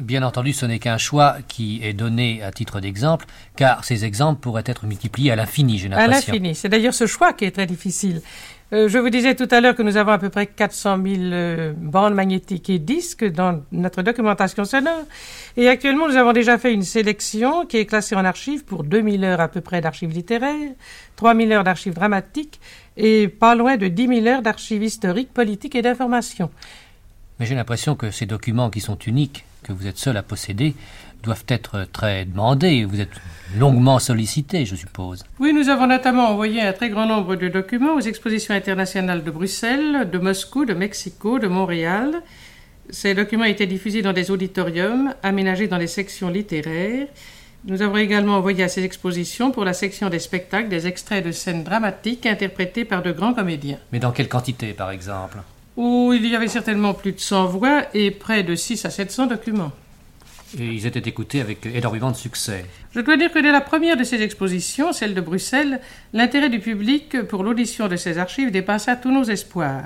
[0.01, 3.25] Bien entendu, ce n'est qu'un choix qui est donné à titre d'exemple,
[3.55, 6.33] car ces exemples pourraient être multipliés à l'infini, j'ai À l'impression.
[6.33, 6.55] l'infini.
[6.55, 8.21] C'est d'ailleurs ce choix qui est très difficile.
[8.73, 11.15] Euh, je vous disais tout à l'heure que nous avons à peu près 400 000
[11.21, 15.05] euh, bandes magnétiques et disques dans notre documentation sonore.
[15.55, 19.23] Et actuellement, nous avons déjà fait une sélection qui est classée en archives pour 2000
[19.23, 20.73] heures à peu près d'archives littéraires,
[21.15, 22.59] 3000 heures d'archives dramatiques
[22.97, 26.49] et pas loin de 10 000 heures d'archives historiques, politiques et d'information.
[27.39, 30.75] Mais j'ai l'impression que ces documents qui sont uniques, que vous êtes seul à posséder,
[31.23, 32.85] doivent être très demandés.
[32.85, 33.09] Vous êtes
[33.57, 35.23] longuement sollicité, je suppose.
[35.39, 39.31] Oui, nous avons notamment envoyé un très grand nombre de documents aux expositions internationales de
[39.31, 42.21] Bruxelles, de Moscou, de Mexico, de Montréal.
[42.89, 47.07] Ces documents étaient diffusés dans des auditoriums aménagés dans les sections littéraires.
[47.65, 51.33] Nous avons également envoyé à ces expositions pour la section des spectacles des extraits de
[51.33, 53.79] scènes dramatiques interprétés par de grands comédiens.
[53.91, 55.39] Mais dans quelle quantité, par exemple?
[55.77, 59.27] Où il y avait certainement plus de 100 voix et près de 6 à 700
[59.27, 59.71] documents.
[60.59, 62.65] Et ils étaient écoutés avec énormément de succès.
[62.93, 65.81] Je dois dire que dès la première de ces expositions, celle de Bruxelles,
[66.13, 69.85] l'intérêt du public pour l'audition de ces archives dépassa tous nos espoirs.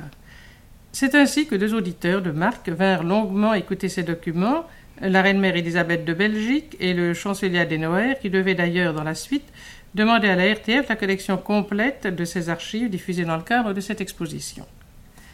[0.92, 4.66] C'est ainsi que deux auditeurs de marque vinrent longuement écouter ces documents,
[5.02, 9.48] la reine-mère Élisabeth de Belgique et le chancelier Adenauer, qui devait d'ailleurs, dans la suite,
[9.96, 13.82] demander à la RTF la collection complète de ces archives diffusées dans le cadre de
[13.82, 14.66] cette exposition.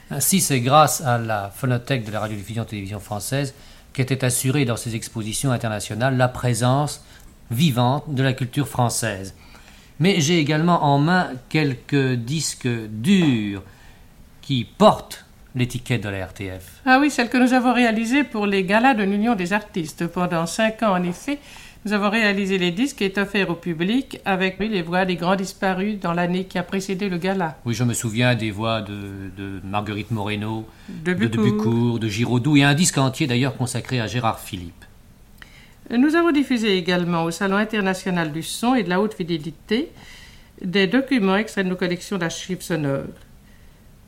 [0.09, 3.53] Ainsi, c'est grâce à la phonothèque de la radiodiffusion télévision française
[3.93, 7.03] qu'était assurée dans ces expositions internationales la présence
[7.51, 9.35] vivante de la culture française.
[9.99, 13.63] Mais j'ai également en main quelques disques durs
[14.41, 15.25] qui portent
[15.55, 16.81] l'étiquette de la RTF.
[16.85, 20.07] Ah oui, celle que nous avons réalisée pour les galas de l'Union des artistes.
[20.07, 21.39] Pendant cinq ans, en effet,
[21.87, 25.97] nous avons réalisé les disques et offerts au public avec les voix des grands disparus
[26.01, 27.57] dans l'année qui a précédé le gala.
[27.63, 31.43] Oui, je me souviens des voix de, de Marguerite Moreno, De de, Bucourt.
[31.43, 34.83] Bucourt, de Giraudoux, et un disque entier d'ailleurs consacré à Gérard Philippe.
[35.89, 39.89] Nous avons diffusé également au Salon international du son et de la haute fidélité
[40.61, 43.15] des documents extraits de nos collections d'archives sonores.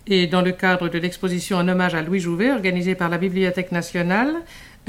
[0.05, 3.71] Et dans le cadre de l'exposition en hommage à Louis Jouvet organisée par la Bibliothèque
[3.71, 4.33] nationale,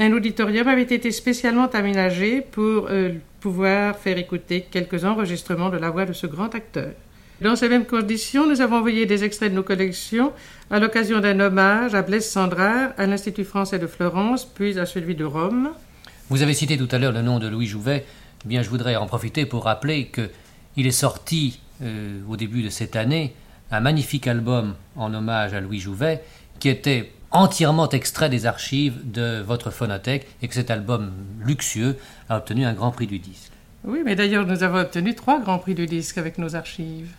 [0.01, 5.91] un auditorium avait été spécialement aménagé pour euh, pouvoir faire écouter quelques enregistrements de la
[5.91, 6.91] voix de ce grand acteur.
[7.39, 10.31] Dans ces mêmes conditions, nous avons envoyé des extraits de nos collections
[10.71, 15.13] à l'occasion d'un hommage à Blaise Sandrard, à l'Institut français de Florence, puis à celui
[15.13, 15.69] de Rome.
[16.29, 18.03] Vous avez cité tout à l'heure le nom de Louis Jouvet.
[18.43, 20.29] Eh bien, je voudrais en profiter pour rappeler que
[20.77, 23.35] il est sorti euh, au début de cette année
[23.69, 26.21] un magnifique album en hommage à Louis Jouvet
[26.59, 31.11] qui était entièrement extrait des archives de votre phonothèque et que cet album
[31.43, 31.97] luxueux
[32.29, 33.51] a obtenu un grand prix du disque.
[33.83, 37.09] Oui, mais d'ailleurs, nous avons obtenu trois grands prix du disque avec nos archives.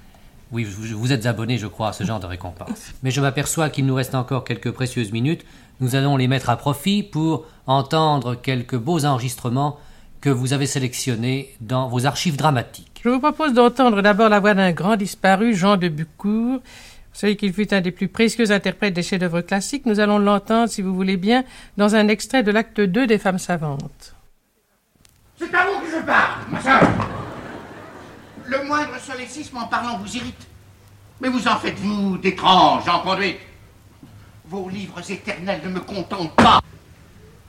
[0.53, 2.93] Oui, vous, êtes abonné, je crois, à ce genre de récompense.
[3.03, 5.47] Mais je m'aperçois qu'il nous reste encore quelques précieuses minutes.
[5.81, 9.79] Nous allons les mettre à profit pour entendre quelques beaux enregistrements
[10.21, 13.01] que vous avez sélectionnés dans vos archives dramatiques.
[13.03, 16.61] Je vous propose d'entendre d'abord la voix d'un grand disparu, Jean de Bucourt.
[17.13, 19.87] Savez qu'il fut un des plus précieux interprètes des chefs-d'œuvre classiques.
[19.87, 21.45] Nous allons l'entendre, si vous voulez bien,
[21.77, 24.15] dans un extrait de l'acte 2 des Femmes savantes.
[25.39, 26.81] C'est à vous que je parle, ma sœur.
[28.47, 30.47] Le moindre solécisme en parlant vous irrite.
[31.21, 33.39] Mais vous en faites-vous d'étranges en conduite.
[34.47, 36.61] Vos livres éternels ne me contentent pas.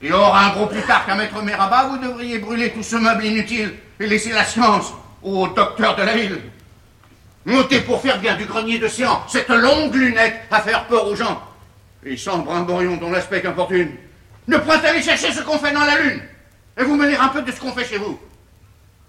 [0.00, 2.96] Et or, un gros plus tard qu'à mettre mes rabats, vous devriez brûler tout ce
[2.96, 4.92] meuble inutile et laisser la science
[5.22, 6.40] au docteur de la ville.
[7.46, 11.16] Montez pour faire bien du grenier de séant cette longue lunette à faire peur aux
[11.16, 11.42] gens.
[12.04, 13.90] Et sans brimborion dont l'aspect qu'importune.
[14.46, 16.22] Ne point aller chercher ce qu'on fait dans la lune.
[16.78, 18.18] Et vous mener un peu de ce qu'on fait chez vous.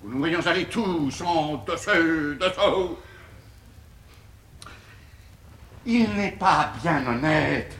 [0.03, 2.97] Où nous voyons aller tous en dessous, dessous.
[5.85, 7.71] Il n'est pas bien honnête,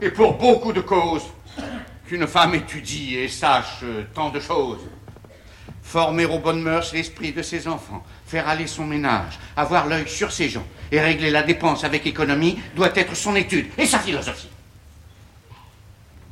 [0.00, 1.26] et pour beaucoup de causes,
[2.06, 3.84] qu'une femme étudie et sache
[4.14, 4.80] tant de choses.
[5.92, 10.32] Former aux bonnes mœurs l'esprit de ses enfants, faire aller son ménage, avoir l'œil sur
[10.32, 14.48] ses gens et régler la dépense avec économie doit être son étude et sa philosophie.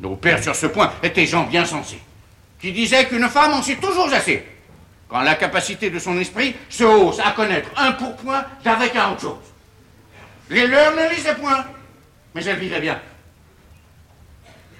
[0.00, 2.00] Nos pères sur ce point étaient gens bien sensés,
[2.58, 4.46] qui disaient qu'une femme en sait toujours assez,
[5.10, 9.20] quand la capacité de son esprit se hausse à connaître un pourpoint d'avec un autre
[9.20, 9.52] chose.
[10.48, 11.66] Les leurs ne lisaient point,
[12.34, 12.98] mais elles vivaient bien.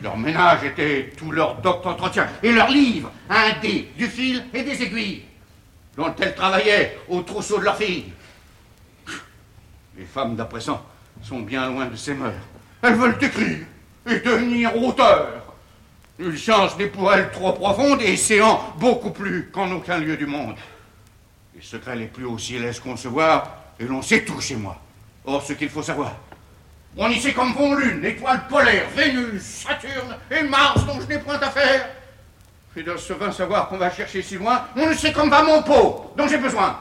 [0.03, 4.63] Leur ménage était tout leur docte entretien, et leur livre, un dé, du fil et
[4.63, 5.25] des aiguilles,
[5.97, 8.13] dont elles travaillaient au trousseau de leur fille.
[9.97, 10.83] Les femmes d'à présent
[11.23, 12.33] sont bien loin de ces mœurs.
[12.83, 13.59] Elles veulent écrire
[14.07, 15.55] et devenir auteurs.
[16.19, 20.27] Une science n'est pour elles trop profonde et séant beaucoup plus qu'en aucun lieu du
[20.27, 20.57] monde.
[21.55, 24.81] Les secrets les plus hauts s'y laissent concevoir et l'on sait tout chez moi.
[25.27, 26.17] Or, ce qu'il faut savoir,
[26.97, 31.19] on y sait comme vont lune, l'étoile polaire, Vénus, Saturne et Mars dont je n'ai
[31.19, 31.89] point à faire.
[32.77, 35.43] Et dans ce vain savoir qu'on va chercher si loin, on ne sait comme va
[35.43, 36.81] mon pot dont j'ai besoin.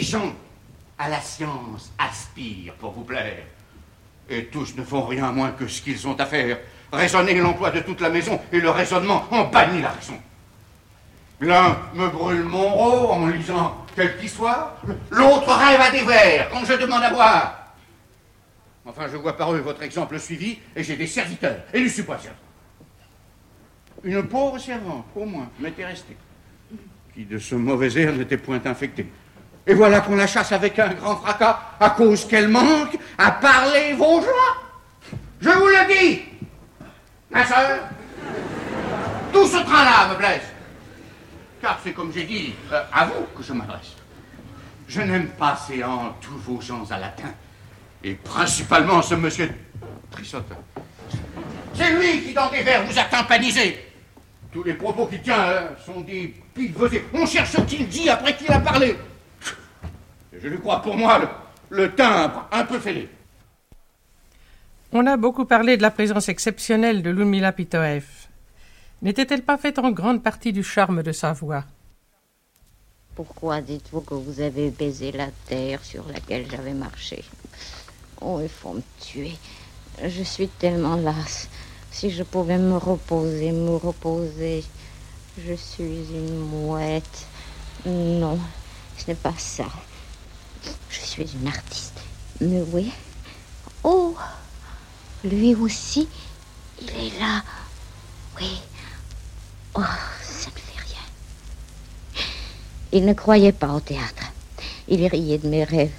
[0.00, 0.32] Gens
[0.98, 3.42] à la science aspirent pour vous plaire.
[4.28, 6.58] Et tous ne font rien moins que ce qu'ils ont à faire.
[6.92, 10.18] Raisonner l'emploi de toute la maison et le raisonnement en bannit la raison.
[11.40, 14.76] L'un me brûle mon rôle en lisant quelque histoire,
[15.10, 17.66] l'autre rêve à des verres quand je demande à boire.
[18.86, 22.30] Enfin, je vois par eux votre exemple suivi et j'ai des serviteurs et du subvention.
[24.04, 26.16] Une pauvre servante, au moins, m'était restée,
[27.14, 29.10] qui de ce mauvais air n'était point infectée.
[29.66, 33.94] Et voilà qu'on la chasse avec un grand fracas à cause qu'elle manque à parler
[33.94, 34.56] vos joies.
[35.40, 36.22] Je vous le dis,
[37.30, 37.80] ma soeur,
[39.32, 40.55] tout ce train-là me blesse.
[41.60, 43.94] Car c'est comme j'ai dit, euh, à vous que je m'adresse.
[44.88, 47.32] Je n'aime pas séant tous vos gens à latin.
[48.04, 49.50] Et principalement ce monsieur
[50.10, 50.52] Trissotte.
[51.74, 53.78] C'est lui qui, dans des vers, vous a tympanisé.
[54.52, 57.04] Tous les propos qu'il tient hein, sont des pivotées.
[57.12, 58.96] On cherche ce qu'il dit après qu'il a parlé.
[60.32, 61.20] Je lui crois pour moi
[61.68, 63.08] le, timbre un peu fêlé.
[64.92, 68.04] On a beaucoup parlé de la présence exceptionnelle de Ludmila Pitoev.
[69.02, 71.64] N'était-elle pas faite en grande partie du charme de sa voix?
[73.14, 77.24] Pourquoi dites-vous que vous avez baisé la terre sur laquelle j'avais marché?
[78.20, 79.36] Oh, il faut me tuer.
[80.02, 81.48] Je suis tellement lasse.
[81.90, 84.64] Si je pouvais me reposer, me reposer.
[85.38, 87.26] Je suis une mouette.
[87.84, 88.38] Non,
[88.96, 89.66] ce n'est pas ça.
[90.90, 92.00] Je suis une artiste.
[92.40, 92.92] Mais oui.
[93.84, 94.16] Oh,
[95.24, 96.08] lui aussi,
[96.80, 97.42] il est là.
[98.40, 98.60] Oui.
[99.78, 99.82] Oh,
[100.22, 102.24] ça ne fait rien.
[102.92, 104.32] Il ne croyait pas au théâtre.
[104.88, 105.92] Il riait de mes rêves.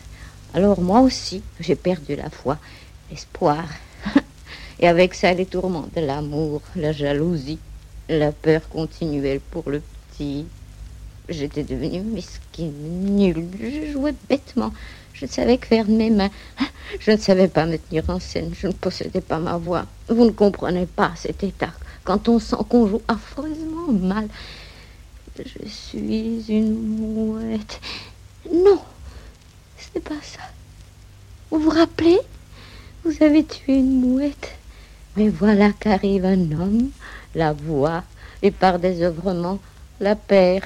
[0.55, 2.57] Alors moi aussi, j'ai perdu la foi,
[3.11, 3.65] l'espoir.
[4.79, 7.59] Et avec ça, les tourments de l'amour, la jalousie,
[8.09, 10.45] la peur continuelle pour le petit.
[11.29, 13.47] J'étais devenue mesquine, nulle.
[13.61, 14.73] Je jouais bêtement.
[15.13, 16.31] Je ne savais que faire de mes mains.
[16.99, 18.53] Je ne savais pas me tenir en scène.
[18.59, 19.85] Je ne possédais pas ma voix.
[20.09, 21.73] Vous ne comprenez pas cet état
[22.07, 24.29] quand on sent qu'on joue affreusement mal.
[25.37, 27.81] Je suis une mouette.
[28.49, 28.79] Non,
[29.77, 30.39] ce n'est pas ça.
[31.51, 32.17] Vous vous rappelez?
[33.03, 34.55] Vous avez tué une mouette.
[35.17, 36.91] Mais voilà qu'arrive un homme,
[37.35, 38.05] la voix,
[38.41, 39.59] et par désœuvrement,
[39.99, 40.63] la perd.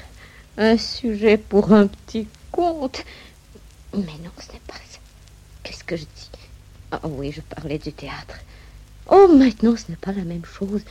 [0.56, 3.04] Un sujet pour un petit conte.
[3.94, 5.00] Mais non, ce n'est pas ça.
[5.64, 6.30] Qu'est-ce que je dis?
[6.92, 8.36] Ah oui, je parlais du théâtre.
[9.10, 10.82] Oh, maintenant, ce n'est pas la même chose.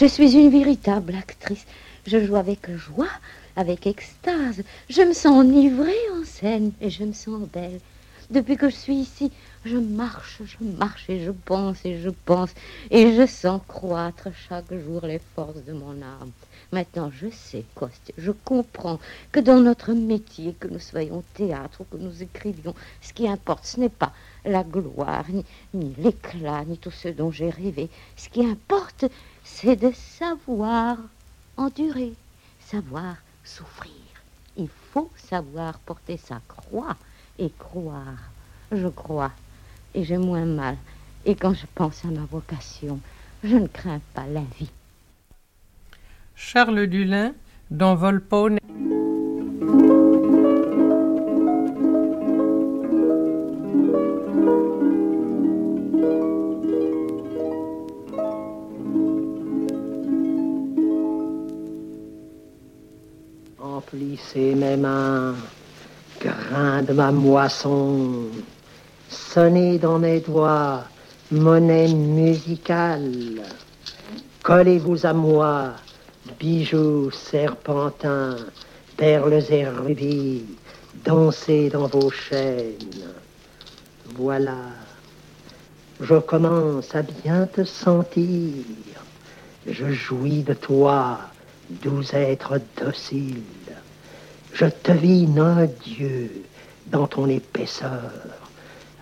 [0.00, 1.66] Je suis une véritable actrice.
[2.06, 3.10] Je joue avec joie,
[3.56, 4.62] avec extase.
[4.88, 7.80] Je me sens enivrée en scène et je me sens belle.
[8.30, 9.32] Depuis que je suis ici,
[9.64, 12.50] je marche, je marche et je pense et je pense
[12.92, 16.30] et je sens croître chaque jour les forces de mon âme.
[16.70, 19.00] Maintenant, je sais, Coste, je comprends
[19.32, 23.64] que dans notre métier, que nous soyons théâtre ou que nous écrivions, ce qui importe,
[23.64, 24.12] ce n'est pas
[24.44, 25.44] la gloire, ni,
[25.74, 27.88] ni l'éclat, ni tout ce dont j'ai rêvé.
[28.16, 29.06] Ce qui importe,
[29.54, 30.98] c'est de savoir
[31.56, 32.14] endurer,
[32.60, 33.92] savoir souffrir.
[34.56, 36.96] Il faut savoir porter sa croix
[37.38, 38.30] et croire.
[38.70, 39.32] Je crois
[39.94, 40.76] et j'ai moins mal.
[41.24, 43.00] Et quand je pense à ma vocation,
[43.42, 44.70] je ne crains pas la vie.
[46.36, 47.32] Charles Dulin,
[47.70, 48.58] dans Volpone.
[63.60, 65.34] Emplissez mes mains,
[66.20, 68.26] grain de ma moisson,
[69.08, 70.84] sonnez dans mes doigts,
[71.32, 73.42] monnaie musicale.
[74.44, 75.72] Collez-vous à moi,
[76.38, 78.36] bijoux serpentins,
[78.96, 80.44] perles et rubis,
[81.04, 83.10] dansez dans vos chaînes.
[84.14, 84.58] Voilà,
[86.00, 88.54] je commence à bien te sentir.
[89.66, 91.18] Je jouis de toi,
[91.70, 93.42] doux être docile.
[94.52, 96.44] Je devine un Dieu
[96.86, 98.10] dans ton épaisseur.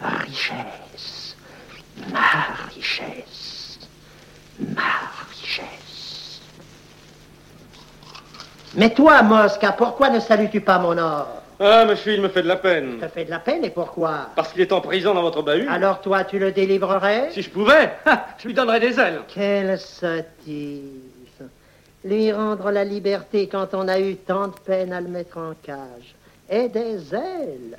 [0.00, 1.36] Richesse,
[2.12, 3.78] ma richesse,
[4.58, 4.82] ma
[5.30, 6.40] richesse.
[8.74, 11.42] Mais toi, Mosca, pourquoi ne salues-tu pas mon or?
[11.58, 12.98] Ah, monsieur, il me fait de la peine.
[13.00, 14.28] Ça fait de la peine, et pourquoi?
[14.36, 15.66] Parce qu'il est en prison dans votre bahut.
[15.70, 17.30] Alors toi, tu le délivrerais?
[17.32, 17.92] Si je pouvais,
[18.38, 19.20] je lui donnerais des ailes.
[19.28, 21.15] Quelle sottise
[22.06, 25.54] Lui rendre la liberté quand on a eu tant de peine à le mettre en
[25.60, 26.14] cage.
[26.48, 27.76] Et des ailes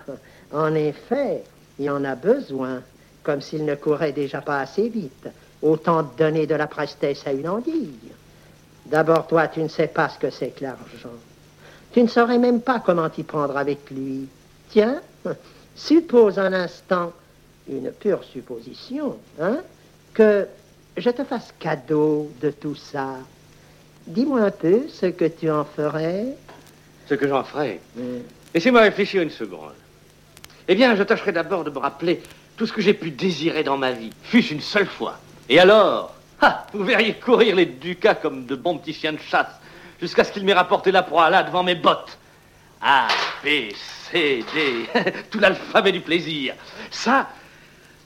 [0.51, 1.43] En effet,
[1.79, 2.81] il en a besoin,
[3.23, 5.29] comme s'il ne courait déjà pas assez vite.
[5.61, 8.11] Autant donner de la prestesse à une anguille.
[8.85, 11.17] D'abord, toi, tu ne sais pas ce que c'est que l'argent.
[11.93, 14.27] Tu ne saurais même pas comment t'y prendre avec lui.
[14.69, 15.01] Tiens,
[15.75, 17.13] suppose un instant,
[17.69, 19.59] une pure supposition, hein,
[20.13, 20.47] que
[20.97, 23.15] je te fasse cadeau de tout ça.
[24.07, 26.27] Dis-moi un peu ce que tu en ferais.
[27.07, 27.79] Ce que j'en ferai.
[28.53, 29.73] Laissez-moi réfléchir une seconde.
[30.67, 32.21] Eh bien, je tâcherai d'abord de me rappeler
[32.57, 35.17] tout ce que j'ai pu désirer dans ma vie, fût-ce une seule fois.
[35.47, 36.13] Et alors?
[36.41, 39.47] Ah, Vous verriez courir les ducats comme de bons petits chiens de chasse,
[39.99, 42.17] jusqu'à ce qu'ils m'aient rapporté la proie là devant mes bottes.
[42.81, 43.07] A,
[43.43, 43.71] B,
[44.11, 46.53] C, D, tout l'alphabet du plaisir.
[46.91, 47.27] Ça,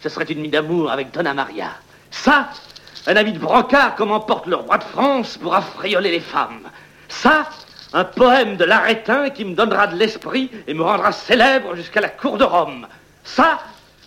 [0.01, 1.71] ce serait une mine d'amour avec Donna Maria.
[2.09, 2.49] Ça,
[3.07, 6.69] un habit de brocart comme emporte le roi de France pour affrioler les femmes.
[7.09, 7.49] Ça,
[7.93, 12.09] un poème de l'Arétin qui me donnera de l'esprit et me rendra célèbre jusqu'à la
[12.09, 12.87] cour de Rome.
[13.23, 13.59] Ça,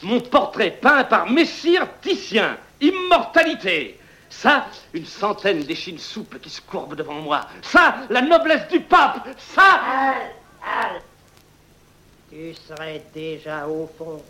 [0.03, 3.99] mon portrait peint par Messire Titien, immortalité.
[4.31, 7.43] Ça, une centaine d'échines souples qui se courbent devant moi.
[7.63, 9.29] Ça, la noblesse du pape.
[9.39, 9.81] Ça.
[12.31, 14.23] Tu serais déjà au fond.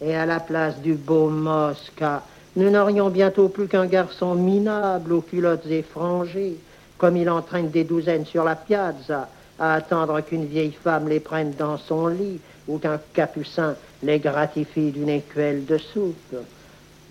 [0.00, 2.22] Et à la place du beau Mosca,
[2.56, 6.56] nous n'aurions bientôt plus qu'un garçon minable aux culottes effrangées,
[6.98, 9.28] comme il entraîne des douzaines sur la piazza,
[9.58, 14.90] à attendre qu'une vieille femme les prenne dans son lit ou qu'un capucin les gratifie
[14.90, 16.36] d'une écuelle de soupe.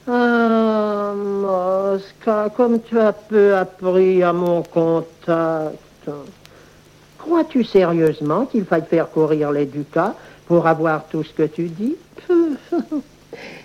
[0.07, 6.09] Ah, Mosca, comme tu as peu appris à mon contact.
[7.17, 10.15] Crois-tu sérieusement qu'il faille faire courir les ducats
[10.45, 11.95] pour avoir tout ce que tu dis?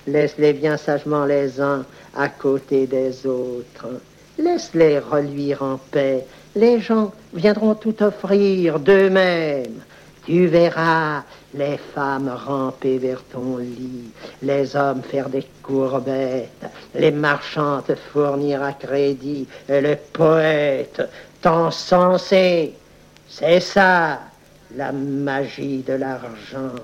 [0.08, 1.84] Laisse-les bien sagement les uns
[2.16, 3.88] à côté des autres.
[4.38, 6.24] Laisse-les reluire en paix.
[6.56, 9.80] Les gens viendront tout offrir d'eux-mêmes.
[10.24, 11.24] Tu verras
[11.54, 14.10] les femmes ramper vers ton lit,
[14.42, 21.02] les hommes faire des courbettes, les marchands te fournir à crédit, et les poètes
[21.42, 22.74] t'encenser.
[23.28, 24.20] C'est ça,
[24.74, 26.74] la magie de l'argent.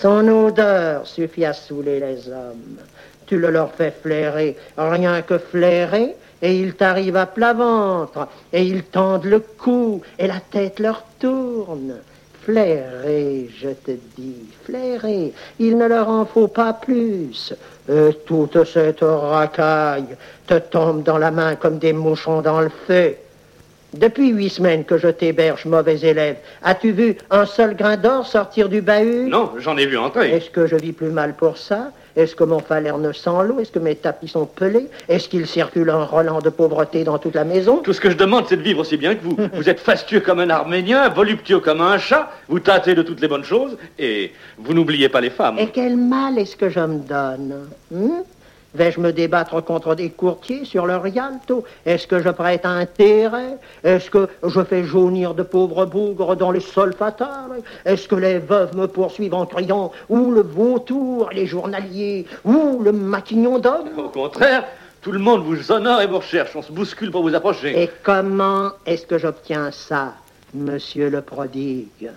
[0.00, 2.78] Son odeur suffit à saouler les hommes.
[3.26, 8.64] Tu le leur fais flairer, rien que flairer, et ils t'arrivent à plat ventre, et
[8.64, 11.94] ils tendent le cou, et la tête leur tourne.
[12.42, 17.54] Flairer, je te dis, flairer, il ne leur en faut pas plus.
[17.88, 20.16] Et toute cette racaille
[20.46, 23.16] te tombe dans la main comme des mouchons dans le feu.
[23.96, 28.68] Depuis huit semaines que je t'héberge, mauvais élève, as-tu vu un seul grain d'or sortir
[28.68, 29.28] du bahut?
[29.28, 30.32] Non, j'en ai vu entrer.
[30.32, 31.92] Est-ce que je vis plus mal pour ça?
[32.16, 33.60] Est-ce que mon falerne sent l'eau?
[33.60, 34.88] Est-ce que mes tapis sont pelés?
[35.08, 37.78] Est-ce qu'il circule un Roland de pauvreté dans toute la maison?
[37.78, 39.36] Tout ce que je demande, c'est de vivre aussi bien que vous.
[39.52, 43.28] vous êtes fastueux comme un Arménien, voluptueux comme un chat, vous tâtez de toutes les
[43.28, 45.58] bonnes choses, et vous n'oubliez pas les femmes.
[45.58, 48.24] Et quel mal est-ce que je me donne hein
[48.74, 54.10] Vais-je me débattre contre des courtiers sur le Rialto Est-ce que je prête intérêt Est-ce
[54.10, 58.76] que je fais jaunir de pauvres bougres dans les sols fatales Est-ce que les veuves
[58.76, 64.64] me poursuivent en criant Ou le vautour, les journaliers, ou le maquignon d'homme Au contraire,
[65.02, 66.56] tout le monde vous honore et vous recherche.
[66.56, 67.80] On se bouscule pour vous approcher.
[67.80, 70.14] Et comment est-ce que j'obtiens ça,
[70.52, 72.10] monsieur le prodigue?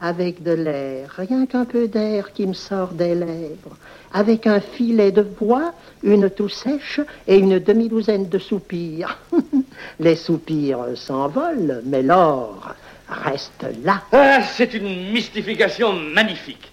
[0.00, 3.76] Avec de l'air, rien qu'un peu d'air qui me sort des lèvres
[4.14, 5.72] avec un filet de voix,
[6.04, 9.18] une toux sèche et une demi-douzaine de soupirs.
[10.00, 12.74] Les soupirs s'envolent, mais l'or
[13.08, 14.02] reste là.
[14.12, 16.70] Ah, c'est une mystification magnifique.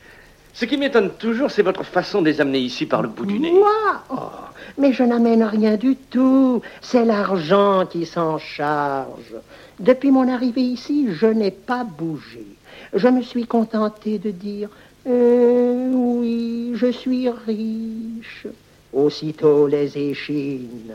[0.53, 3.39] Ce qui m'étonne toujours, c'est votre façon de les amener ici par le bout du
[3.39, 3.52] nez.
[3.52, 4.30] Moi oh,
[4.77, 6.61] Mais je n'amène rien du tout.
[6.81, 9.34] C'est l'argent qui s'en charge.
[9.80, 12.45] Depuis mon arrivée ici, je n'ai pas bougé.
[12.93, 14.69] Je me suis contenté de dire
[15.07, 18.47] euh, oui, je suis riche.
[18.93, 20.93] Aussitôt les échines.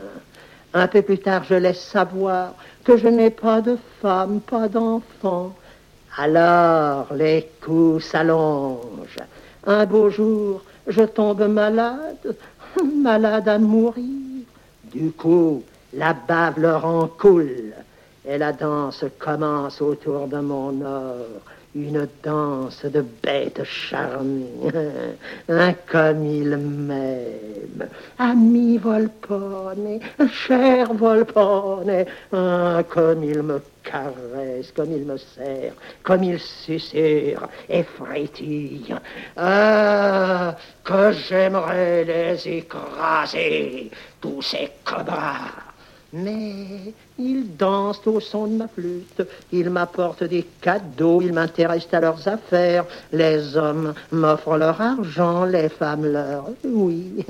[0.73, 2.53] Un peu plus tard, je laisse savoir
[2.83, 5.55] que je n'ai pas de femme, pas d'enfant.
[6.17, 9.25] Alors, les coups s'allongent.
[9.65, 12.35] Un beau jour, je tombe malade,
[13.03, 14.45] malade à mourir.
[14.93, 15.63] Du coup,
[15.93, 17.73] la bave leur en coule
[18.25, 21.25] et la danse commence autour de mon or
[21.77, 24.45] une danse de bêtes charmées.
[25.49, 27.87] Hein, comme il m'aime.
[28.17, 29.99] Ami Volpone,
[30.31, 35.73] cher Volpone, hein, comme il me caresse, comme il me serre,
[36.03, 38.93] comme il susurre et frétille.
[39.37, 43.89] Ah, que j'aimerais les écraser,
[44.19, 45.51] tous ces cobras.
[46.13, 49.21] Mais ils dansent au son de ma flûte,
[49.51, 52.85] ils m'apportent des cadeaux, ils m'intéressent à leurs affaires.
[53.11, 56.45] Les hommes m'offrent leur argent, les femmes leur.
[56.63, 57.25] Oui,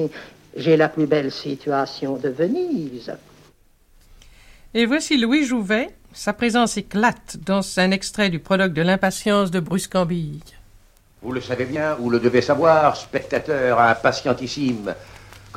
[0.55, 3.13] j'ai la plus belle situation de Venise.
[4.73, 5.89] Et voici Louis Jouvet.
[6.13, 10.41] Sa présence éclate dans un extrait du prologue de l'impatience de Bruscambille.
[11.21, 14.93] Vous le savez bien, ou le devez savoir, spectateur impatientissime,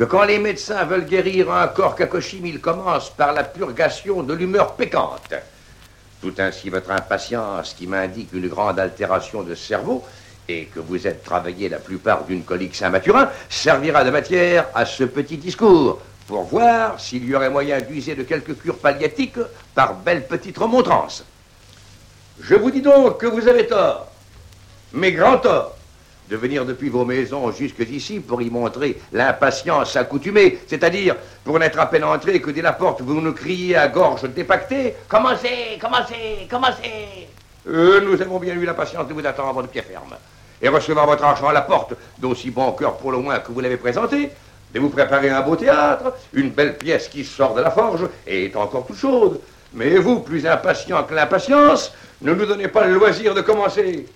[0.00, 4.32] que quand les médecins veulent guérir un corps cacochime, ils commencent par la purgation de
[4.32, 5.34] l'humeur pécante.
[6.22, 10.02] Tout ainsi votre impatience qui m'indique une grande altération de cerveau
[10.48, 15.04] et que vous êtes travaillé la plupart d'une colique Saint-Mathurin servira de matière à ce
[15.04, 19.36] petit discours pour voir s'il y aurait moyen d'user de quelques cures palliatiques
[19.74, 21.26] par belle petite remontrance.
[22.40, 24.10] Je vous dis donc que vous avez tort,
[24.94, 25.76] mais grand tort
[26.30, 31.86] de venir depuis vos maisons jusqu'ici pour y montrer l'impatience accoutumée, c'est-à-dire pour n'être à
[31.86, 37.26] peine entré que dès la porte vous nous criez à gorge dépactée Commencez, commencez, commencez
[37.68, 40.14] Euh, Nous avons bien eu la patience de vous attendre de pied ferme
[40.62, 43.60] et recevoir votre argent à la porte, d'aussi bon cœur pour le moins que vous
[43.60, 44.30] l'avez présenté,
[44.72, 48.44] de vous préparer un beau théâtre, une belle pièce qui sort de la forge et
[48.44, 49.40] est encore toute chaude.
[49.72, 54.06] Mais vous, plus impatient que l'impatience, ne nous donnez pas le loisir de commencer.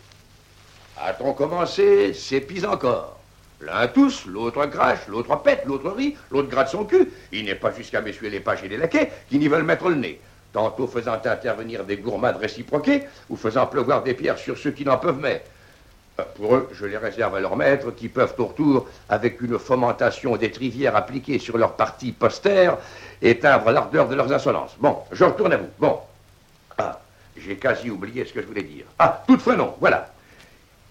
[1.01, 3.19] A-t-on commencé C'est pis encore.
[3.61, 7.11] L'un tousse, l'autre crache, l'autre pète, l'autre rit, l'autre gratte son cul.
[7.33, 9.97] Il n'est pas jusqu'à m'essuyer les pages et les laquais qui n'y veulent mettre le
[9.97, 10.21] nez.
[10.53, 14.99] Tantôt faisant intervenir des gourmandes réciproquées, ou faisant pleuvoir des pierres sur ceux qui n'en
[14.99, 15.47] peuvent mettre.
[16.21, 19.59] Euh, Pour eux, je les réserve à leurs maîtres qui peuvent au retour, avec une
[19.59, 22.77] fomentation des trivières appliquées sur leur partie postère,
[23.21, 24.77] éteindre l'ardeur de leurs insolences.
[24.79, 25.71] Bon, je retourne à vous.
[25.79, 25.99] Bon.
[26.79, 27.01] Ah,
[27.37, 28.85] j'ai quasi oublié ce que je voulais dire.
[28.99, 30.13] Ah, toutefois non, voilà.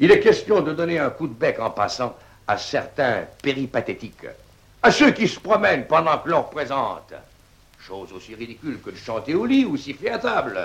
[0.04, 2.14] Il est question de donner un coup de bec en passant
[2.46, 4.28] à certains péripathétiques,
[4.82, 7.14] à ceux qui se promènent pendant que l'on représente.
[7.80, 10.60] Chose aussi ridicule que de chanter au lit ou siffler à table.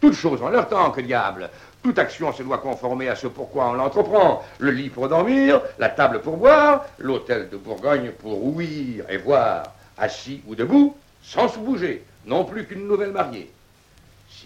[0.00, 1.50] Toutes choses en leur temps, que diable.
[1.82, 4.44] Toute action se doit conformer à ce pourquoi on l'entreprend.
[4.60, 9.64] Le lit pour dormir, la table pour boire, l'hôtel de Bourgogne pour ouïr et voir,
[9.96, 13.50] assis ou debout, sans se bouger, non plus qu'une nouvelle mariée.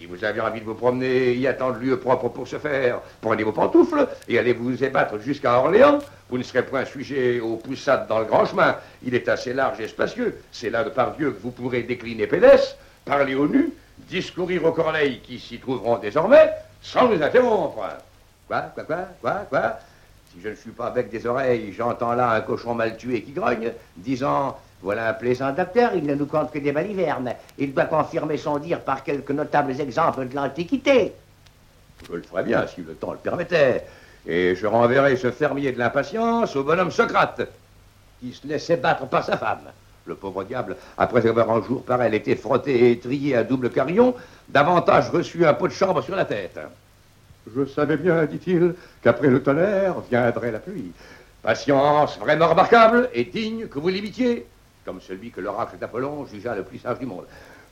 [0.02, 2.98] Si vous avez envie de vous promener, y attendre lieu propre pour se faire.
[3.20, 6.00] Prenez vos pantoufles et allez vous ébattre jusqu'à Orléans.
[6.28, 8.74] Vous ne serez point sujet aux poussades dans le grand chemin.
[9.04, 10.40] Il est assez large et spacieux.
[10.50, 13.72] C'est là de par Dieu que vous pourrez décliner pédestre, parler au nu,
[14.08, 16.50] discourir aux corneilles qui s'y trouveront désormais,
[16.80, 17.86] sans nous interrompre.
[18.48, 19.78] Quoi, quoi, quoi, quoi, quoi?
[20.34, 23.30] Si je ne suis pas avec des oreilles, j'entends là un cochon mal tué qui
[23.30, 27.34] grogne, disant voilà un plaisant docteur, il ne nous compte que des balivernes.
[27.56, 31.12] Il doit confirmer son dire par quelques notables exemples de l'Antiquité.
[32.08, 33.84] Je le ferai bien si le temps le permettait.
[34.26, 37.42] Et je renverrai ce fermier de l'impatience au bonhomme Socrate,
[38.20, 39.70] qui se laissait battre par sa femme.
[40.04, 43.70] Le pauvre diable, après avoir un jour par elle été frotté et trié à double
[43.70, 44.16] carillon,
[44.48, 46.58] davantage reçu un pot de chambre sur la tête.
[47.54, 50.90] Je savais bien, dit-il, qu'après le tonnerre viendrait la pluie.
[51.42, 54.46] Patience vraiment remarquable et digne que vous l'imitiez
[54.84, 57.24] comme celui que l'oracle d'Apollon jugea le plus sage du monde.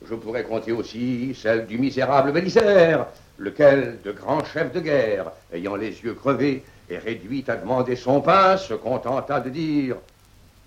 [0.07, 3.05] Je pourrais compter aussi celle du misérable Bélisaire,
[3.37, 8.21] lequel, de grand chef de guerre, ayant les yeux crevés et réduit à demander son
[8.21, 9.97] pain, se contenta de dire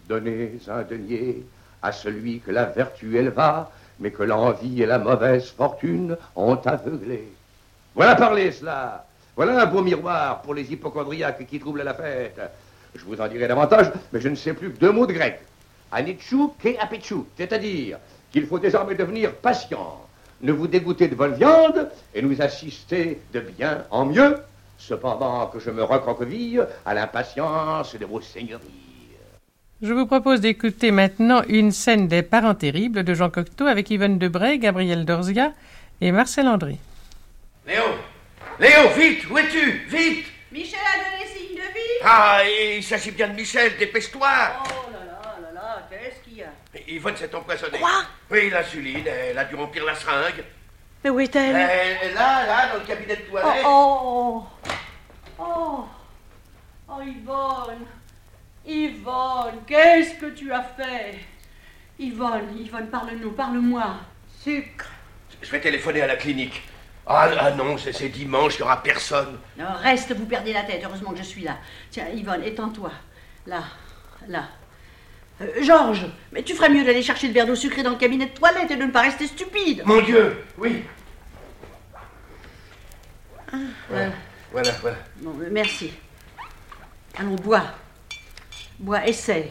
[0.09, 1.45] Donnez un denier
[1.83, 7.29] à celui que la vertu éleva, mais que l'envie et la mauvaise fortune ont aveuglé.
[7.95, 9.07] Voilà parler cela.
[9.37, 12.41] Voilà un beau miroir pour les hypochondriaques qui troublent la fête.
[12.95, 15.41] Je vous en dirai davantage, mais je ne sais plus deux mots de grec.
[15.95, 17.99] Anitchou ke apetchou, c'est-à-dire
[18.33, 20.01] qu'il faut désormais devenir patient,
[20.43, 24.37] ne vous dégoûter de bonne viande et nous assister de bien en mieux,
[24.77, 28.85] cependant que je me recroqueville à l'impatience de vos seigneuries.
[29.83, 34.19] Je vous propose d'écouter maintenant une scène des Parents terribles de Jean Cocteau avec Yvonne
[34.19, 35.53] Debray, Gabriel Dorzia
[36.01, 36.79] et Marcel André.
[37.67, 37.83] Léo
[38.59, 39.87] Léo, vite Où es-tu?
[39.89, 40.27] Vite!
[40.51, 42.01] Michel a donné signe de vie.
[42.05, 42.41] Ah,
[42.77, 44.29] il s'agit bien de Michel, dépêche-toi.
[44.65, 44.94] Oh
[45.77, 46.49] là qu'est-ce qu'il y a
[46.89, 47.79] Yvonne s'est empoisonnée.
[47.79, 50.45] Quoi Oui, la Suline, elle a dû remplir la seringue.
[51.03, 53.63] Mais où est-elle Elle est là, là, dans le cabinet de Oh, toilette.
[53.67, 54.47] oh,
[55.39, 55.85] oh, oh,
[56.89, 57.87] oh, Yvonne,
[58.67, 61.19] Yvonne, qu'est-ce que tu as fait?
[61.99, 63.97] Yvonne, Yvonne, parle-nous, parle-moi.
[64.43, 64.87] Sucre.
[65.43, 66.63] Je vais téléphoner à la clinique.
[67.07, 69.39] Ah, ah non, c'est c'est dimanche, il n'y aura personne.
[69.59, 70.81] Non, reste, vous perdez la tête.
[70.83, 71.59] Heureusement que je suis là.
[71.91, 72.91] Tiens, Yvonne, étends-toi.
[73.47, 73.63] Là,
[74.27, 74.45] là.
[75.41, 78.27] Euh, Georges, mais tu ferais mieux d'aller chercher le verre d'eau sucrée dans le cabinet
[78.27, 79.83] de toilette et de ne pas rester stupide.
[79.85, 80.85] Mon Dieu, oui.
[83.53, 83.57] Ah,
[83.89, 84.13] Voilà,
[84.53, 84.71] voilà.
[84.81, 84.97] voilà.
[85.17, 85.91] bon, euh, merci.
[87.19, 87.65] Allons, bois.
[88.79, 89.51] Bois, essaie.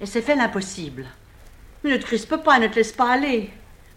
[0.00, 1.06] Essaie, fais l'impossible.
[1.84, 3.50] Mais ne te crispe pas, ne te laisse pas aller.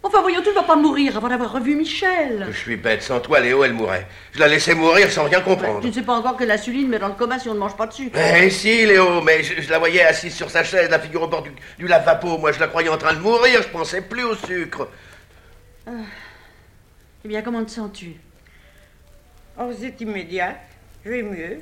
[0.04, 2.48] Enfin, voyons, tu ne vas pas mourir avant d'avoir revu Michel.
[2.50, 4.06] Je suis bête, sans toi, Léo, elle mourrait.
[4.32, 5.80] Je la laissais mourir sans rien comprendre.
[5.80, 7.76] Tu ne sais pas encore que l'insuline met dans le coma si on ne mange
[7.76, 8.18] pas de sucre.
[8.18, 11.28] Eh si, Léo, mais je, je la voyais assise sur sa chaise, la figure au
[11.28, 12.36] bord du, du lavabo.
[12.38, 14.88] Moi, je la croyais en train de mourir, je pensais plus au sucre.
[15.86, 15.90] Ah.
[17.24, 18.16] Eh bien, comment te sens-tu?
[19.60, 20.56] Oh, c'est immédiat.
[21.04, 21.58] Je vais mieux.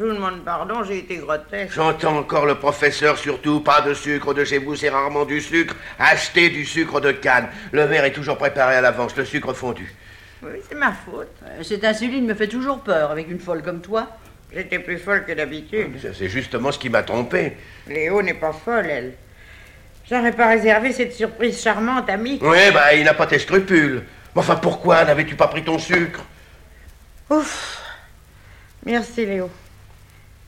[0.00, 1.74] Je vous demande pardon, j'ai été grotesque.
[1.74, 5.76] J'entends encore le professeur, surtout, pas de sucre de chez vous, c'est rarement du sucre.
[5.98, 7.48] Achetez du sucre de canne.
[7.70, 9.94] Le verre est toujours préparé à l'avance, le sucre fondu.
[10.42, 11.28] Oui, c'est ma faute.
[11.44, 14.06] Euh, Cette insuline me fait toujours peur avec une folle comme toi.
[14.54, 16.00] J'étais plus folle que d'habitude.
[16.00, 17.58] Ça, C'est justement ce qui m'a trompé.
[17.86, 19.12] Léo n'est pas folle, elle.
[20.08, 22.38] J'aurais pas réservé cette surprise charmante, ami.
[22.40, 24.02] Oui, bah, il n'a pas tes scrupules.
[24.34, 26.24] Mais enfin, pourquoi n'avais-tu pas pris ton sucre?
[27.28, 27.82] Ouf.
[28.86, 29.50] Merci, Léo.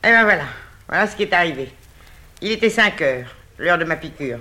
[0.03, 0.43] Eh ben voilà.
[0.87, 1.71] Voilà ce qui est arrivé.
[2.41, 4.39] Il était 5 heures, l'heure de ma piqûre.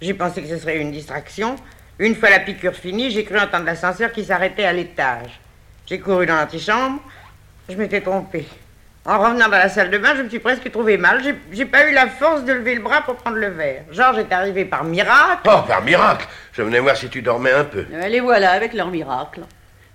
[0.00, 1.56] J'ai pensé que ce serait une distraction.
[1.98, 5.40] Une fois la piqûre finie, j'ai cru entendre l'ascenseur qui s'arrêtait à l'étage.
[5.86, 7.00] J'ai couru dans l'antichambre.
[7.68, 8.46] Je m'étais trompée.
[9.04, 11.20] En revenant dans la salle de bain, je me suis presque trouvé mal.
[11.52, 13.82] J'ai- pas eu la force de lever le bras pour prendre le verre.
[13.90, 15.42] Georges est arrivé par miracle.
[15.46, 17.84] Oh, par miracle Je venais voir si tu dormais un peu.
[17.92, 19.40] Euh, Les voilà avec leur miracle.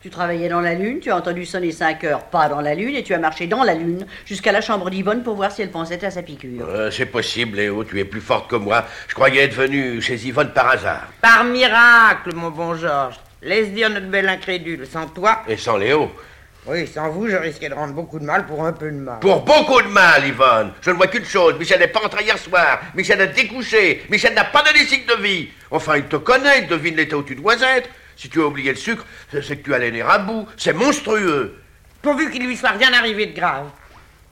[0.07, 2.95] Tu travaillais dans la lune, tu as entendu sonner 5 heures, pas dans la lune,
[2.95, 5.69] et tu as marché dans la lune jusqu'à la chambre d'Yvonne pour voir si elle
[5.69, 6.65] pensait à sa piqûre.
[6.65, 8.85] Euh, c'est possible, Léo, tu es plus forte que moi.
[9.09, 11.07] Je croyais être venu chez Yvonne par hasard.
[11.19, 13.19] Par miracle, mon bon Georges.
[13.41, 14.87] Laisse dire notre belle incrédule.
[14.87, 16.09] Sans toi, Et sans Léo?
[16.67, 19.19] oui, sans vous, je risquais de rendre beaucoup de mal pour un peu de mal.
[19.19, 20.71] Pour beaucoup de mal, Yvonne.
[20.83, 21.55] Je ne vois qu'une chose.
[21.59, 22.79] Michel n'est pas entré hier soir.
[22.95, 24.03] Michel a découché.
[24.09, 25.49] Michel n'a pas donné signe de vie.
[25.69, 27.89] Enfin, il te connaît, il devine l'état où tu dois être.
[28.17, 30.47] Si tu as oublié le sucre, c'est que tu as les nerfs à bout.
[30.57, 31.61] C'est monstrueux.
[32.01, 33.69] Pourvu qu'il lui soit rien arrivé de grave.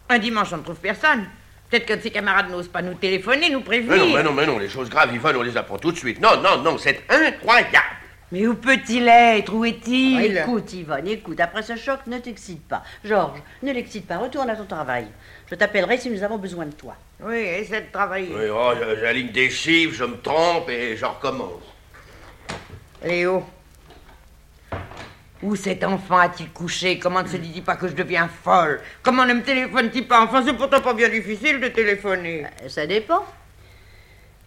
[0.09, 1.25] Un dimanche, on ne trouve personne.
[1.69, 3.91] Peut-être que ses camarades n'osent pas nous téléphoner, nous prévenir.
[3.91, 4.59] Mais non, mais non, mais non.
[4.59, 6.19] Les choses graves, Yvonne, on les apprend tout de suite.
[6.19, 7.95] Non, non, non, c'est incroyable.
[8.31, 9.53] Mais où peut-il être?
[9.53, 10.37] Où est-il?
[10.37, 12.83] Écoute, Yvonne, écoute, après ce choc, ne t'excite pas.
[13.03, 15.07] Georges, ne l'excite pas, retourne à ton travail.
[15.49, 16.95] Je t'appellerai si nous avons besoin de toi.
[17.19, 18.33] Oui, essaie de travailler.
[18.35, 21.61] Oui, oh, j'aligne des chiffres, je me trompe et je recommence.
[23.03, 23.45] Léo,
[25.43, 26.97] où cet enfant a-t-il couché?
[26.97, 28.79] Comment ne se dit-il pas que je deviens folle?
[29.03, 30.23] Comment ne me téléphone-t-il pas?
[30.23, 32.45] Enfin, c'est pourtant pas bien difficile de téléphoner.
[32.63, 33.25] Euh, Ça dépend.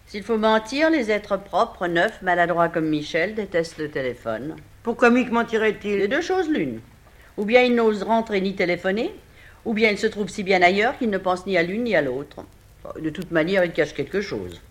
[0.07, 4.57] S'il faut mentir, les êtres propres, neufs, maladroits comme Michel, détestent le téléphone.
[4.83, 5.99] Pourquoi Mick mentirait-il?
[5.99, 6.81] Les deux choses l'une.
[7.37, 9.15] Ou bien il n'ose rentrer ni téléphoner,
[9.67, 11.95] ou bien il se trouve si bien ailleurs qu'il ne pense ni à l'une ni
[11.95, 12.45] à l'autre.
[12.99, 14.63] De toute manière, il cache quelque chose.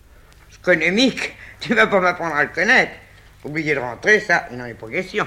[0.50, 1.36] Je connais Mick.
[1.60, 2.92] Tu vas pas m'apprendre à le connaître.
[3.44, 5.26] Oublier de rentrer, ça, il n'en est pas question.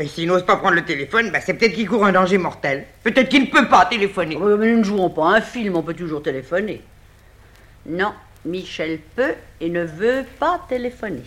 [0.00, 2.86] Et s'il n'ose pas prendre le téléphone, bah, c'est peut-être qu'il court un danger mortel.
[3.02, 4.36] Peut-être qu'il ne peut pas téléphoner.
[4.36, 6.82] Oui, mais nous ne jouons pas un film, on peut toujours téléphoner.
[7.84, 8.12] Non,
[8.44, 11.24] Michel peut et ne veut pas téléphoner.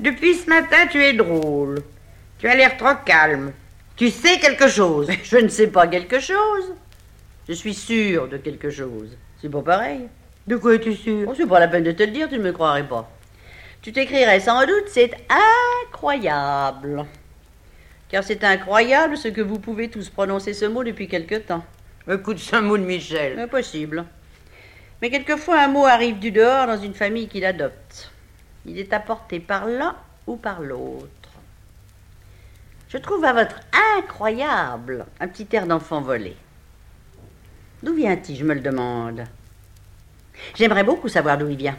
[0.00, 1.82] Depuis ce matin, tu es drôle.
[2.38, 3.52] Tu as l'air trop calme.
[3.96, 5.08] Tu sais quelque chose.
[5.22, 6.72] Je ne sais pas quelque chose.
[7.48, 9.16] Je suis sûre de quelque chose.
[9.40, 10.08] C'est pas pareil.
[10.46, 11.28] De quoi es-tu sûr?
[11.28, 13.10] Oh, c'est pas la peine de te le dire, tu ne me croirais pas.
[13.82, 15.12] Tu t'écrirais sans doute, c'est
[15.88, 17.04] incroyable.
[18.08, 21.64] Car c'est incroyable ce que vous pouvez tous prononcer ce mot depuis quelque temps.
[22.10, 23.38] Écoute, c'est un mot de Michel.
[23.38, 24.04] Impossible.
[25.02, 28.12] Mais quelquefois, un mot arrive du dehors dans une famille qui l'adopte.
[28.64, 29.96] Il est apporté par l'un
[30.26, 31.08] ou par l'autre.
[32.88, 33.60] Je trouve à votre
[33.98, 36.36] incroyable un petit air d'enfant volé.
[37.82, 39.24] D'où vient-il, je me le demande?
[40.54, 41.76] J'aimerais beaucoup savoir d'où il vient.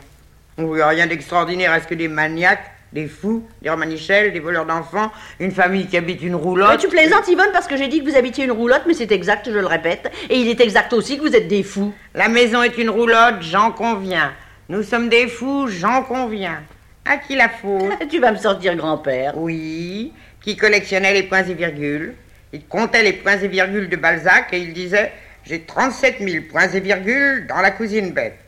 [0.58, 5.12] Oui, rien d'extraordinaire à ce que des maniaques, des fous, des romanichels, des voleurs d'enfants,
[5.40, 6.70] une famille qui habite une roulotte.
[6.70, 9.12] Ouais, tu plaisantes, Yvonne, parce que j'ai dit que vous habitiez une roulotte, mais c'est
[9.12, 10.12] exact, je le répète.
[10.30, 11.94] Et il est exact aussi que vous êtes des fous.
[12.16, 14.32] La maison est une roulotte, j'en conviens.
[14.70, 16.62] Nous sommes des fous, j'en conviens.
[17.06, 19.34] À qui la faute Tu vas me sortir grand-père.
[19.38, 20.12] Oui,
[20.42, 22.16] qui collectionnait les points et virgules.
[22.54, 25.12] Il comptait les points et virgules de Balzac et il disait
[25.46, 28.40] J'ai 37 000 points et virgules dans la cousine bête.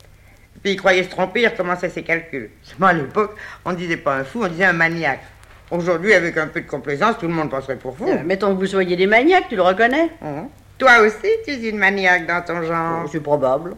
[0.62, 2.50] Puis il croyait se tromper, il recommençait ses calculs.
[2.64, 5.22] Seulement à l'époque, on ne disait pas un fou, on disait un maniaque.
[5.72, 8.08] Aujourd'hui, avec un peu de complaisance, tout le monde passerait pour fou.
[8.10, 10.50] Euh, mettons que vous soyez des maniaques, tu le reconnais Hum.
[10.78, 13.02] Toi aussi, tu es une maniaque dans ton genre.
[13.06, 13.76] Oh, C'est probable.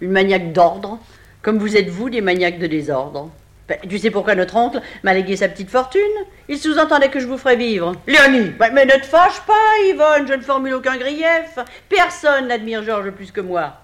[0.00, 0.98] Une maniaque d'ordre,
[1.42, 3.30] comme vous êtes vous des maniaques de désordre.
[3.68, 6.00] Ben, tu sais pourquoi notre oncle m'a légué sa petite fortune?
[6.48, 7.92] Il sous-entendait que je vous ferais vivre.
[8.06, 9.52] Léonie Ben, Mais ne te fâche pas,
[9.90, 11.58] Yvonne, je ne formule aucun grief.
[11.88, 13.74] Personne n'admire Georges plus que moi.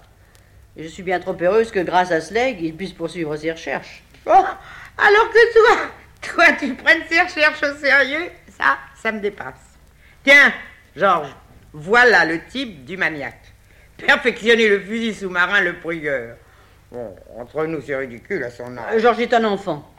[0.77, 4.03] Je suis bien trop heureuse que grâce à ce legs, il puisse poursuivre ses recherches.
[4.25, 5.77] Oh, alors que toi,
[6.21, 9.77] toi, tu prennes ces recherches au sérieux, ça, ça me dépasse.
[10.23, 10.53] Tiens,
[10.95, 11.33] Georges,
[11.71, 13.53] voilà le type du maniaque.
[13.97, 16.35] Perfectionner le fusil sous-marin, le prieur.
[16.91, 18.95] Bon, entre nous, c'est ridicule à son âge.
[18.95, 19.89] Euh, Georges est un enfant.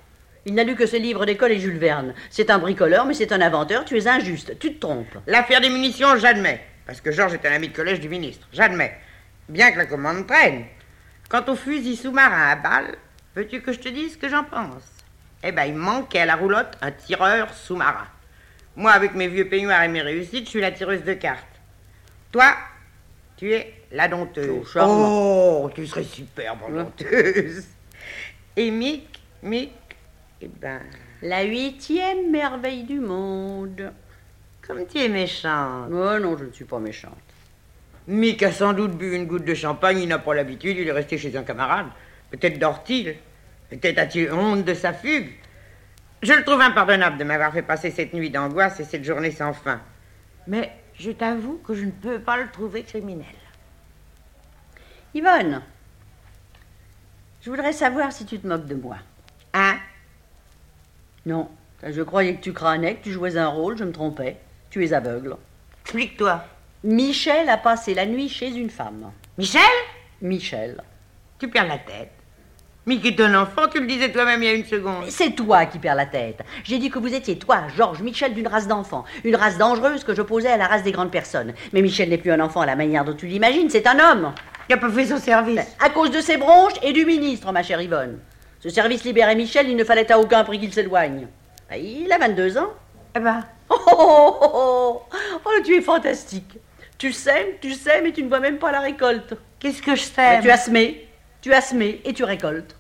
[0.44, 2.15] Il n'a lu que ses livres d'école et Jules Verne.
[2.31, 3.85] C'est un bricoleur, mais c'est un inventeur.
[3.85, 4.59] Tu es injuste.
[4.59, 5.19] Tu te trompes.
[5.27, 6.61] L'affaire des munitions, j'admets.
[6.86, 8.47] Parce que Georges est un ami de collège du ministre.
[8.53, 8.97] J'admets.
[9.48, 10.64] Bien que la commande traîne.
[11.28, 12.97] Quant au fusil sous-marin à balles,
[13.35, 14.82] veux-tu que je te dise ce que j'en pense?
[15.43, 18.06] Eh ben, il manquait à la roulotte un tireur sous-marin.
[18.74, 21.44] Moi, avec mes vieux peignoirs et mes réussites, je suis la tireuse de cartes.
[22.32, 22.55] Toi,
[23.36, 24.77] tu es la dompteuse.
[24.81, 27.64] Oh, tu serais superbe en dompteuse.
[28.56, 29.73] Et Mick, Mick,
[30.40, 30.81] eh ben...
[31.23, 33.93] La huitième merveille du monde.
[34.66, 35.90] Comme tu es méchante.
[35.90, 37.12] Oh non, je ne suis pas méchante.
[38.08, 40.92] Mick a sans doute bu une goutte de champagne, il n'a pas l'habitude, il est
[40.92, 41.86] resté chez un camarade.
[42.30, 43.16] Peut-être dort-il.
[43.68, 45.32] Peut-être a-t-il honte de sa fugue.
[46.22, 49.52] Je le trouve impardonnable de m'avoir fait passer cette nuit d'angoisse et cette journée sans
[49.52, 49.80] fin.
[50.46, 53.26] Mais je t'avoue que je ne peux pas le trouver criminel.
[55.14, 55.62] Yvonne,
[57.42, 58.98] je voudrais savoir si tu te moques de moi.
[59.52, 59.76] Hein?
[61.24, 61.50] Non,
[61.82, 64.36] je croyais que tu crânais, que tu jouais un rôle, je me trompais.
[64.70, 65.36] Tu es aveugle.
[65.82, 66.44] Explique-toi.
[66.86, 69.10] Michel a passé la nuit chez une femme.
[69.36, 69.60] Michel?
[70.22, 70.80] Michel.
[71.36, 72.12] Tu perds la tête.
[72.86, 75.06] Mick est un enfant, tu le disais toi-même il y a une seconde.
[75.08, 76.44] C'est toi qui perds la tête.
[76.62, 79.04] J'ai dit que vous étiez, toi, Georges Michel, d'une race d'enfants.
[79.24, 81.54] Une race dangereuse que j'opposais à la race des grandes personnes.
[81.72, 84.32] Mais Michel n'est plus un enfant à la manière dont tu l'imagines, c'est un homme.
[84.68, 85.66] Il a pas fait son service.
[85.80, 88.20] À cause de ses bronches et du ministre, ma chère Yvonne.
[88.60, 91.26] Ce service libérait Michel, il ne fallait à aucun prix qu'il s'éloigne.
[91.68, 92.70] Ah, Il a 22 ans.
[93.16, 93.44] Eh ben.
[93.68, 95.02] Oh, oh, oh, oh,
[95.44, 96.60] oh, tu es fantastique.
[96.98, 99.35] Tu sèmes, tu sèmes et tu ne vois même pas la récolte.
[99.59, 101.09] Qu'est-ce que je sème Tu as semé,
[101.43, 102.74] tu as semé et tu récoltes.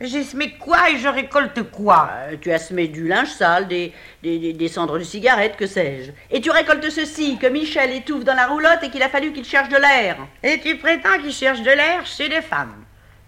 [0.00, 3.92] J'ai semé quoi et je récolte quoi Euh, Tu as semé du linge sale, des,
[4.22, 6.10] des, des- des cendres de cigarettes, que sais-je.
[6.30, 9.44] Et tu récoltes ceci, que Michel étouffe dans la roulotte et qu'il a fallu qu'il
[9.46, 10.18] cherche de l'air.
[10.42, 12.74] Et tu prétends qu'il cherche de l'air chez des femmes,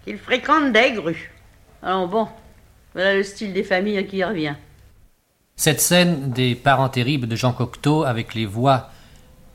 [0.05, 1.31] qu'il fréquente des grues.
[1.81, 2.27] Alors bon,
[2.93, 4.53] voilà le style des familles qui y revient.
[5.55, 8.91] Cette scène des parents terribles de Jean Cocteau avec les voix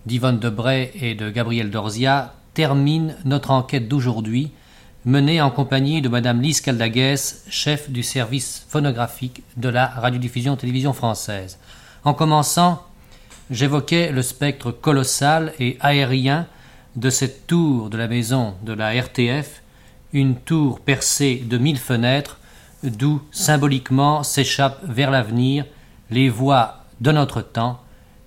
[0.06, 4.52] d'Yvonne Debray et de Gabriel Dorzia termine notre enquête d'aujourd'hui,
[5.04, 10.92] menée en compagnie de Madame Lise Caldaguès, chef du service phonographique de la radiodiffusion télévision
[10.92, 11.58] française.
[12.04, 12.82] En commençant,
[13.50, 16.46] j'évoquais le spectre colossal et aérien
[16.96, 19.62] de cette tour de la maison de la RTF,
[20.12, 22.38] une tour percée de mille fenêtres,
[22.82, 25.64] d'où symboliquement s'échappent vers l'avenir
[26.10, 27.80] les voix de notre temps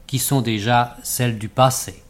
[0.08, 2.02] qui sont déjà celles du passé.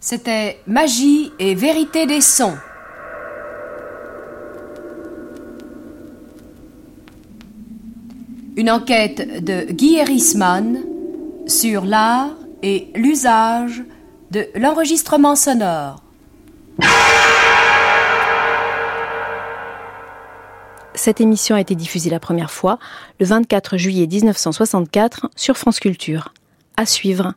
[0.00, 2.56] C'était Magie et vérité des sons.
[8.56, 10.78] Une enquête de Guy Erisman
[11.46, 13.82] sur l'art et l'usage
[14.30, 16.02] de l'enregistrement sonore.
[20.96, 22.78] Cette émission a été diffusée la première fois
[23.20, 26.32] le 24 juillet 1964 sur France Culture.
[26.78, 27.34] À suivre